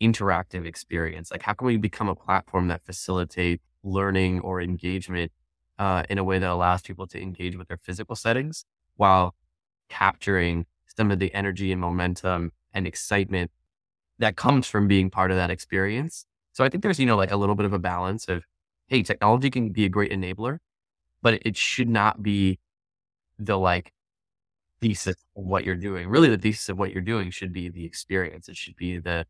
interactive 0.00 0.66
experience? 0.66 1.30
Like, 1.30 1.42
how 1.42 1.52
can 1.52 1.66
we 1.66 1.76
become 1.76 2.08
a 2.08 2.14
platform 2.14 2.68
that 2.68 2.84
facilitates 2.84 3.62
learning 3.82 4.40
or 4.40 4.60
engagement 4.60 5.32
uh, 5.78 6.02
in 6.10 6.18
a 6.18 6.24
way 6.24 6.38
that 6.38 6.50
allows 6.50 6.82
people 6.82 7.06
to 7.08 7.20
engage 7.20 7.56
with 7.56 7.68
their 7.68 7.78
physical 7.78 8.14
settings 8.14 8.64
while 8.96 9.34
capturing 9.88 10.66
some 10.96 11.10
of 11.10 11.18
the 11.18 11.32
energy 11.34 11.72
and 11.72 11.80
momentum 11.80 12.52
and 12.72 12.86
excitement 12.86 13.50
that 14.18 14.36
comes 14.36 14.66
from 14.66 14.86
being 14.86 15.10
part 15.10 15.30
of 15.30 15.36
that 15.36 15.50
experience. 15.50 16.26
So 16.52 16.64
I 16.64 16.68
think 16.68 16.82
there's, 16.82 17.00
you 17.00 17.06
know, 17.06 17.16
like 17.16 17.30
a 17.30 17.36
little 17.36 17.54
bit 17.54 17.66
of 17.66 17.72
a 17.72 17.78
balance 17.78 18.28
of, 18.28 18.44
hey, 18.86 19.02
technology 19.02 19.50
can 19.50 19.70
be 19.70 19.84
a 19.84 19.88
great 19.88 20.12
enabler, 20.12 20.58
but 21.22 21.40
it 21.46 21.56
should 21.56 21.88
not 21.88 22.22
be 22.22 22.58
the 23.38 23.58
like 23.58 23.92
thesis 24.80 25.16
of 25.36 25.44
what 25.44 25.64
you're 25.64 25.74
doing. 25.76 26.08
Really, 26.08 26.28
the 26.28 26.38
thesis 26.38 26.68
of 26.68 26.78
what 26.78 26.92
you're 26.92 27.02
doing 27.02 27.30
should 27.30 27.52
be 27.52 27.68
the 27.68 27.84
experience. 27.84 28.48
It 28.48 28.56
should 28.56 28.76
be 28.76 28.98
the 28.98 29.26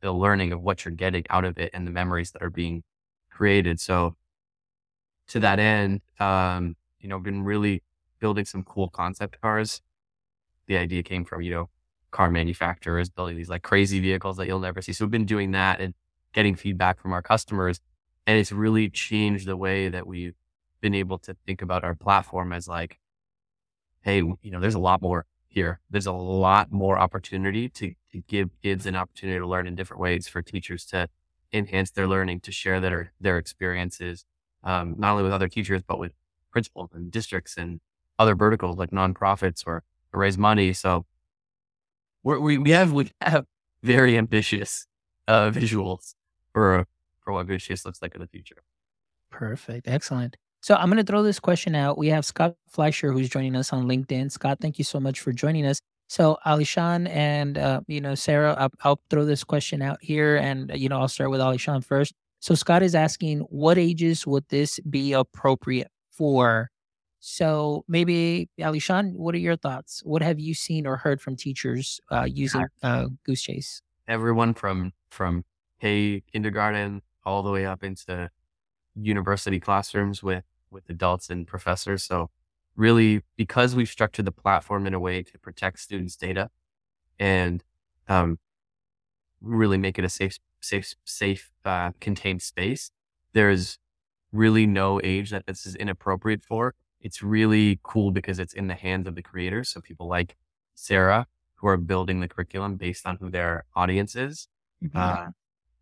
the 0.00 0.12
learning 0.12 0.52
of 0.52 0.62
what 0.62 0.84
you're 0.84 0.94
getting 0.94 1.24
out 1.30 1.44
of 1.44 1.58
it 1.58 1.70
and 1.72 1.86
the 1.86 1.90
memories 1.90 2.30
that 2.32 2.42
are 2.42 2.50
being 2.50 2.82
created. 3.30 3.80
So 3.80 4.16
to 5.28 5.40
that 5.40 5.58
end, 5.58 6.00
um, 6.20 6.76
you 7.00 7.08
know, 7.08 7.18
been 7.18 7.42
really 7.42 7.82
building 8.20 8.44
some 8.44 8.62
cool 8.62 8.88
concept 8.88 9.40
cars. 9.40 9.80
The 10.66 10.76
idea 10.76 11.02
came 11.02 11.24
from, 11.24 11.42
you 11.42 11.50
know, 11.50 11.70
car 12.10 12.30
manufacturers 12.30 13.10
building 13.10 13.36
these 13.36 13.48
like 13.48 13.62
crazy 13.62 14.00
vehicles 14.00 14.36
that 14.36 14.46
you'll 14.46 14.60
never 14.60 14.80
see. 14.80 14.92
So 14.92 15.04
we've 15.04 15.10
been 15.10 15.26
doing 15.26 15.52
that 15.52 15.80
and 15.80 15.94
getting 16.32 16.54
feedback 16.54 17.00
from 17.00 17.12
our 17.12 17.22
customers. 17.22 17.80
And 18.26 18.38
it's 18.38 18.52
really 18.52 18.88
changed 18.88 19.46
the 19.46 19.56
way 19.56 19.88
that 19.88 20.06
we've 20.06 20.34
been 20.80 20.94
able 20.94 21.18
to 21.20 21.36
think 21.46 21.62
about 21.62 21.84
our 21.84 21.94
platform 21.94 22.52
as 22.52 22.68
like, 22.68 22.98
hey, 24.00 24.18
you 24.18 24.50
know, 24.50 24.60
there's 24.60 24.74
a 24.74 24.80
lot 24.80 25.02
more 25.02 25.26
here. 25.56 25.80
There's 25.90 26.06
a 26.06 26.12
lot 26.12 26.70
more 26.70 26.98
opportunity 26.98 27.70
to, 27.70 27.94
to 28.12 28.18
give 28.28 28.50
kids 28.62 28.84
an 28.84 28.94
opportunity 28.94 29.38
to 29.38 29.46
learn 29.46 29.66
in 29.66 29.74
different 29.74 30.02
ways 30.02 30.28
for 30.28 30.42
teachers 30.42 30.84
to 30.86 31.08
enhance 31.50 31.90
their 31.90 32.06
learning, 32.06 32.40
to 32.40 32.52
share 32.52 32.78
their, 32.78 33.12
their 33.18 33.38
experiences, 33.38 34.26
um, 34.62 34.96
not 34.98 35.12
only 35.12 35.22
with 35.22 35.32
other 35.32 35.48
teachers, 35.48 35.82
but 35.82 35.98
with 35.98 36.12
principals 36.52 36.90
and 36.92 37.10
districts 37.10 37.56
and 37.56 37.80
other 38.18 38.34
verticals 38.34 38.76
like 38.76 38.90
nonprofits 38.90 39.62
or, 39.66 39.82
or 40.12 40.20
raise 40.20 40.36
money. 40.36 40.74
So 40.74 41.06
we 42.22 42.58
we 42.58 42.70
have 42.72 42.92
we 42.92 43.10
have 43.22 43.46
very 43.82 44.18
ambitious 44.18 44.86
uh, 45.26 45.50
visuals 45.50 46.14
for 46.52 46.86
for 47.20 47.32
what 47.32 47.46
Goose 47.46 47.84
looks 47.84 48.02
like 48.02 48.14
in 48.14 48.20
the 48.20 48.26
future. 48.26 48.62
Perfect, 49.30 49.88
excellent. 49.88 50.36
So 50.66 50.74
I'm 50.74 50.90
going 50.90 50.96
to 50.96 51.04
throw 51.04 51.22
this 51.22 51.38
question 51.38 51.76
out. 51.76 51.96
We 51.96 52.08
have 52.08 52.24
Scott 52.24 52.56
Fleischer 52.68 53.12
who's 53.12 53.28
joining 53.28 53.54
us 53.54 53.72
on 53.72 53.84
LinkedIn. 53.86 54.32
Scott, 54.32 54.58
thank 54.60 54.78
you 54.78 54.84
so 54.84 54.98
much 54.98 55.20
for 55.20 55.30
joining 55.30 55.64
us. 55.64 55.78
So 56.08 56.38
Alyshahn 56.44 57.08
and 57.08 57.56
uh, 57.56 57.82
you 57.86 58.00
know 58.00 58.16
Sara, 58.16 58.52
I'll, 58.58 58.72
I'll, 58.82 59.00
throw 59.08 59.24
this 59.24 59.44
question 59.44 59.80
out 59.80 59.98
here, 60.00 60.36
and 60.36 60.72
you 60.74 60.88
know 60.88 60.98
I'll 60.98 61.06
start 61.06 61.30
with 61.30 61.38
Alyshahn 61.38 61.84
first. 61.84 62.14
So 62.40 62.56
Scott 62.56 62.82
is 62.82 62.96
asking, 62.96 63.42
what 63.42 63.78
ages 63.78 64.26
would 64.26 64.44
this 64.48 64.80
be 64.90 65.12
appropriate 65.12 65.86
for? 66.10 66.68
So 67.20 67.84
maybe 67.86 68.48
Alyshahn, 68.58 69.12
what 69.12 69.36
are 69.36 69.38
your 69.38 69.56
thoughts? 69.56 70.02
What 70.04 70.20
have 70.22 70.40
you 70.40 70.52
seen 70.52 70.84
or 70.84 70.96
heard 70.96 71.20
from 71.20 71.36
teachers 71.36 72.00
uh, 72.10 72.26
using 72.28 72.66
uh, 72.82 73.06
Goosechase? 73.24 73.82
Everyone 74.08 74.52
from 74.52 74.94
from 75.10 75.44
K 75.80 76.24
kindergarten 76.32 77.02
all 77.24 77.44
the 77.44 77.52
way 77.52 77.66
up 77.66 77.84
into 77.84 78.30
university 78.96 79.60
classrooms 79.60 80.24
with 80.24 80.42
with 80.76 80.88
adults 80.90 81.30
and 81.30 81.46
professors. 81.46 82.04
So 82.04 82.30
really, 82.76 83.22
because 83.36 83.74
we've 83.74 83.88
structured 83.88 84.26
the 84.26 84.32
platform 84.32 84.86
in 84.86 84.94
a 84.94 85.00
way 85.00 85.22
to 85.22 85.38
protect 85.38 85.80
students' 85.80 86.16
data 86.16 86.50
and 87.18 87.64
um, 88.06 88.38
really 89.40 89.78
make 89.78 89.98
it 89.98 90.04
a 90.04 90.08
safe, 90.08 90.38
safe, 90.60 90.94
safe, 91.04 91.50
uh, 91.64 91.90
contained 92.00 92.42
space, 92.42 92.90
there's 93.32 93.78
really 94.30 94.66
no 94.66 95.00
age 95.02 95.30
that 95.30 95.46
this 95.46 95.66
is 95.66 95.74
inappropriate 95.74 96.44
for. 96.44 96.74
It's 97.00 97.22
really 97.22 97.80
cool 97.82 98.10
because 98.10 98.38
it's 98.38 98.52
in 98.52 98.66
the 98.66 98.74
hands 98.74 99.08
of 99.08 99.14
the 99.14 99.22
creators. 99.22 99.70
So 99.70 99.80
people 99.80 100.06
like 100.06 100.36
Sara 100.74 101.26
who 101.56 101.68
are 101.68 101.76
building 101.76 102.20
the 102.20 102.28
curriculum 102.28 102.76
based 102.76 103.06
on 103.06 103.16
who 103.16 103.30
their 103.30 103.64
audience 103.74 104.14
is. 104.14 104.48
Mm-hmm. 104.84 104.96
Uh, 104.96 105.26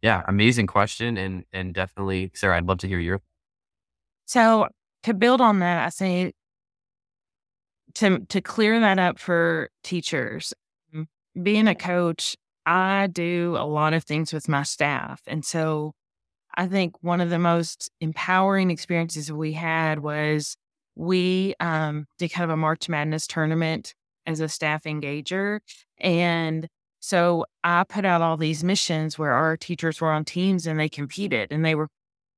yeah, 0.02 0.22
amazing 0.28 0.66
question, 0.66 1.16
and 1.16 1.44
and 1.52 1.72
definitely, 1.72 2.30
Sara, 2.34 2.58
I'd 2.58 2.66
love 2.66 2.78
to 2.78 2.88
hear 2.88 2.98
your. 2.98 3.20
So 4.26 4.68
to 5.04 5.14
build 5.14 5.40
on 5.40 5.60
that, 5.60 5.86
I 5.86 5.88
say 5.90 6.32
to 7.94 8.20
to 8.20 8.40
clear 8.40 8.80
that 8.80 8.98
up 8.98 9.18
for 9.18 9.70
teachers, 9.82 10.52
being 11.40 11.68
a 11.68 11.74
coach, 11.74 12.36
I 12.66 13.08
do 13.08 13.56
a 13.58 13.66
lot 13.66 13.92
of 13.94 14.04
things 14.04 14.32
with 14.32 14.48
my 14.48 14.62
staff, 14.62 15.22
and 15.26 15.44
so 15.44 15.92
I 16.56 16.66
think 16.66 16.96
one 17.02 17.20
of 17.20 17.30
the 17.30 17.38
most 17.38 17.90
empowering 18.00 18.70
experiences 18.70 19.30
we 19.32 19.52
had 19.52 20.00
was 20.00 20.56
we 20.96 21.54
um, 21.60 22.06
did 22.18 22.32
kind 22.32 22.44
of 22.44 22.50
a 22.50 22.56
March 22.56 22.88
Madness 22.88 23.26
tournament 23.26 23.94
as 24.26 24.40
a 24.40 24.48
staff 24.48 24.84
engager, 24.84 25.60
and 25.98 26.66
so 27.00 27.44
I 27.62 27.84
put 27.84 28.06
out 28.06 28.22
all 28.22 28.38
these 28.38 28.64
missions 28.64 29.18
where 29.18 29.32
our 29.32 29.58
teachers 29.58 30.00
were 30.00 30.10
on 30.10 30.24
teams 30.24 30.66
and 30.66 30.80
they 30.80 30.88
competed 30.88 31.52
and 31.52 31.62
they 31.62 31.74
were 31.74 31.88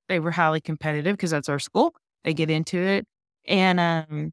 they 0.08 0.18
were 0.18 0.32
highly 0.32 0.60
competitive 0.60 1.16
because 1.16 1.30
that's 1.30 1.48
our 1.48 1.60
school. 1.60 1.94
They 2.26 2.34
get 2.34 2.50
into 2.50 2.78
it. 2.78 3.06
And 3.46 3.78
um, 3.80 4.32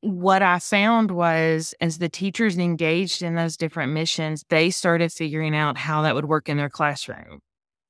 what 0.00 0.40
I 0.40 0.60
found 0.60 1.10
was 1.10 1.74
as 1.80 1.98
the 1.98 2.08
teachers 2.08 2.56
engaged 2.56 3.22
in 3.22 3.34
those 3.34 3.56
different 3.56 3.92
missions, 3.92 4.44
they 4.48 4.70
started 4.70 5.12
figuring 5.12 5.54
out 5.54 5.76
how 5.76 6.02
that 6.02 6.14
would 6.14 6.26
work 6.26 6.48
in 6.48 6.56
their 6.56 6.70
classroom. 6.70 7.40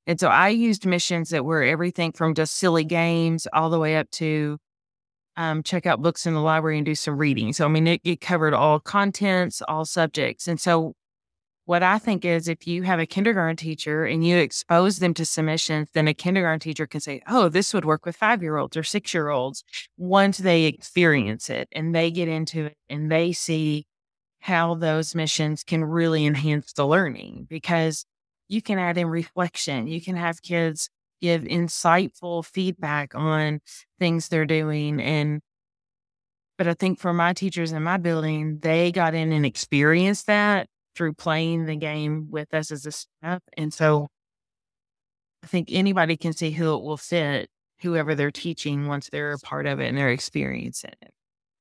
And 0.07 0.19
so 0.19 0.27
I 0.27 0.49
used 0.49 0.85
missions 0.85 1.29
that 1.29 1.45
were 1.45 1.63
everything 1.63 2.11
from 2.11 2.33
just 2.33 2.55
silly 2.55 2.83
games 2.83 3.47
all 3.53 3.69
the 3.69 3.79
way 3.79 3.95
up 3.95 4.09
to 4.11 4.57
um, 5.37 5.61
check 5.61 5.85
out 5.85 6.01
books 6.01 6.25
in 6.25 6.33
the 6.33 6.41
library 6.41 6.77
and 6.77 6.85
do 6.85 6.95
some 6.95 7.17
reading. 7.17 7.53
So, 7.53 7.65
I 7.65 7.67
mean, 7.69 7.87
it, 7.87 8.01
it 8.03 8.19
covered 8.19 8.53
all 8.53 8.79
contents, 8.79 9.61
all 9.67 9.85
subjects. 9.85 10.47
And 10.47 10.59
so 10.59 10.93
what 11.65 11.81
I 11.81 11.97
think 11.97 12.25
is 12.25 12.47
if 12.47 12.67
you 12.67 12.83
have 12.83 12.99
a 12.99 13.05
kindergarten 13.05 13.55
teacher 13.55 14.03
and 14.03 14.25
you 14.25 14.37
expose 14.37 14.99
them 14.99 15.13
to 15.13 15.25
submissions, 15.25 15.89
then 15.93 16.07
a 16.07 16.13
kindergarten 16.13 16.59
teacher 16.59 16.85
can 16.85 16.99
say, 16.99 17.21
oh, 17.27 17.47
this 17.47 17.73
would 17.73 17.85
work 17.85 18.05
with 18.05 18.17
five 18.17 18.41
year 18.41 18.57
olds 18.57 18.75
or 18.75 18.83
six 18.83 19.13
year 19.13 19.29
olds 19.29 19.63
once 19.97 20.39
they 20.39 20.63
experience 20.65 21.49
it 21.49 21.69
and 21.71 21.95
they 21.95 22.11
get 22.11 22.27
into 22.27 22.65
it 22.65 22.77
and 22.89 23.09
they 23.09 23.31
see 23.31 23.85
how 24.41 24.75
those 24.75 25.15
missions 25.15 25.63
can 25.63 25.85
really 25.85 26.25
enhance 26.25 26.73
the 26.73 26.85
learning 26.85 27.47
because 27.49 28.05
you 28.49 28.61
can 28.61 28.77
add 28.77 28.97
in 28.97 29.07
reflection. 29.07 29.87
You 29.87 30.01
can 30.01 30.17
have 30.17 30.41
kids 30.41 30.89
give 31.21 31.43
insightful 31.43 32.43
feedback 32.43 33.15
on 33.15 33.61
things 33.99 34.27
they're 34.27 34.45
doing. 34.45 35.01
And, 35.01 35.39
but 36.57 36.67
I 36.67 36.73
think 36.73 36.99
for 36.99 37.13
my 37.13 37.31
teachers 37.31 37.71
in 37.71 37.83
my 37.83 37.95
building, 37.95 38.59
they 38.61 38.91
got 38.91 39.13
in 39.13 39.31
and 39.31 39.45
experienced 39.45 40.27
that 40.27 40.67
through 40.95 41.13
playing 41.13 41.65
the 41.65 41.75
game 41.75 42.27
with 42.29 42.53
us 42.53 42.71
as 42.71 42.85
a 42.85 42.91
staff. 42.91 43.41
And 43.57 43.73
so 43.73 44.07
I 45.43 45.47
think 45.47 45.69
anybody 45.71 46.17
can 46.17 46.33
see 46.33 46.51
who 46.51 46.75
it 46.75 46.83
will 46.83 46.97
fit 46.97 47.49
whoever 47.81 48.15
they're 48.15 48.31
teaching 48.31 48.87
once 48.87 49.09
they're 49.11 49.33
a 49.33 49.39
part 49.39 49.65
of 49.65 49.79
it 49.79 49.87
and 49.87 49.97
they're 49.97 50.09
experiencing 50.09 50.93
it. 51.01 51.11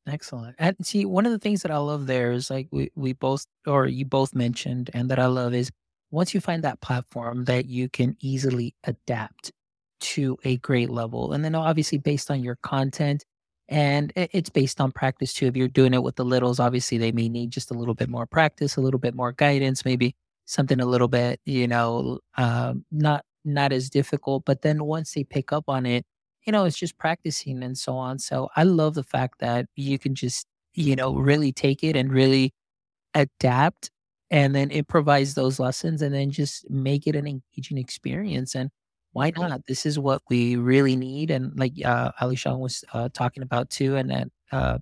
Excellent. 0.06 0.56
And 0.58 0.76
see, 0.82 1.04
one 1.04 1.26
of 1.26 1.32
the 1.32 1.38
things 1.38 1.62
that 1.62 1.70
I 1.70 1.76
love 1.76 2.06
there 2.06 2.32
is 2.32 2.50
like 2.50 2.68
we, 2.70 2.90
we 2.94 3.12
both, 3.12 3.44
or 3.66 3.86
you 3.86 4.04
both 4.04 4.34
mentioned, 4.34 4.90
and 4.94 5.10
that 5.10 5.18
I 5.18 5.26
love 5.26 5.54
is 5.54 5.70
once 6.10 6.34
you 6.34 6.40
find 6.40 6.64
that 6.64 6.80
platform 6.80 7.44
that 7.44 7.66
you 7.66 7.88
can 7.88 8.16
easily 8.20 8.74
adapt 8.84 9.52
to 10.00 10.36
a 10.44 10.56
great 10.58 10.90
level. 10.90 11.32
And 11.32 11.44
then 11.44 11.54
obviously 11.54 11.98
based 11.98 12.30
on 12.30 12.42
your 12.42 12.56
content, 12.62 13.24
and 13.72 14.12
it's 14.16 14.50
based 14.50 14.82
on 14.82 14.92
practice 14.92 15.32
too. 15.32 15.46
If 15.46 15.56
you're 15.56 15.66
doing 15.66 15.94
it 15.94 16.02
with 16.02 16.16
the 16.16 16.26
littles, 16.26 16.60
obviously 16.60 16.98
they 16.98 17.10
may 17.10 17.28
need 17.30 17.50
just 17.50 17.70
a 17.70 17.74
little 17.74 17.94
bit 17.94 18.10
more 18.10 18.26
practice, 18.26 18.76
a 18.76 18.82
little 18.82 19.00
bit 19.00 19.14
more 19.14 19.32
guidance, 19.32 19.84
maybe 19.84 20.14
something 20.44 20.78
a 20.78 20.84
little 20.86 21.08
bit, 21.08 21.40
you 21.46 21.66
know, 21.66 22.20
um, 22.36 22.84
not 22.92 23.24
not 23.46 23.72
as 23.72 23.88
difficult. 23.88 24.44
But 24.44 24.60
then 24.60 24.84
once 24.84 25.14
they 25.14 25.24
pick 25.24 25.52
up 25.52 25.64
on 25.68 25.86
it, 25.86 26.04
you 26.46 26.52
know, 26.52 26.66
it's 26.66 26.76
just 26.76 26.98
practicing 26.98 27.62
and 27.62 27.76
so 27.78 27.96
on. 27.96 28.18
So 28.18 28.50
I 28.56 28.64
love 28.64 28.94
the 28.94 29.02
fact 29.02 29.40
that 29.40 29.66
you 29.74 29.98
can 29.98 30.14
just, 30.14 30.46
you 30.74 30.94
know, 30.94 31.14
really 31.14 31.52
take 31.52 31.82
it 31.82 31.96
and 31.96 32.12
really 32.12 32.52
adapt 33.14 33.90
and 34.30 34.54
then 34.54 34.70
improvise 34.70 35.34
those 35.34 35.58
lessons 35.58 36.02
and 36.02 36.14
then 36.14 36.30
just 36.30 36.68
make 36.70 37.06
it 37.06 37.16
an 37.16 37.26
engaging 37.26 37.78
experience. 37.78 38.54
And 38.54 38.70
why 39.12 39.32
not? 39.36 39.66
This 39.66 39.86
is 39.86 39.98
what 39.98 40.22
we 40.30 40.56
really 40.56 40.96
need. 40.96 41.30
And 41.30 41.58
like 41.58 41.72
uh, 41.84 42.12
Alyshahn 42.20 42.58
was 42.58 42.84
uh, 42.92 43.08
talking 43.12 43.42
about 43.42 43.70
too, 43.70 43.96
and 43.96 44.10
then 44.10 44.30
uh, 44.52 44.78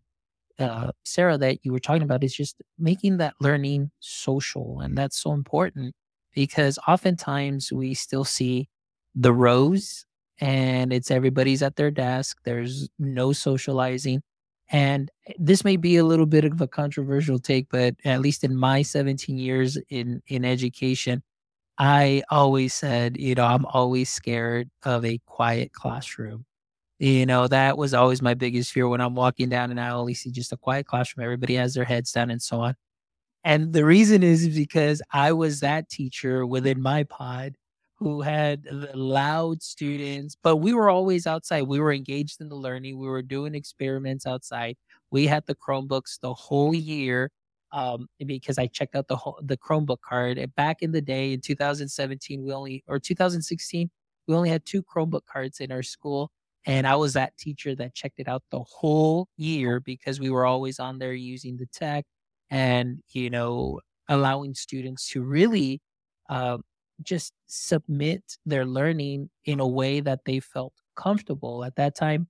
uh, 0.58 0.92
Sara, 1.04 1.38
that 1.38 1.58
you 1.64 1.72
were 1.72 1.80
talking 1.80 2.02
about 2.02 2.22
is 2.24 2.34
just 2.34 2.56
making 2.78 3.16
that 3.18 3.34
learning 3.40 3.90
social. 4.00 4.80
And 4.80 4.96
that's 4.96 5.18
so 5.18 5.32
important 5.32 5.94
because 6.34 6.78
oftentimes 6.86 7.72
we 7.72 7.94
still 7.94 8.24
see 8.24 8.68
the 9.14 9.32
rows 9.32 10.04
and 10.40 10.92
it's 10.92 11.10
everybody's 11.10 11.62
at 11.62 11.76
their 11.76 11.90
desk. 11.90 12.38
There's 12.44 12.88
no 12.98 13.32
socializing. 13.32 14.22
And 14.70 15.10
this 15.38 15.64
may 15.64 15.76
be 15.76 15.96
a 15.96 16.04
little 16.04 16.26
bit 16.26 16.44
of 16.44 16.60
a 16.60 16.68
controversial 16.68 17.38
take, 17.38 17.68
but 17.70 17.96
at 18.04 18.20
least 18.20 18.44
in 18.44 18.54
my 18.54 18.82
17 18.82 19.36
years 19.38 19.76
in, 19.88 20.22
in 20.28 20.44
education, 20.44 21.22
I 21.78 22.22
always 22.30 22.74
said, 22.74 23.16
you 23.18 23.34
know, 23.34 23.44
I'm 23.44 23.64
always 23.66 24.10
scared 24.10 24.70
of 24.84 25.04
a 25.04 25.18
quiet 25.26 25.72
classroom. 25.72 26.44
You 26.98 27.26
know, 27.26 27.48
that 27.48 27.78
was 27.78 27.94
always 27.94 28.22
my 28.22 28.34
biggest 28.34 28.72
fear 28.72 28.88
when 28.88 29.00
I'm 29.02 29.14
walking 29.14 29.48
down 29.50 29.70
and 29.70 29.80
I 29.80 29.90
only 29.90 30.14
see 30.14 30.30
just 30.32 30.52
a 30.52 30.56
quiet 30.58 30.86
classroom. 30.86 31.24
Everybody 31.24 31.54
has 31.56 31.74
their 31.74 31.84
heads 31.84 32.12
down 32.12 32.30
and 32.30 32.42
so 32.42 32.60
on. 32.60 32.76
And 33.44 33.72
the 33.72 33.84
reason 33.84 34.22
is 34.22 34.48
because 34.56 35.02
I 35.12 35.32
was 35.32 35.60
that 35.60 35.88
teacher 35.90 36.46
within 36.46 36.82
my 36.82 37.04
pod 37.04 37.56
who 37.98 38.22
had 38.22 38.66
loud 38.94 39.62
students, 39.62 40.36
but 40.42 40.56
we 40.58 40.74
were 40.74 40.90
always 40.90 41.26
outside. 41.26 41.62
We 41.64 41.80
were 41.80 41.92
engaged 41.92 42.40
in 42.40 42.48
the 42.48 42.56
learning. 42.56 42.98
We 42.98 43.08
were 43.08 43.22
doing 43.22 43.54
experiments 43.54 44.26
outside. 44.26 44.76
We 45.10 45.26
had 45.26 45.46
the 45.46 45.54
Chromebooks 45.56 46.20
the 46.20 46.34
whole 46.34 46.74
year 46.74 47.30
um, 47.72 48.08
because 48.24 48.58
I 48.58 48.66
checked 48.66 48.94
out 48.94 49.08
the 49.08 49.16
whole, 49.16 49.38
the 49.42 49.56
Chromebook 49.56 50.00
card. 50.02 50.38
Back 50.56 50.82
in 50.82 50.92
the 50.92 51.00
day 51.00 51.32
in 51.32 51.40
2017, 51.40 52.42
we 52.42 52.52
only 52.52 52.84
or 52.88 52.98
2016, 52.98 53.90
we 54.26 54.34
only 54.34 54.48
had 54.48 54.64
two 54.64 54.82
Chromebook 54.82 55.26
cards 55.26 55.60
in 55.60 55.72
our 55.72 55.82
school. 55.82 56.30
And 56.66 56.86
I 56.86 56.94
was 56.96 57.14
that 57.14 57.36
teacher 57.38 57.74
that 57.76 57.94
checked 57.94 58.20
it 58.20 58.28
out 58.28 58.42
the 58.50 58.60
whole 58.60 59.28
year 59.36 59.80
because 59.80 60.20
we 60.20 60.30
were 60.30 60.44
always 60.44 60.78
on 60.78 60.98
there 60.98 61.14
using 61.14 61.56
the 61.56 61.66
tech 61.66 62.04
and, 62.50 62.98
you 63.12 63.30
know, 63.30 63.80
allowing 64.08 64.54
students 64.54 65.08
to 65.10 65.22
really 65.22 65.80
um, 66.28 66.62
just 67.02 67.32
submit 67.46 68.22
their 68.44 68.66
learning 68.66 69.30
in 69.46 69.60
a 69.60 69.66
way 69.66 70.00
that 70.00 70.20
they 70.26 70.40
felt 70.40 70.74
comfortable. 70.96 71.64
At 71.64 71.76
that 71.76 71.96
time, 71.96 72.28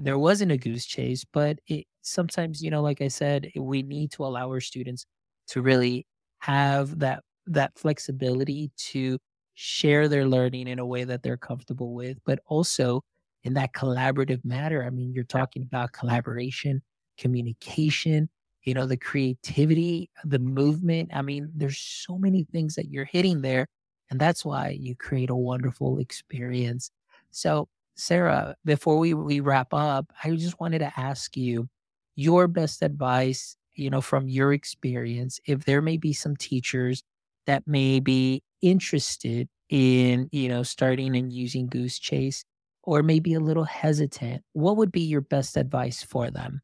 there 0.00 0.18
wasn't 0.18 0.52
a 0.52 0.58
goosechase, 0.58 1.24
but 1.32 1.58
it 1.66 1.86
sometimes, 2.02 2.62
you 2.62 2.70
know, 2.70 2.82
like 2.82 3.00
I 3.00 3.08
said, 3.08 3.50
eh, 3.56 3.60
we 3.60 3.82
need 3.82 4.12
to 4.12 4.24
allow 4.24 4.48
our 4.48 4.60
students 4.60 5.06
to 5.48 5.62
really 5.62 6.06
have 6.40 6.98
that 7.00 7.24
that 7.46 7.78
flexibility 7.78 8.70
to 8.76 9.18
share 9.54 10.06
their 10.08 10.26
learning 10.26 10.68
in 10.68 10.78
a 10.78 10.86
way 10.86 11.04
that 11.04 11.22
they're 11.22 11.36
comfortable 11.38 11.94
with, 11.94 12.18
but 12.24 12.40
also 12.46 13.02
in 13.44 13.54
that 13.54 13.72
collaborative 13.72 14.44
matter. 14.44 14.84
I 14.84 14.90
mean, 14.90 15.12
you're 15.14 15.24
talking 15.24 15.62
about 15.62 15.92
collaboration, 15.92 16.82
communication, 17.16 18.28
you 18.64 18.74
know, 18.74 18.86
the 18.86 18.96
creativity, 18.96 20.10
the 20.24 20.38
movement. 20.38 21.10
I 21.14 21.22
mean, 21.22 21.50
there's 21.54 21.78
so 21.78 22.18
many 22.18 22.44
things 22.44 22.74
that 22.74 22.88
you're 22.90 23.04
hitting 23.06 23.40
there 23.42 23.66
and 24.10 24.20
that's 24.20 24.44
why 24.44 24.70
you 24.70 24.96
create 24.96 25.30
a 25.30 25.34
wonderful 25.36 25.98
experience. 25.98 26.90
So, 27.30 27.68
Sara, 27.98 28.56
before 28.64 28.98
we, 28.98 29.14
we 29.14 29.40
wrap 29.40 29.74
up, 29.74 30.12
I 30.24 30.30
just 30.36 30.60
wanted 30.60 30.78
to 30.80 30.92
ask 30.98 31.36
you 31.36 31.68
your 32.16 32.48
best 32.48 32.82
advice, 32.82 33.56
you 33.74 33.90
know, 33.90 34.00
from 34.00 34.28
your 34.28 34.52
experience, 34.52 35.40
if 35.46 35.64
there 35.64 35.82
may 35.82 35.96
be 35.96 36.12
some 36.12 36.36
teachers 36.36 37.02
that 37.46 37.66
may 37.66 38.00
be 38.00 38.42
interested 38.62 39.48
in, 39.68 40.28
you 40.32 40.48
know, 40.48 40.62
starting 40.62 41.16
and 41.16 41.32
using 41.32 41.68
Goosechase 41.68 42.44
or 42.84 43.02
maybe 43.02 43.34
a 43.34 43.40
little 43.40 43.64
hesitant, 43.64 44.42
what 44.52 44.76
would 44.76 44.92
be 44.92 45.02
your 45.02 45.20
best 45.20 45.56
advice 45.56 46.02
for 46.02 46.30
them? 46.30 46.62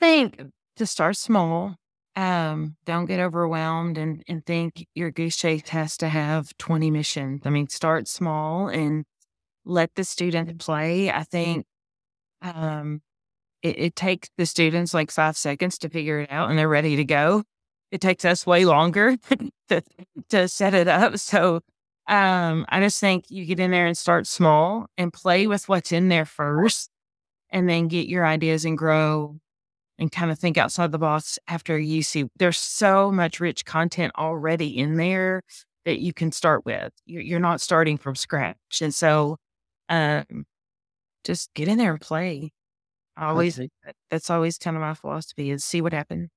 think 0.00 0.40
to 0.76 0.86
start 0.86 1.16
small 1.16 1.76
um, 2.16 2.76
don't 2.86 3.04
get 3.04 3.20
overwhelmed 3.20 3.98
and, 3.98 4.22
and 4.26 4.44
think 4.46 4.86
your 4.94 5.12
goosechase 5.12 5.68
has 5.68 5.98
to 5.98 6.08
have 6.08 6.56
20 6.56 6.90
missions. 6.90 7.42
I 7.44 7.50
mean, 7.50 7.68
start 7.68 8.08
small 8.08 8.68
and 8.68 9.04
let 9.66 9.94
the 9.94 10.04
student 10.04 10.58
play. 10.58 11.10
I 11.10 11.24
think 11.24 11.66
um, 12.40 13.02
it, 13.62 13.78
it 13.78 13.96
takes 13.96 14.30
the 14.38 14.46
students 14.46 14.94
like 14.94 15.10
five 15.10 15.36
seconds 15.36 15.78
to 15.78 15.88
figure 15.88 16.20
it 16.20 16.30
out 16.30 16.48
and 16.48 16.58
they're 16.58 16.68
ready 16.68 16.96
to 16.96 17.04
go. 17.04 17.42
It 17.90 18.00
takes 18.00 18.24
us 18.24 18.46
way 18.46 18.64
longer 18.64 19.16
to, 19.68 19.82
to 20.30 20.48
set 20.48 20.74
it 20.74 20.88
up. 20.88 21.18
So 21.18 21.60
um, 22.06 22.64
I 22.68 22.80
just 22.80 23.00
think 23.00 23.26
you 23.28 23.44
get 23.44 23.60
in 23.60 23.72
there 23.72 23.86
and 23.86 23.98
start 23.98 24.26
small 24.26 24.86
and 24.96 25.12
play 25.12 25.46
with 25.46 25.68
what's 25.68 25.92
in 25.92 26.08
there 26.08 26.24
first 26.24 26.88
and 27.50 27.68
then 27.68 27.88
get 27.88 28.08
your 28.08 28.24
ideas 28.24 28.64
and 28.64 28.78
grow 28.78 29.36
and 29.98 30.12
kind 30.12 30.30
of 30.30 30.38
think 30.38 30.58
outside 30.58 30.92
the 30.92 30.98
box 30.98 31.38
after 31.48 31.78
you 31.78 32.02
see 32.02 32.26
there's 32.36 32.58
so 32.58 33.10
much 33.10 33.40
rich 33.40 33.64
content 33.64 34.12
already 34.16 34.76
in 34.76 34.96
there 34.96 35.42
that 35.84 36.00
you 36.00 36.12
can 36.12 36.32
start 36.32 36.66
with. 36.66 36.92
You're 37.06 37.40
not 37.40 37.60
starting 37.60 37.96
from 37.96 38.14
scratch. 38.14 38.82
And 38.82 38.94
so 38.94 39.38
um, 39.88 40.46
just 41.24 41.52
get 41.54 41.68
in 41.68 41.78
there 41.78 41.92
and 41.92 42.00
play. 42.00 42.52
I 43.16 43.26
always, 43.26 43.58
that's 44.10 44.30
always 44.30 44.58
kind 44.58 44.76
of 44.76 44.82
my 44.82 44.94
philosophy 44.94 45.50
is 45.50 45.64
see 45.64 45.80
what 45.80 45.92
happens. 45.92 46.28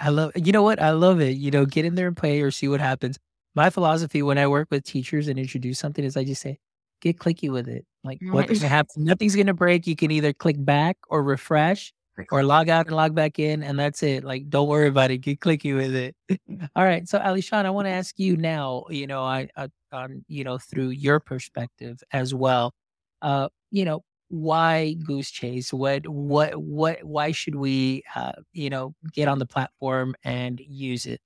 I 0.00 0.10
love, 0.10 0.32
you 0.34 0.52
know 0.52 0.62
what? 0.62 0.80
I 0.80 0.90
love 0.90 1.20
it. 1.20 1.36
You 1.36 1.50
know, 1.50 1.64
get 1.64 1.84
in 1.84 1.94
there 1.94 2.08
and 2.08 2.16
play 2.16 2.40
or 2.40 2.50
see 2.50 2.68
what 2.68 2.80
happens. 2.80 3.18
My 3.54 3.70
philosophy 3.70 4.22
when 4.22 4.38
I 4.38 4.46
work 4.46 4.68
with 4.70 4.84
teachers 4.84 5.28
and 5.28 5.38
introduce 5.38 5.78
something 5.78 6.04
is 6.04 6.16
I 6.16 6.24
just 6.24 6.42
say, 6.42 6.58
get 7.00 7.18
clicky 7.18 7.50
with 7.50 7.68
it. 7.68 7.84
Like 8.04 8.18
what's 8.22 8.48
going 8.48 8.60
to 8.60 8.68
happen? 8.68 9.04
Nothing's 9.04 9.34
going 9.34 9.46
to 9.46 9.54
break. 9.54 9.86
You 9.86 9.96
can 9.96 10.10
either 10.10 10.32
click 10.32 10.56
back 10.58 10.96
or 11.08 11.22
refresh 11.22 11.92
or 12.30 12.42
log 12.42 12.68
out 12.68 12.86
and 12.86 12.96
log 12.96 13.14
back 13.14 13.38
in, 13.38 13.62
and 13.62 13.78
that's 13.78 14.02
it. 14.02 14.24
Like, 14.24 14.48
don't 14.48 14.68
worry 14.68 14.88
about 14.88 15.10
it. 15.10 15.18
Get 15.18 15.40
clicky 15.40 15.74
with 15.74 15.94
it. 15.94 16.16
All 16.76 16.84
right. 16.84 17.08
So, 17.08 17.18
Alyshahn, 17.18 17.64
I 17.64 17.70
want 17.70 17.86
to 17.86 17.92
ask 17.92 18.18
you 18.18 18.36
now. 18.36 18.84
You 18.90 19.06
know, 19.06 19.22
I, 19.22 19.48
I 19.56 19.68
on 19.92 20.24
you 20.28 20.44
know 20.44 20.58
through 20.58 20.90
your 20.90 21.20
perspective 21.20 22.02
as 22.12 22.34
well. 22.34 22.74
Uh, 23.22 23.48
you 23.70 23.84
know, 23.84 24.02
why 24.28 24.96
Goosechase? 25.00 25.72
What, 25.72 26.06
what, 26.06 26.56
what? 26.56 27.02
Why 27.04 27.32
should 27.32 27.54
we, 27.54 28.02
uh, 28.14 28.32
you 28.52 28.70
know, 28.70 28.94
get 29.12 29.28
on 29.28 29.38
the 29.38 29.46
platform 29.46 30.14
and 30.22 30.60
use 30.60 31.06
it? 31.06 31.20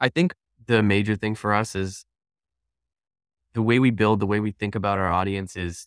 I 0.00 0.08
think 0.08 0.34
the 0.66 0.82
major 0.82 1.16
thing 1.16 1.34
for 1.34 1.54
us 1.54 1.74
is 1.74 2.04
the 3.52 3.62
way 3.62 3.78
we 3.78 3.90
build, 3.90 4.20
the 4.20 4.26
way 4.26 4.40
we 4.40 4.50
think 4.50 4.74
about 4.74 4.98
our 4.98 5.10
audience 5.10 5.56
is 5.56 5.86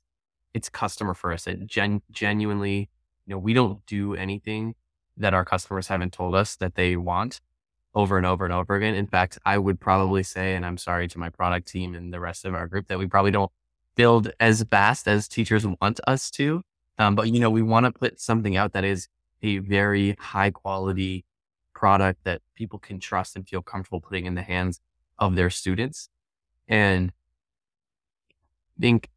it's 0.54 0.70
customer 0.70 1.14
first. 1.14 1.48
It 1.48 1.66
gen- 1.66 2.02
genuinely 2.12 2.90
you 3.28 3.36
know, 3.36 3.40
we 3.40 3.54
don't 3.54 3.86
do 3.86 4.16
anything 4.16 4.74
that 5.18 5.34
our 5.34 5.44
customers 5.44 5.88
haven't 5.88 6.14
told 6.14 6.34
us 6.34 6.56
that 6.56 6.76
they 6.76 6.96
want 6.96 7.42
over 7.94 8.18
and 8.18 8.26
over 8.26 8.46
and 8.46 8.54
over 8.54 8.76
again. 8.76 8.96
In 8.96 9.08
fact, 9.08 9.38
I 9.46 9.58
would 9.58 9.80
probably 9.80 10.24
say, 10.24 10.56
and 10.56 10.66
I'm 10.66 10.78
sorry 10.78 11.08
to 11.10 11.20
my 11.20 11.30
product 11.30 11.68
team 11.68 11.94
and 11.94 12.14
the 12.14 12.20
rest 12.20 12.46
of 12.46 12.56
our 12.56 12.68
group, 12.68 12.88
that 12.88 12.98
we 12.98 13.08
probably 13.08 13.32
don't 13.32 13.52
build 13.96 14.32
as 14.40 14.64
fast 14.64 15.08
as 15.08 15.28
teachers 15.28 15.66
want 15.68 16.00
us 16.08 16.32
to. 16.32 16.62
Um, 16.98 17.16
but 17.16 17.30
you 17.30 17.40
know, 17.40 17.50
we 17.50 17.62
want 17.62 17.86
to 17.86 17.92
put 17.92 18.20
something 18.20 18.56
out 18.56 18.74
that 18.74 18.86
is 18.86 19.08
a 19.42 19.58
very 19.58 20.16
high 20.20 20.52
quality 20.52 21.26
product 21.74 22.24
that 22.24 22.42
people 22.56 22.80
can 22.80 23.00
trust 23.00 23.36
and 23.36 23.48
feel 23.48 23.62
comfortable 23.62 24.00
putting 24.00 24.26
in 24.26 24.36
the 24.36 24.42
hands 24.42 24.80
of 25.20 25.36
their 25.36 25.50
students. 25.50 26.10
And 26.68 27.12
I 28.78 28.82
think, 28.82 29.10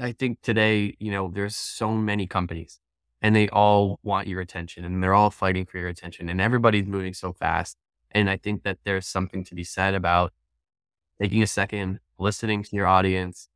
I 0.00 0.12
think 0.12 0.42
today, 0.42 0.96
you 0.98 1.10
know, 1.10 1.30
there's 1.32 1.56
so 1.56 1.92
many 1.92 2.26
companies 2.26 2.80
and 3.22 3.36
they 3.36 3.48
all 3.48 4.00
want 4.02 4.26
your 4.26 4.40
attention 4.40 4.84
and 4.84 5.02
they're 5.02 5.14
all 5.14 5.30
fighting 5.30 5.64
for 5.64 5.78
your 5.78 5.88
attention 5.88 6.28
and 6.28 6.40
everybody's 6.40 6.86
moving 6.86 7.14
so 7.14 7.32
fast. 7.32 7.78
And 8.10 8.28
I 8.28 8.36
think 8.36 8.64
that 8.64 8.78
there's 8.84 9.06
something 9.06 9.44
to 9.44 9.54
be 9.54 9.64
said 9.64 9.94
about 9.94 10.32
taking 11.20 11.42
a 11.42 11.46
second, 11.46 12.00
listening 12.18 12.64
to 12.64 12.76
your 12.76 12.86
audience, 12.86 13.48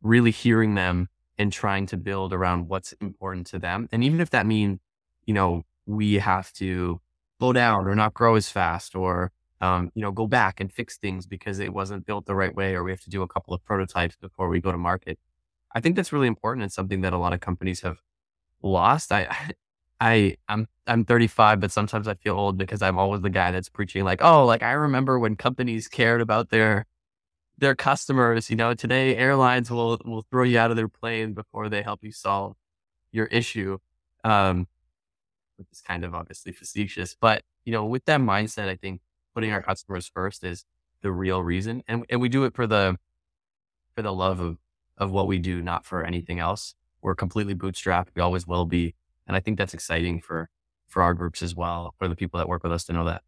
really 0.00 0.30
hearing 0.30 0.76
them 0.76 1.08
and 1.36 1.52
trying 1.52 1.86
to 1.86 1.96
build 1.96 2.32
around 2.32 2.68
what's 2.68 2.92
important 3.00 3.48
to 3.48 3.58
them. 3.58 3.88
And 3.90 4.04
even 4.04 4.20
if 4.20 4.30
that 4.30 4.46
means, 4.46 4.78
you 5.26 5.34
know, 5.34 5.64
we 5.86 6.14
have 6.14 6.52
to 6.54 7.00
slow 7.38 7.52
down 7.52 7.88
or 7.88 7.94
not 7.96 8.14
grow 8.14 8.36
as 8.36 8.48
fast 8.48 8.94
or, 8.94 9.32
um, 9.60 9.90
you 9.94 10.02
know, 10.02 10.12
go 10.12 10.26
back 10.28 10.60
and 10.60 10.72
fix 10.72 10.98
things 10.98 11.26
because 11.26 11.58
it 11.58 11.74
wasn't 11.74 12.06
built 12.06 12.26
the 12.26 12.34
right 12.34 12.54
way 12.54 12.74
or 12.74 12.84
we 12.84 12.92
have 12.92 13.00
to 13.00 13.10
do 13.10 13.22
a 13.22 13.28
couple 13.28 13.54
of 13.54 13.64
prototypes 13.64 14.16
before 14.16 14.48
we 14.48 14.60
go 14.60 14.70
to 14.70 14.78
market. 14.78 15.18
I 15.74 15.80
think 15.80 15.96
that's 15.96 16.12
really 16.12 16.28
important 16.28 16.62
and 16.62 16.72
something 16.72 17.00
that 17.00 17.12
a 17.12 17.18
lot 17.18 17.32
of 17.32 17.40
companies 17.40 17.80
have 17.80 17.98
lost. 18.62 19.12
I, 19.12 19.52
I, 20.00 20.36
I'm, 20.48 20.66
I'm 20.86 21.04
35, 21.04 21.60
but 21.60 21.70
sometimes 21.70 22.08
I 22.08 22.14
feel 22.14 22.34
old 22.34 22.56
because 22.56 22.80
I'm 22.80 22.98
always 22.98 23.20
the 23.20 23.30
guy 23.30 23.50
that's 23.50 23.68
preaching 23.68 24.02
like, 24.04 24.22
oh, 24.22 24.46
like 24.46 24.62
I 24.62 24.72
remember 24.72 25.18
when 25.18 25.36
companies 25.36 25.88
cared 25.88 26.22
about 26.22 26.48
their, 26.48 26.86
their 27.58 27.74
customers. 27.74 28.48
You 28.50 28.56
know, 28.56 28.74
today 28.74 29.14
airlines 29.14 29.70
will 29.70 30.00
will 30.04 30.24
throw 30.30 30.44
you 30.44 30.58
out 30.58 30.70
of 30.70 30.76
their 30.78 30.88
plane 30.88 31.34
before 31.34 31.68
they 31.68 31.82
help 31.82 32.02
you 32.02 32.12
solve 32.12 32.56
your 33.12 33.26
issue. 33.26 33.78
Um, 34.24 34.66
which 35.60 35.68
is 35.72 35.82
kind 35.82 36.04
of 36.04 36.14
obviously 36.14 36.52
facetious, 36.52 37.14
but 37.14 37.42
you 37.64 37.72
know, 37.72 37.84
with 37.84 38.06
that 38.06 38.20
mindset, 38.20 38.68
I 38.68 38.76
think 38.76 39.02
putting 39.34 39.52
our 39.52 39.62
customers 39.62 40.10
first 40.12 40.42
is 40.42 40.64
the 41.02 41.12
real 41.12 41.42
reason, 41.42 41.82
and 41.86 42.04
and 42.08 42.20
we 42.20 42.30
do 42.30 42.44
it 42.44 42.54
for 42.54 42.66
the 42.66 42.96
for 43.94 44.02
the 44.02 44.12
love 44.12 44.40
of 44.40 44.56
of 44.96 45.10
what 45.10 45.26
we 45.26 45.38
do, 45.38 45.60
not 45.62 45.84
for 45.84 46.02
anything 46.04 46.38
else. 46.38 46.74
We're 47.02 47.14
completely 47.14 47.54
bootstrapped. 47.54 48.08
We 48.14 48.22
always 48.22 48.46
will 48.46 48.66
be. 48.66 48.94
And 49.26 49.36
I 49.36 49.40
think 49.40 49.58
that's 49.58 49.74
exciting 49.74 50.20
for, 50.20 50.48
for 50.88 51.02
our 51.02 51.14
groups 51.14 51.42
as 51.42 51.54
well, 51.54 51.94
for 51.98 52.08
the 52.08 52.16
people 52.16 52.38
that 52.38 52.48
work 52.48 52.62
with 52.62 52.72
us 52.72 52.84
to 52.84 52.92
know 52.92 53.04
that. 53.04 53.22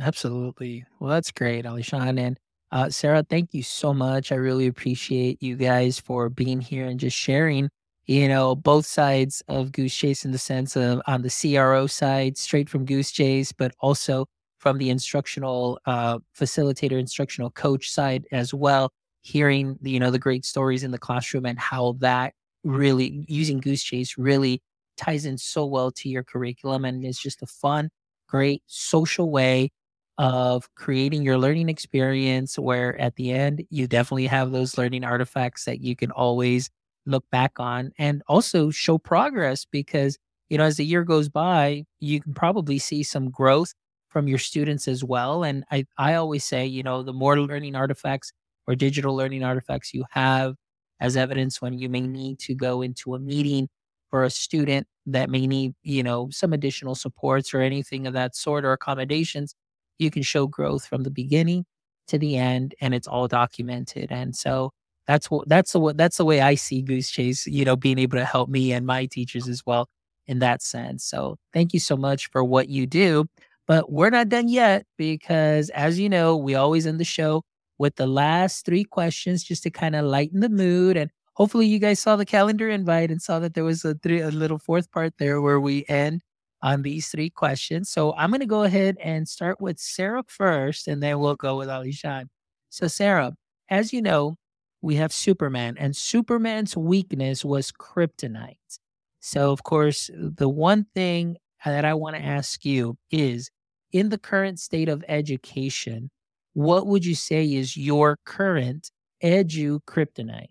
Absolutely. 0.00 0.84
Well, 0.98 1.10
that's 1.10 1.30
great, 1.30 1.64
Alyshahn. 1.64 2.18
And 2.18 2.38
uh, 2.70 2.88
Sara, 2.88 3.24
thank 3.28 3.52
you 3.52 3.62
so 3.62 3.92
much. 3.92 4.32
I 4.32 4.36
really 4.36 4.66
appreciate 4.66 5.42
you 5.42 5.56
guys 5.56 6.00
for 6.00 6.30
being 6.30 6.60
here 6.60 6.86
and 6.86 6.98
just 6.98 7.16
sharing, 7.16 7.68
you 8.06 8.28
know, 8.28 8.54
both 8.54 8.86
sides 8.86 9.42
of 9.48 9.72
Goosechase 9.72 10.24
in 10.24 10.32
the 10.32 10.38
sense 10.38 10.76
of 10.76 11.02
on 11.06 11.22
the 11.22 11.30
CRO 11.30 11.86
side, 11.86 12.38
straight 12.38 12.70
from 12.70 12.86
Goosechase, 12.86 13.52
but 13.56 13.74
also 13.80 14.26
from 14.56 14.78
the 14.78 14.88
instructional 14.88 15.78
uh, 15.84 16.18
facilitator, 16.38 16.98
instructional 16.98 17.50
coach 17.50 17.90
side 17.90 18.24
as 18.32 18.54
well 18.54 18.92
hearing 19.22 19.78
you 19.82 20.00
know 20.00 20.10
the 20.10 20.18
great 20.18 20.44
stories 20.44 20.84
in 20.84 20.90
the 20.90 20.98
classroom 20.98 21.46
and 21.46 21.58
how 21.58 21.92
that 22.00 22.34
really 22.64 23.24
using 23.28 23.60
goosechase 23.60 24.14
really 24.18 24.62
ties 24.96 25.24
in 25.26 25.38
so 25.38 25.64
well 25.66 25.90
to 25.90 26.08
your 26.08 26.22
curriculum 26.22 26.84
and 26.84 27.04
it's 27.04 27.20
just 27.20 27.42
a 27.42 27.46
fun 27.46 27.90
great 28.28 28.62
social 28.66 29.30
way 29.30 29.70
of 30.18 30.68
creating 30.76 31.22
your 31.22 31.38
learning 31.38 31.68
experience 31.68 32.58
where 32.58 33.00
at 33.00 33.16
the 33.16 33.32
end 33.32 33.64
you 33.70 33.86
definitely 33.86 34.26
have 34.26 34.52
those 34.52 34.76
learning 34.76 35.04
artifacts 35.04 35.64
that 35.64 35.80
you 35.80 35.96
can 35.96 36.10
always 36.10 36.70
look 37.06 37.24
back 37.32 37.52
on 37.58 37.90
and 37.98 38.22
also 38.28 38.70
show 38.70 38.98
progress 38.98 39.64
because 39.70 40.18
you 40.50 40.58
know 40.58 40.64
as 40.64 40.76
the 40.76 40.84
year 40.84 41.02
goes 41.04 41.28
by 41.28 41.84
you 42.00 42.20
can 42.20 42.34
probably 42.34 42.78
see 42.78 43.02
some 43.02 43.30
growth 43.30 43.72
from 44.10 44.28
your 44.28 44.38
students 44.38 44.86
as 44.86 45.02
well 45.02 45.42
and 45.42 45.64
i 45.70 45.84
i 45.98 46.14
always 46.14 46.44
say 46.44 46.64
you 46.66 46.82
know 46.82 47.02
the 47.02 47.12
more 47.12 47.40
learning 47.40 47.74
artifacts 47.74 48.32
or 48.66 48.74
digital 48.76 49.16
learning 49.16 49.42
artifacts 49.42 49.92
you 49.94 50.04
have 50.10 50.54
as 51.02 51.16
evidence 51.16 51.60
when 51.60 51.74
you 51.78 51.88
may 51.90 52.00
need 52.00 52.38
to 52.38 52.54
go 52.54 52.80
into 52.80 53.14
a 53.14 53.18
meeting 53.18 53.68
for 54.08 54.24
a 54.24 54.30
student 54.30 54.86
that 55.06 55.28
may 55.28 55.46
need, 55.48 55.74
you 55.82 56.02
know, 56.02 56.28
some 56.30 56.52
additional 56.52 56.94
supports 56.94 57.52
or 57.52 57.60
anything 57.60 58.06
of 58.06 58.14
that 58.14 58.36
sort 58.36 58.64
or 58.64 58.72
accommodations, 58.72 59.54
you 59.98 60.10
can 60.12 60.22
show 60.22 60.46
growth 60.46 60.86
from 60.86 61.02
the 61.02 61.10
beginning 61.10 61.66
to 62.06 62.18
the 62.18 62.36
end 62.36 62.74
and 62.80 62.94
it's 62.94 63.08
all 63.08 63.26
documented. 63.26 64.12
And 64.12 64.36
so 64.36 64.70
that's 65.08 65.28
what 65.28 65.48
that's 65.48 65.72
the 65.72 65.92
that's 65.96 66.18
the 66.18 66.24
way 66.24 66.40
I 66.40 66.54
see 66.54 66.84
Goosechase, 66.84 67.46
you 67.52 67.64
know, 67.64 67.74
being 67.74 67.98
able 67.98 68.18
to 68.18 68.24
help 68.24 68.48
me 68.48 68.72
and 68.72 68.86
my 68.86 69.06
teachers 69.06 69.48
as 69.48 69.62
well 69.66 69.88
in 70.28 70.38
that 70.38 70.62
sense. 70.62 71.04
So 71.04 71.36
thank 71.52 71.74
you 71.74 71.80
so 71.80 71.96
much 71.96 72.30
for 72.30 72.44
what 72.44 72.68
you 72.68 72.86
do. 72.86 73.26
But 73.66 73.90
we're 73.90 74.10
not 74.10 74.28
done 74.28 74.48
yet 74.48 74.86
because 74.98 75.68
as 75.70 75.98
you 75.98 76.08
know, 76.08 76.36
we 76.36 76.54
always 76.54 76.86
end 76.86 77.00
the 77.00 77.04
show 77.04 77.42
with 77.82 77.96
the 77.96 78.06
last 78.06 78.64
three 78.64 78.84
questions 78.84 79.42
just 79.42 79.64
to 79.64 79.70
kind 79.70 79.96
of 79.96 80.04
lighten 80.04 80.38
the 80.38 80.48
mood. 80.48 80.96
And 80.96 81.10
hopefully, 81.34 81.66
you 81.66 81.80
guys 81.80 81.98
saw 81.98 82.14
the 82.14 82.24
calendar 82.24 82.68
invite 82.68 83.10
and 83.10 83.20
saw 83.20 83.40
that 83.40 83.54
there 83.54 83.64
was 83.64 83.84
a, 83.84 83.94
three, 83.96 84.20
a 84.20 84.30
little 84.30 84.58
fourth 84.58 84.90
part 84.92 85.14
there 85.18 85.42
where 85.42 85.58
we 85.60 85.84
end 85.88 86.22
on 86.62 86.82
these 86.82 87.08
three 87.08 87.28
questions. 87.28 87.90
So 87.90 88.14
I'm 88.14 88.30
going 88.30 88.38
to 88.38 88.46
go 88.46 88.62
ahead 88.62 88.96
and 89.02 89.26
start 89.28 89.60
with 89.60 89.80
Sara 89.80 90.22
first, 90.28 90.86
and 90.86 91.02
then 91.02 91.18
we'll 91.18 91.34
go 91.34 91.56
with 91.56 91.66
Alyshahn. 91.66 92.26
So, 92.70 92.86
Sara, 92.86 93.32
as 93.68 93.92
you 93.92 94.00
know, 94.00 94.36
we 94.80 94.94
have 94.94 95.12
Superman, 95.12 95.76
and 95.76 95.96
Superman's 95.96 96.76
weakness 96.76 97.44
was 97.44 97.72
kryptonite. 97.72 98.78
So, 99.18 99.50
of 99.50 99.64
course, 99.64 100.08
the 100.14 100.48
one 100.48 100.86
thing 100.94 101.36
that 101.64 101.84
I 101.84 101.94
want 101.94 102.14
to 102.14 102.22
ask 102.22 102.64
you 102.64 102.96
is 103.10 103.50
in 103.92 104.08
the 104.10 104.18
current 104.18 104.60
state 104.60 104.88
of 104.88 105.04
education, 105.08 106.10
what 106.54 106.86
would 106.86 107.04
you 107.04 107.14
say 107.14 107.44
is 107.44 107.76
your 107.76 108.18
current 108.24 108.90
edu 109.22 109.80
kryptonite? 109.86 110.50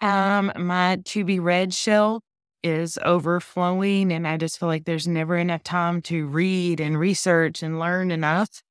Um, 0.00 0.52
my 0.56 1.00
to 1.04 1.24
be 1.24 1.38
read 1.38 1.72
shelf 1.72 2.22
is 2.62 2.98
overflowing, 3.04 4.12
and 4.12 4.26
I 4.26 4.36
just 4.36 4.58
feel 4.58 4.68
like 4.68 4.84
there's 4.84 5.08
never 5.08 5.36
enough 5.36 5.62
time 5.62 6.02
to 6.02 6.26
read 6.26 6.80
and 6.80 6.98
research 6.98 7.62
and 7.62 7.78
learn 7.78 8.10
enough. 8.10 8.62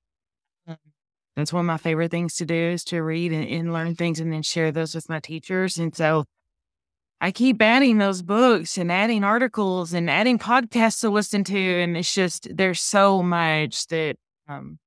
Um, 0.67 0.77
that's 1.35 1.53
one 1.53 1.61
of 1.61 1.67
my 1.67 1.77
favorite 1.77 2.11
things 2.11 2.35
to 2.35 2.45
do 2.45 2.55
is 2.55 2.83
to 2.85 3.01
read 3.01 3.31
and, 3.31 3.47
and 3.47 3.73
learn 3.73 3.95
things 3.95 4.19
and 4.19 4.31
then 4.31 4.41
share 4.43 4.71
those 4.71 4.95
with 4.95 5.09
my 5.09 5.19
teachers. 5.19 5.77
And 5.77 5.95
so 5.95 6.25
I 7.21 7.31
keep 7.31 7.61
adding 7.61 7.99
those 7.99 8.21
books 8.21 8.77
and 8.77 8.91
adding 8.91 9.23
articles 9.23 9.93
and 9.93 10.09
adding 10.09 10.37
podcasts 10.37 11.01
to 11.01 11.09
listen 11.09 11.43
to. 11.45 11.57
And 11.57 11.95
it's 11.95 12.13
just, 12.13 12.47
there's 12.55 12.81
so 12.81 13.23
much 13.23 13.87
that 13.87 14.17
um, 14.47 14.77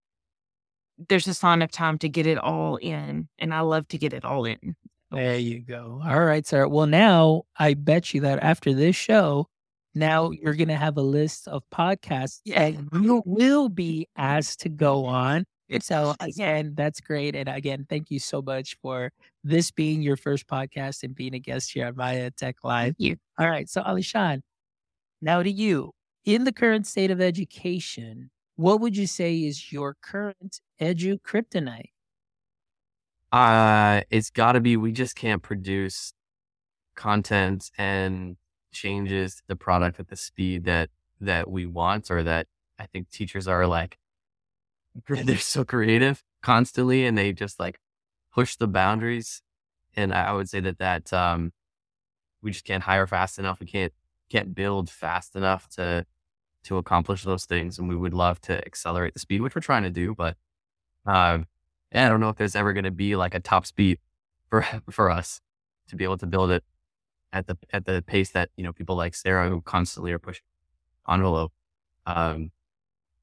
there's 1.09 1.25
just 1.25 1.43
not 1.43 1.55
enough 1.55 1.71
time 1.71 1.99
to 1.99 2.09
get 2.09 2.27
it 2.27 2.39
all 2.39 2.77
in. 2.77 3.29
And 3.39 3.55
I 3.55 3.61
love 3.61 3.89
to 3.89 3.99
get 3.99 4.13
it 4.13 4.25
all 4.25 4.45
in. 4.45 4.77
There 5.11 5.39
you 5.39 5.61
go. 5.61 6.01
All 6.05 6.25
right, 6.25 6.47
sir. 6.47 6.67
Well, 6.67 6.87
now 6.87 7.45
I 7.59 7.75
bet 7.75 8.13
you 8.13 8.21
that 8.23 8.43
after 8.43 8.75
this 8.75 8.97
show, 8.97 9.49
now 9.95 10.31
you're 10.31 10.55
going 10.55 10.69
to 10.69 10.77
have 10.77 10.97
a 10.97 11.03
list 11.03 11.49
of 11.49 11.63
podcasts 11.73 12.41
and 12.55 12.89
you 12.93 13.23
will 13.25 13.69
be 13.69 14.09
asked 14.17 14.61
to 14.61 14.69
go 14.69 15.07
on. 15.07 15.45
So 15.81 16.15
again, 16.21 16.75
that's 16.77 17.01
great. 17.01 17.35
And 17.35 17.49
again, 17.49 17.87
thank 17.89 18.11
you 18.11 18.19
so 18.19 18.43
much 18.43 18.77
for 18.83 19.11
this 19.43 19.71
being 19.71 20.03
your 20.03 20.17
first 20.17 20.47
podcast 20.47 21.03
and 21.03 21.15
being 21.15 21.35
a 21.35 21.39
guest 21.39 21.73
here 21.73 21.87
on 21.87 21.97
My 21.97 22.15
EdTech 22.15 22.55
Life. 22.63 22.95
Thank 22.99 23.01
you. 23.01 23.17
All 23.39 23.49
right. 23.49 23.69
So 23.69 23.83
Alyshahn, 23.83 24.43
now 25.23 25.43
to 25.43 25.51
you. 25.51 25.93
In 26.25 26.45
the 26.45 26.53
current 26.53 26.87
state 26.87 27.11
of 27.11 27.21
education, 27.21 28.31
what 28.57 28.81
would 28.81 28.97
you 28.97 29.07
say 29.07 29.37
is 29.37 29.73
your 29.73 29.97
current 30.03 30.61
edu 30.81 31.19
kryptonite? 31.21 31.91
Uh, 33.33 34.03
it's 34.11 34.31
got 34.31 34.53
to 34.53 34.61
be 34.61 34.77
we 34.77 34.93
just 34.93 35.17
can't 35.17 35.43
produce 35.43 36.13
content 36.95 37.71
and 37.77 38.37
changes 38.73 39.43
the 39.49 39.57
product 39.57 40.01
at 40.01 40.09
the 40.09 40.17
speed 40.17 40.65
that 40.65 40.91
that 41.21 41.51
we 41.51 41.67
want 41.67 42.11
or 42.11 42.23
that 42.23 42.47
I 42.79 42.87
think 42.87 43.11
teachers 43.11 43.49
are 43.49 43.67
like 43.67 43.99
they're 45.09 45.37
so 45.39 45.65
creative 45.65 46.23
constantly 46.43 47.05
and 47.05 47.17
they 47.17 47.33
just 47.33 47.59
like 47.59 47.81
push 48.33 48.57
the 48.57 48.69
boundaries 48.69 49.43
and 49.95 50.13
I 50.13 50.33
would 50.33 50.49
say 50.49 50.61
that 50.61 50.79
that 50.79 51.13
um 51.13 51.53
we 52.43 52.51
just 52.51 52.65
can't 52.65 52.83
hire 52.83 53.07
fast 53.07 53.39
enough 53.39 53.61
we 53.61 53.67
can't 53.67 53.93
can't 54.31 54.55
build 54.55 54.91
fast 54.91 55.37
enough 55.37 55.69
to 55.71 56.07
to 56.67 56.77
accomplish 56.77 57.23
those 57.23 57.45
things. 57.47 57.79
And 57.79 57.89
we 57.89 57.97
would 57.97 58.15
love 58.15 58.41
to 58.43 58.65
accelerate 58.67 59.15
the 59.15 59.21
speed, 59.21 59.41
which 59.41 59.55
we're 59.55 59.61
trying 59.61 59.85
to 59.85 59.91
do. 59.91 60.15
But 60.15 60.37
yeah, 61.07 62.07
I 62.07 62.09
don't 62.09 62.21
know 62.21 62.29
if 62.29 62.37
there's 62.37 62.57
ever 62.57 62.73
going 62.73 62.85
to 62.85 62.91
be 62.91 63.17
like 63.17 63.35
a 63.35 63.41
top 63.41 63.67
speed 63.67 63.99
for 64.49 64.63
for 64.91 65.11
us 65.11 65.41
to 65.89 65.97
be 65.97 66.05
able 66.05 66.19
to 66.19 66.27
build 66.27 66.51
it 66.51 66.65
at 67.33 67.47
the 67.47 67.57
at 67.73 67.85
the 67.87 68.03
pace 68.07 68.31
that 68.31 68.51
you 68.57 68.65
know 68.65 68.73
people 68.73 68.97
like 68.97 69.15
Sara 69.15 69.49
who 69.49 69.61
constantly 69.61 70.13
are 70.13 70.19
pushing 70.19 70.45
envelope 71.09 71.53
um, 72.07 72.51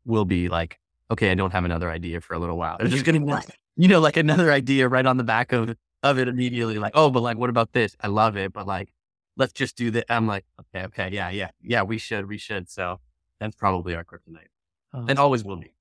will 0.06 0.26
be 0.26 0.50
like, 0.50 0.80
okay, 1.12 1.32
I 1.32 1.36
don't 1.36 1.52
have 1.52 1.66
another 1.66 1.90
idea 1.90 2.22
for 2.22 2.34
a 2.34 2.40
little 2.40 2.58
while. 2.58 2.78
There's 2.78 2.92
just 2.92 3.06
going 3.06 3.20
to 3.20 3.26
be 3.26 3.32
like, 3.32 3.60
you 3.76 3.88
know, 3.88 4.00
like 4.00 4.18
another 4.18 4.52
idea 4.52 4.88
right 4.88 5.06
on 5.06 5.18
the 5.18 5.24
back 5.24 5.52
of 5.52 5.76
of 6.02 6.20
it 6.20 6.28
immediately. 6.28 6.78
Like, 6.80 6.94
oh, 6.96 7.10
but 7.10 7.22
like, 7.22 7.38
what 7.38 7.50
about 7.50 7.74
this? 7.74 7.96
I 8.02 8.08
love 8.08 8.36
it, 8.38 8.54
but 8.54 8.68
like, 8.68 8.94
let's 9.38 9.54
just 9.54 9.76
do 9.76 9.92
that. 9.92 10.06
I'm 10.10 10.28
like, 10.28 10.46
okay, 10.60 10.86
okay, 10.86 11.10
yeah, 11.12 11.30
yeah, 11.30 11.50
yeah, 11.62 11.84
we 11.84 11.98
should, 11.98 12.28
we 12.28 12.38
should. 12.38 12.70
So 12.70 13.00
that's 13.40 13.56
probably 13.56 13.96
our 13.96 14.04
kryptonite. 14.04 14.48
Oh. 14.94 15.06
And 15.08 15.18
always 15.18 15.44
will 15.44 15.58
be. 15.58 15.74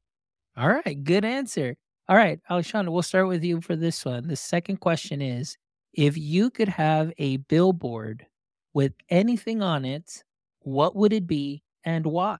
All 0.56 0.68
right. 0.68 1.02
Good 1.02 1.24
answer. 1.24 1.76
All 2.08 2.16
right, 2.16 2.40
Alyshahn, 2.50 2.88
we'll 2.90 3.02
start 3.02 3.28
with 3.28 3.44
you 3.44 3.60
for 3.60 3.76
this 3.76 4.04
one. 4.04 4.26
The 4.26 4.36
second 4.36 4.78
question 4.78 5.22
is 5.22 5.56
if 5.92 6.16
you 6.16 6.50
could 6.50 6.68
have 6.68 7.12
a 7.18 7.36
billboard 7.36 8.26
with 8.74 8.92
anything 9.08 9.62
on 9.62 9.84
it, 9.84 10.24
what 10.60 10.96
would 10.96 11.12
it 11.12 11.26
be 11.26 11.62
and 11.84 12.04
why? 12.06 12.38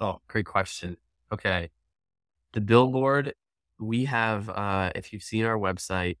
Oh, 0.00 0.20
great 0.28 0.46
question. 0.46 0.96
Okay. 1.32 1.70
The 2.52 2.60
billboard, 2.60 3.34
we 3.80 4.04
have, 4.04 4.48
uh, 4.48 4.92
if 4.94 5.12
you've 5.12 5.22
seen 5.22 5.44
our 5.44 5.58
website, 5.58 6.18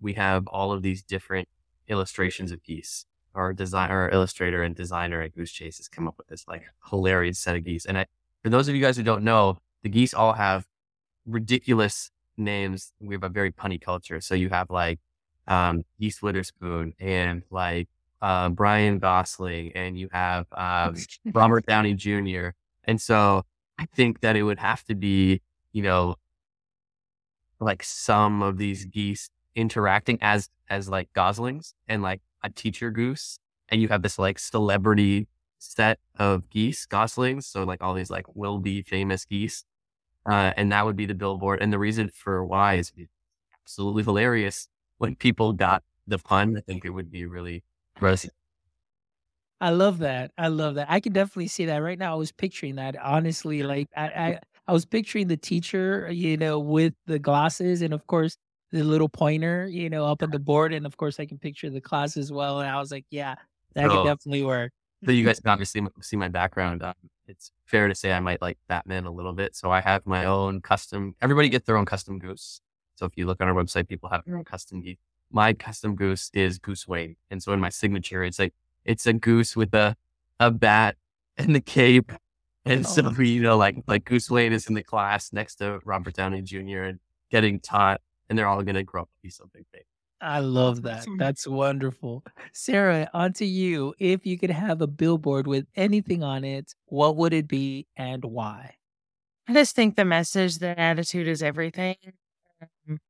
we 0.00 0.12
have 0.14 0.46
all 0.46 0.72
of 0.72 0.82
these 0.82 1.02
different 1.02 1.48
illustrations 1.88 2.52
of 2.52 2.62
geese. 2.62 3.06
Our 3.34 3.52
designer, 3.52 4.08
illustrator, 4.10 4.62
and 4.62 4.74
designer 4.74 5.22
at 5.22 5.34
Goosechase 5.34 5.78
has 5.78 5.88
come 5.88 6.06
up 6.06 6.16
with 6.18 6.28
this 6.28 6.46
like 6.46 6.64
hilarious 6.90 7.38
set 7.38 7.56
of 7.56 7.64
geese. 7.64 7.86
And 7.86 7.98
I, 7.98 8.06
for 8.42 8.50
those 8.50 8.68
of 8.68 8.74
you 8.74 8.82
guys 8.82 8.96
who 8.96 9.02
don't 9.02 9.24
know, 9.24 9.58
the 9.82 9.88
geese 9.88 10.14
all 10.14 10.34
have 10.34 10.66
ridiculous 11.26 12.10
names. 12.36 12.92
We 13.00 13.14
have 13.14 13.24
a 13.24 13.28
very 13.28 13.52
punny 13.52 13.80
culture. 13.80 14.20
So 14.20 14.34
you 14.34 14.48
have 14.50 14.70
like 14.70 15.00
um, 15.46 15.84
Geese 16.00 16.22
Witherspoon 16.22 16.94
and 17.00 17.42
like 17.50 17.88
uh, 18.20 18.48
Brian 18.50 18.98
Gosling, 18.98 19.72
and 19.74 19.98
you 19.98 20.08
have 20.12 20.46
um, 20.52 20.96
Robert 21.32 21.66
Downey 21.66 21.94
Jr. 21.94 22.50
And 22.84 23.00
so 23.00 23.42
I 23.78 23.86
think 23.94 24.20
that 24.20 24.36
it 24.36 24.44
would 24.44 24.58
have 24.58 24.84
to 24.84 24.94
be, 24.94 25.42
you 25.72 25.82
know, 25.82 26.16
like 27.60 27.82
some 27.82 28.42
of 28.42 28.58
these 28.58 28.84
geese 28.84 29.30
interacting 29.54 30.18
as 30.20 30.48
as 30.68 30.88
like 30.88 31.12
goslings 31.12 31.74
and 31.88 32.02
like 32.02 32.20
a 32.42 32.50
teacher 32.50 32.90
goose, 32.90 33.38
and 33.68 33.80
you 33.80 33.88
have 33.88 34.02
this 34.02 34.18
like 34.18 34.38
celebrity 34.38 35.28
set 35.58 35.98
of 36.18 36.48
geese 36.50 36.86
goslings. 36.86 37.46
So 37.46 37.64
like 37.64 37.82
all 37.82 37.94
these 37.94 38.10
like 38.10 38.26
will 38.34 38.58
be 38.58 38.82
famous 38.82 39.24
geese, 39.24 39.64
uh, 40.26 40.52
and 40.56 40.72
that 40.72 40.84
would 40.84 40.96
be 40.96 41.06
the 41.06 41.14
billboard. 41.14 41.62
And 41.62 41.72
the 41.72 41.78
reason 41.78 42.08
for 42.10 42.44
why 42.44 42.74
is 42.74 42.92
absolutely 43.64 44.04
hilarious. 44.04 44.68
When 44.98 45.16
people 45.16 45.52
got 45.52 45.82
the 46.06 46.18
pun, 46.18 46.56
I 46.56 46.60
think 46.60 46.84
it 46.84 46.90
would 46.90 47.10
be 47.10 47.26
really 47.26 47.64
gross. 47.96 48.26
I 49.60 49.70
love 49.70 49.98
that. 49.98 50.32
I 50.36 50.48
love 50.48 50.74
that. 50.74 50.90
I 50.90 50.98
can 51.00 51.12
definitely 51.12 51.46
see 51.48 51.66
that 51.66 51.78
right 51.78 51.98
now. 51.98 52.12
I 52.12 52.16
was 52.16 52.32
picturing 52.32 52.76
that 52.76 52.96
honestly. 52.96 53.62
Like 53.62 53.88
I, 53.96 54.06
I, 54.08 54.38
I 54.66 54.72
was 54.72 54.84
picturing 54.84 55.28
the 55.28 55.36
teacher, 55.36 56.10
you 56.10 56.36
know, 56.36 56.58
with 56.58 56.94
the 57.06 57.18
glasses 57.18 57.80
and 57.82 57.94
of 57.94 58.06
course 58.06 58.36
the 58.72 58.82
little 58.82 59.08
pointer, 59.08 59.66
you 59.68 59.88
know, 59.88 60.04
up 60.06 60.22
on 60.22 60.30
the 60.32 60.38
board. 60.40 60.72
And 60.72 60.84
of 60.84 60.96
course 60.96 61.20
I 61.20 61.26
can 61.26 61.38
picture 61.38 61.70
the 61.70 61.80
class 61.80 62.16
as 62.16 62.32
well. 62.32 62.60
And 62.60 62.68
I 62.68 62.78
was 62.80 62.90
like, 62.90 63.06
yeah, 63.10 63.36
that 63.74 63.90
could 63.90 64.00
Oh, 64.00 64.02
definitely 64.02 64.42
work. 64.42 64.72
so 65.06 65.12
you 65.12 65.24
guys 65.24 65.40
can 65.40 65.50
obviously 65.50 65.80
m- 65.80 65.90
see 66.00 66.16
my 66.16 66.28
background. 66.28 66.82
Um, 66.82 66.94
it's 67.26 67.52
fair 67.72 67.88
to 67.88 67.94
say 67.96 68.12
I 68.12 68.20
might 68.20 68.40
like 68.40 68.58
Batman 68.68 69.06
a 69.06 69.10
little 69.10 69.32
bit. 69.32 69.56
So 69.56 69.72
I 69.72 69.80
have 69.80 70.06
my 70.06 70.24
own 70.26 70.60
custom. 70.60 71.16
Everybody 71.20 71.48
gets 71.48 71.66
their 71.66 71.76
own 71.76 71.86
custom 71.86 72.20
goose. 72.20 72.60
So 72.94 73.06
if 73.06 73.12
you 73.16 73.26
look 73.26 73.40
on 73.40 73.48
our 73.48 73.54
website, 73.54 73.88
people 73.88 74.10
have 74.10 74.24
their 74.24 74.36
own 74.36 74.44
custom 74.44 74.80
geese. 74.82 74.98
My 75.32 75.54
custom 75.54 75.96
goose 75.96 76.30
is 76.34 76.58
Goose 76.58 76.86
Wayne, 76.86 77.16
and 77.30 77.42
so 77.42 77.52
in 77.54 77.58
my 77.60 77.70
signature, 77.70 78.22
it's 78.22 78.38
like 78.38 78.52
it's 78.84 79.06
a 79.06 79.14
goose 79.14 79.56
with 79.56 79.74
a 79.74 79.96
a 80.38 80.50
bat 80.50 80.96
and 81.38 81.54
the 81.56 81.60
cape. 81.60 82.12
And 82.64 82.86
so 82.86 83.02
Oh. 83.06 83.20
you 83.22 83.42
know, 83.42 83.56
like 83.56 83.76
like 83.88 84.04
Goose 84.04 84.30
Wayne 84.30 84.52
is 84.52 84.68
in 84.68 84.74
the 84.74 84.84
class 84.84 85.32
next 85.32 85.56
to 85.56 85.80
Robert 85.84 86.14
Downey 86.14 86.42
Jr. 86.42 86.82
and 86.82 87.00
getting 87.30 87.58
taught, 87.58 88.00
and 88.28 88.38
they're 88.38 88.46
all 88.46 88.62
gonna 88.62 88.84
grow 88.84 89.02
up 89.02 89.08
to 89.08 89.18
be 89.22 89.30
something 89.30 89.64
big. 89.72 89.84
I 90.22 90.38
love 90.38 90.82
that. 90.82 91.04
That's 91.18 91.46
wonderful. 91.48 92.22
Sara, 92.52 93.10
on 93.12 93.32
to 93.34 93.44
you. 93.44 93.92
If 93.98 94.24
you 94.24 94.38
could 94.38 94.50
have 94.50 94.80
a 94.80 94.86
billboard 94.86 95.48
with 95.48 95.66
anything 95.74 96.22
on 96.22 96.44
it, 96.44 96.74
what 96.86 97.16
would 97.16 97.32
it 97.32 97.48
be 97.48 97.88
and 97.96 98.24
why? 98.24 98.76
I 99.48 99.52
just 99.52 99.74
think 99.74 99.96
the 99.96 100.04
message 100.04 100.58
that 100.60 100.78
attitude 100.78 101.26
is 101.26 101.42
everything. 101.42 101.96
Um, 102.88 103.00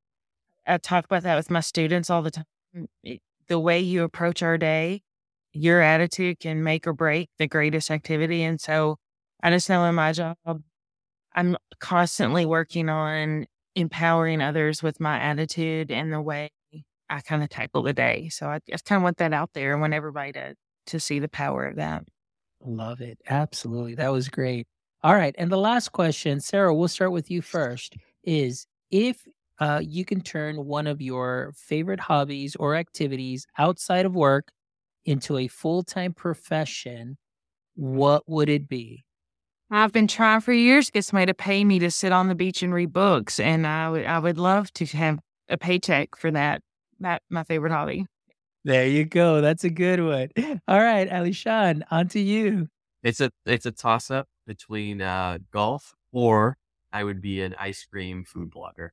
I 0.67 0.79
talk 0.79 1.05
about 1.05 1.25
that 1.25 1.37
with 1.37 1.51
my 1.51 1.61
students 1.61 2.09
all 2.09 2.23
the 2.23 2.31
time. 2.31 2.47
The 3.49 3.61
way 3.61 3.81
you 3.81 4.05
approach 4.05 4.43
our 4.43 4.57
day, 4.57 5.03
your 5.53 5.83
attitude 5.83 6.41
can 6.41 6.63
make 6.63 6.87
or 6.87 6.95
break 6.95 7.29
the 7.39 7.47
greatest 7.47 7.91
activity. 7.91 8.43
And 8.43 8.59
so 8.59 8.97
I 9.43 9.51
just 9.51 9.69
know 9.69 9.85
in 9.85 9.95
my 9.95 10.13
job, 10.13 10.37
I'm 11.35 11.59
constantly 11.79 12.47
working 12.47 12.89
on 12.89 13.47
empowering 13.75 14.41
others 14.41 14.83
with 14.83 15.01
my 15.01 15.19
attitude 15.19 15.91
and 15.91 16.11
the 16.11 16.21
way 16.21 16.51
I 17.13 17.21
kind 17.21 17.43
of 17.43 17.51
tackle 17.51 17.83
the 17.83 17.93
day. 17.93 18.31
So 18.31 18.49
I 18.49 18.61
just 18.69 18.87
kind 18.87 18.99
of 18.99 19.03
want 19.03 19.19
that 19.19 19.35
out 19.35 19.51
there. 19.53 19.73
and 19.73 19.81
want 19.81 19.93
everybody 19.93 20.33
to, 20.33 20.55
to 20.87 20.99
see 20.99 21.19
the 21.19 21.29
power 21.29 21.67
of 21.67 21.77
that. 21.77 22.05
Love 22.65 23.01
it. 23.01 23.19
Absolutely. 23.29 23.95
That 23.97 24.13
was 24.13 24.29
great. 24.29 24.67
All 25.03 25.15
right. 25.15 25.35
And 25.37 25.51
the 25.51 25.59
last 25.59 25.93
question, 25.93 26.41
Sara, 26.41 26.75
we'll 26.75 26.89
start 26.89 27.13
with 27.13 27.31
you 27.31 27.43
first, 27.43 27.97
is 28.25 28.67
if 28.91 29.27
uh, 29.59 29.81
you 29.83 30.05
can 30.05 30.23
turn 30.23 30.65
one 30.65 30.87
of 30.87 31.03
your 31.03 31.53
favorite 31.57 32.01
hobbies 32.01 32.57
or 32.57 32.77
activities 32.77 33.47
outside 33.59 34.07
of 34.07 34.15
work 34.15 34.49
into 35.05 35.37
a 35.37 35.49
full 35.49 35.83
time 35.83 36.15
profession, 36.15 37.19
what 37.75 38.23
would 38.27 38.49
it 38.49 38.69
be? 38.69 39.05
I've 39.71 39.93
been 39.93 40.07
trying 40.07 40.41
for 40.41 40.53
years 40.53 40.87
to 40.87 40.93
get 40.93 41.05
somebody 41.05 41.27
to 41.27 41.35
pay 41.35 41.65
me 41.65 41.79
to 41.81 41.91
sit 41.91 42.13
on 42.13 42.29
the 42.29 42.35
beach 42.35 42.63
and 42.63 42.73
read 42.75 42.93
books, 42.93 43.41
and 43.41 43.67
I 43.67 43.89
would 43.91 44.05
I 44.05 44.19
would 44.19 44.39
love 44.39 44.73
to 44.75 44.85
have 44.87 45.19
a 45.49 45.57
paycheck 45.57 46.17
for 46.17 46.31
that. 46.31 46.61
That 47.03 47.22
my 47.30 47.44
favorite 47.44 47.72
hobby. 47.72 48.07
There 48.64 48.86
you 48.86 49.05
go. 49.05 49.40
That's 49.40 49.64
a 49.64 49.70
good 49.70 50.00
one. 50.00 50.28
All 50.68 50.80
right, 50.80 51.09
Alyshahn, 51.11 51.82
on 51.90 52.09
to 52.09 52.20
you. 52.20 52.68
It's 53.03 53.20
a 53.20 53.30
it's 53.44 53.66
a 53.66 53.72
toss 53.72 54.11
up 54.11 54.28
between 54.46 55.03
uh, 55.03 55.38
golf 55.50 55.94
or 56.12 56.57
I 56.92 57.03
would 57.05 57.20
be 57.20 57.42
an 57.42 57.57
ice 57.59 57.84
cream 57.84 58.24
food 58.24 58.50
blogger. 58.50 58.90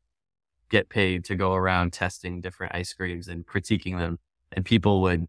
Get 0.69 0.89
paid 0.89 1.23
to 1.25 1.35
go 1.35 1.53
around 1.53 1.93
testing 1.93 2.41
different 2.41 2.73
ice 2.73 2.93
creams 2.93 3.27
and 3.27 3.45
critiquing 3.45 3.97
them, 3.97 4.17
and 4.51 4.65
people 4.65 5.01
would 5.01 5.27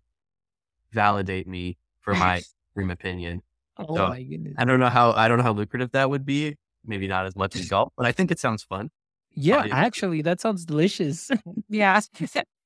validate 0.93 1.47
me 1.47 1.77
for 2.01 2.15
my 2.15 2.43
cream 2.75 2.91
opinion. 2.91 3.43
Oh 3.77 3.95
So, 3.95 4.09
my 4.09 4.23
goodness. 4.23 4.55
I 4.57 4.65
don't 4.65 4.81
know 4.81 4.89
how 4.89 5.13
I 5.13 5.29
don't 5.29 5.37
know 5.39 5.45
how 5.45 5.53
lucrative 5.53 5.93
that 5.93 6.09
would 6.09 6.25
be. 6.25 6.57
Maybe 6.87 7.09
not 7.09 7.27
as 7.27 7.37
much 7.37 7.57
as 7.57 7.69
golf, 7.69 7.93
but 7.97 8.07
I 8.07 8.13
think 8.13 8.31
it 8.31 8.39
sounds 8.39 8.63
fun. 8.63 8.91
Yeah, 9.33 9.65
yeah. 9.65 9.75
actually, 9.77 10.23
that 10.23 10.41
sounds 10.41 10.65
delicious. 10.65 11.31
Yeah, 11.69 12.01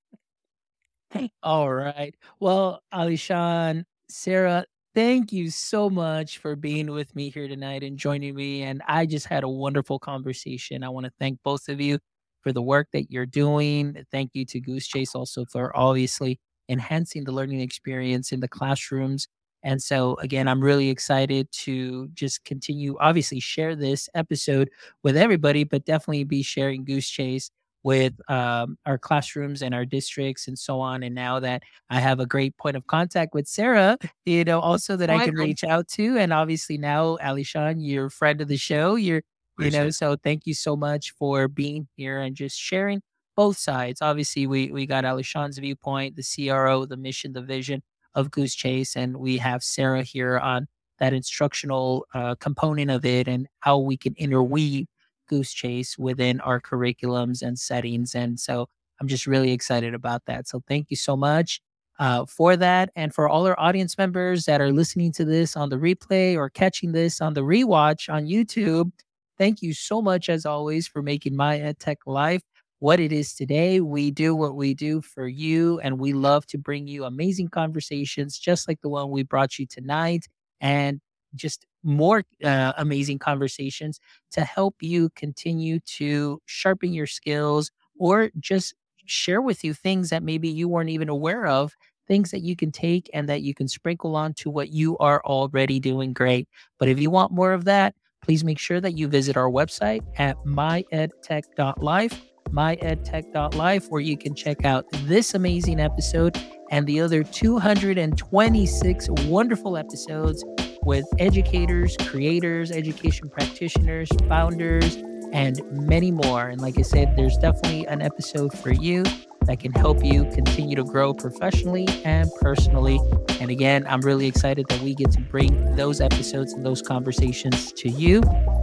All 1.43 1.73
right. 1.73 2.15
Well, 2.41 2.83
Alyshahn, 2.93 3.85
Sara, 4.09 4.65
thank 4.95 5.33
you 5.33 5.51
so 5.51 5.91
much 5.91 6.39
for 6.39 6.57
being 6.57 6.91
with 6.91 7.15
me 7.15 7.31
here 7.31 7.49
tonight 7.49 7.83
and 7.83 7.99
joining 7.99 8.35
me. 8.35 8.63
And 8.63 8.83
I 8.89 9.07
just 9.07 9.27
had 9.27 9.45
a 9.45 9.49
wonderful 9.49 9.99
conversation. 9.99 10.83
I 10.85 10.89
want 10.89 11.07
to 11.07 11.13
thank 11.19 11.39
both 11.45 11.69
of 11.69 11.81
you 11.81 11.99
for 12.43 12.53
the 12.53 12.63
work 12.63 12.89
that 12.93 13.11
you're 13.11 13.27
doing. 13.27 14.05
Thank 14.11 14.31
you 14.35 14.45
to 14.47 14.61
Goosechase 14.61 15.15
also 15.15 15.45
for 15.51 15.77
obviously 15.77 16.39
enhancing 16.69 17.25
the 17.25 17.33
learning 17.33 17.61
experience 17.61 18.33
in 18.33 18.41
the 18.41 18.49
classrooms. 18.49 19.27
And 19.63 19.83
so, 19.83 20.17
again, 20.17 20.47
I'm 20.47 20.61
really 20.61 20.91
excited 20.91 21.51
to 21.53 22.09
just 22.13 22.45
continue, 22.45 22.97
obviously, 23.01 23.41
share 23.41 23.75
this 23.75 24.11
episode 24.15 24.69
with 25.03 25.17
everybody, 25.17 25.65
but 25.65 25.87
definitely 25.87 26.25
be 26.25 26.43
sharing 26.43 26.85
Goosechase 26.85 27.49
with 27.85 28.15
um, 28.31 28.77
our 28.87 28.99
classrooms 28.99 29.63
and 29.63 29.75
our 29.75 29.85
districts 29.85 30.49
and 30.49 30.59
so 30.59 30.81
on. 30.81 31.03
And 31.03 31.15
now 31.15 31.39
that 31.41 31.63
I 31.91 32.01
have 32.01 32.19
a 32.19 32.27
great 32.27 32.57
point 32.57 32.77
of 32.77 32.87
contact 32.87 33.35
with 33.35 33.47
Sara, 33.47 33.99
you 34.25 34.43
know, 34.43 34.59
also 34.59 34.97
that 34.97 35.11
I 35.11 35.19
can 35.19 35.27
Wonderful. 35.27 35.45
reach 35.45 35.65
out 35.65 35.87
to. 35.89 36.19
And 36.19 36.33
obviously 36.33 36.79
now, 36.79 37.19
Alyshahn, 37.19 37.77
you're 37.79 38.07
a 38.07 38.11
friend 38.11 38.41
of 38.41 38.49
the 38.49 38.57
show. 38.57 38.97
You're, 38.97 39.23
you 39.59 39.71
know, 39.71 39.91
so 39.91 40.17
thank 40.17 40.47
you 40.47 40.55
so 40.55 40.75
much 40.75 41.13
for 41.13 41.47
being 41.47 41.87
here 41.95 42.21
and 42.21 42.35
just 42.35 42.59
sharing 42.59 43.03
both 43.37 43.59
sides. 43.59 44.03
Obviously, 44.03 44.47
we 44.47 44.73
we 44.73 44.87
got 44.87 45.05
Alyshahn's 45.05 45.59
viewpoint, 45.59 46.17
the 46.17 46.49
CRO, 46.49 46.87
the 46.87 46.97
mission, 46.97 47.33
the 47.33 47.43
vision 47.43 47.83
of 48.15 48.31
Goosechase, 48.31 48.97
and 48.97 49.17
we 49.17 49.39
have 49.39 49.63
Sara 49.63 50.03
here 50.03 50.39
on 50.39 50.67
that 50.99 51.13
instructional 51.13 52.07
uh, 52.15 52.35
component 52.37 52.91
of 52.91 53.05
it 53.05 53.29
and 53.29 53.49
how 53.61 53.79
we 53.79 53.97
can 53.97 54.15
interweave 54.17 54.87
Goosechase 55.31 55.99
within 55.99 56.41
our 56.41 56.61
curriculums 56.61 57.43
and 57.43 57.59
settings. 57.59 58.15
And 58.15 58.39
so 58.39 58.67
I'm 59.01 59.09
just 59.09 59.27
really 59.27 59.53
excited 59.53 59.95
about 59.95 60.23
that. 60.27 60.49
So 60.49 60.63
thank 60.69 60.91
you 60.91 60.97
so 60.97 61.17
much 61.17 61.61
uh, 61.99 62.27
for 62.27 62.57
that. 62.57 62.91
And 62.97 63.15
for 63.15 63.29
all 63.29 63.47
our 63.47 63.59
audience 63.59 63.99
members 63.99 64.45
that 64.45 64.61
are 64.61 64.73
listening 64.73 65.13
to 65.13 65.25
this 65.25 65.57
on 65.57 65.69
the 65.71 65.77
replay 65.77 66.37
or 66.37 66.51
catching 66.51 66.93
this 66.93 67.21
on 67.21 67.35
the 67.35 67.43
rewatch 67.43 68.13
on 68.13 68.27
YouTube, 68.27 68.91
thank 69.39 69.63
you 69.63 69.75
so 69.75 70.01
much, 70.01 70.29
as 70.29 70.47
always, 70.47 70.87
for 70.87 71.03
making 71.03 71.37
my 71.37 71.59
EdTech 71.59 71.97
life 72.07 72.43
what 72.79 73.01
it 73.01 73.13
is 73.13 73.35
today. 73.35 73.81
We 73.81 74.11
do 74.11 74.35
what 74.35 74.57
we 74.57 74.75
do 74.75 75.01
for 75.01 75.27
you, 75.27 75.81
and 75.81 75.99
we 75.99 76.13
love 76.13 76.47
to 76.49 76.59
bring 76.59 76.87
you 76.87 77.05
amazing 77.05 77.49
conversations 77.49 78.39
just 78.39 78.69
like 78.69 78.81
the 78.83 78.89
one 78.89 79.11
we 79.11 79.23
brought 79.23 79.59
you 79.59 79.67
tonight. 79.67 80.27
And 80.61 81.01
just 81.35 81.67
more 81.85 82.25
uh, 82.43 82.73
amazing 82.79 83.19
conversations 83.19 84.01
to 84.33 84.43
help 84.43 84.77
you 84.81 85.11
continue 85.11 85.79
to 85.81 86.41
sharpen 86.47 86.93
your 86.93 87.07
skills 87.07 87.71
or 87.99 88.31
just 88.41 88.75
share 89.07 89.41
with 89.43 89.63
you 89.65 89.75
things 89.75 90.11
that 90.11 90.23
maybe 90.23 90.49
you 90.49 90.69
weren't 90.69 90.91
even 90.91 91.09
aware 91.09 91.47
of, 91.47 91.75
things 92.09 92.31
that 92.31 92.41
you 92.41 92.57
can 92.57 92.73
take 92.73 93.09
and 93.15 93.29
that 93.29 93.43
you 93.43 93.55
can 93.55 93.69
sprinkle 93.69 94.17
on 94.17 94.35
to 94.35 94.51
what 94.51 94.71
you 94.71 94.97
are 94.99 95.23
already 95.25 95.79
doing 95.79 96.13
great. 96.13 96.49
But 96.79 96.89
if 96.89 96.99
you 96.99 97.11
want 97.11 97.33
more 97.33 97.53
of 97.53 97.65
that, 97.65 97.95
please 98.23 98.43
make 98.45 98.59
sure 98.59 98.81
that 98.81 98.97
you 98.97 99.07
visit 99.09 99.37
our 99.37 99.51
website 99.51 100.01
at 100.19 100.37
myedtech.life, 100.45 102.23
myedtech.life, 102.51 103.87
where 103.89 104.01
you 104.01 104.17
can 104.17 104.35
check 104.35 104.65
out 104.65 104.87
this 105.05 105.35
amazing 105.35 105.81
episode 105.81 106.39
and 106.71 106.87
the 106.87 107.01
other 107.01 107.23
226 107.23 109.09
wonderful 109.27 109.77
episodes 109.77 110.43
with 110.85 111.05
educators, 111.19 111.97
creators, 112.09 112.71
education 112.71 113.29
practitioners, 113.29 114.09
founders, 114.29 114.97
and 115.33 115.61
many 115.73 116.11
more. 116.11 116.49
And 116.49 116.61
like 116.61 116.79
I 116.79 116.83
said, 116.83 117.17
there's 117.17 117.37
definitely 117.39 117.87
an 117.87 118.03
episode 118.03 118.57
for 118.59 118.73
you. 118.73 119.05
that 119.47 119.61
can 119.61 119.73
help 119.73 120.03
you 120.05 120.25
continue 120.33 120.77
to 120.77 120.85
grow 120.85 121.13
professionally 121.15 121.87
and 122.05 122.31
personally. 122.41 122.99
And 123.41 123.51
again, 123.51 123.87
I'm 123.89 124.01
really 124.01 124.27
excited 124.27 124.67
that 124.69 124.81
we 124.81 124.95
get 124.95 125.11
to 125.13 125.21
bring 125.21 125.77
those 125.77 126.01
episodes 126.01 126.53
and 126.53 126.65
those 126.65 126.83
conversations 126.83 127.73
to 127.75 127.89
you. 127.89 128.23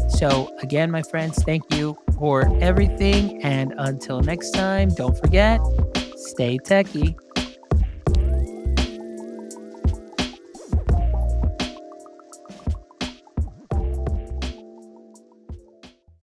So, 0.10 0.56
again, 0.62 0.92
my 0.92 1.04
friends, 1.04 1.44
thank 1.44 1.64
you 1.74 1.98
for 2.18 2.52
everything. 2.62 3.42
And 3.44 3.74
until 3.78 4.22
next 4.22 4.52
time, 4.52 4.90
don't 4.90 5.18
forget, 5.18 5.60
stay 6.16 6.58
techie. 6.58 7.16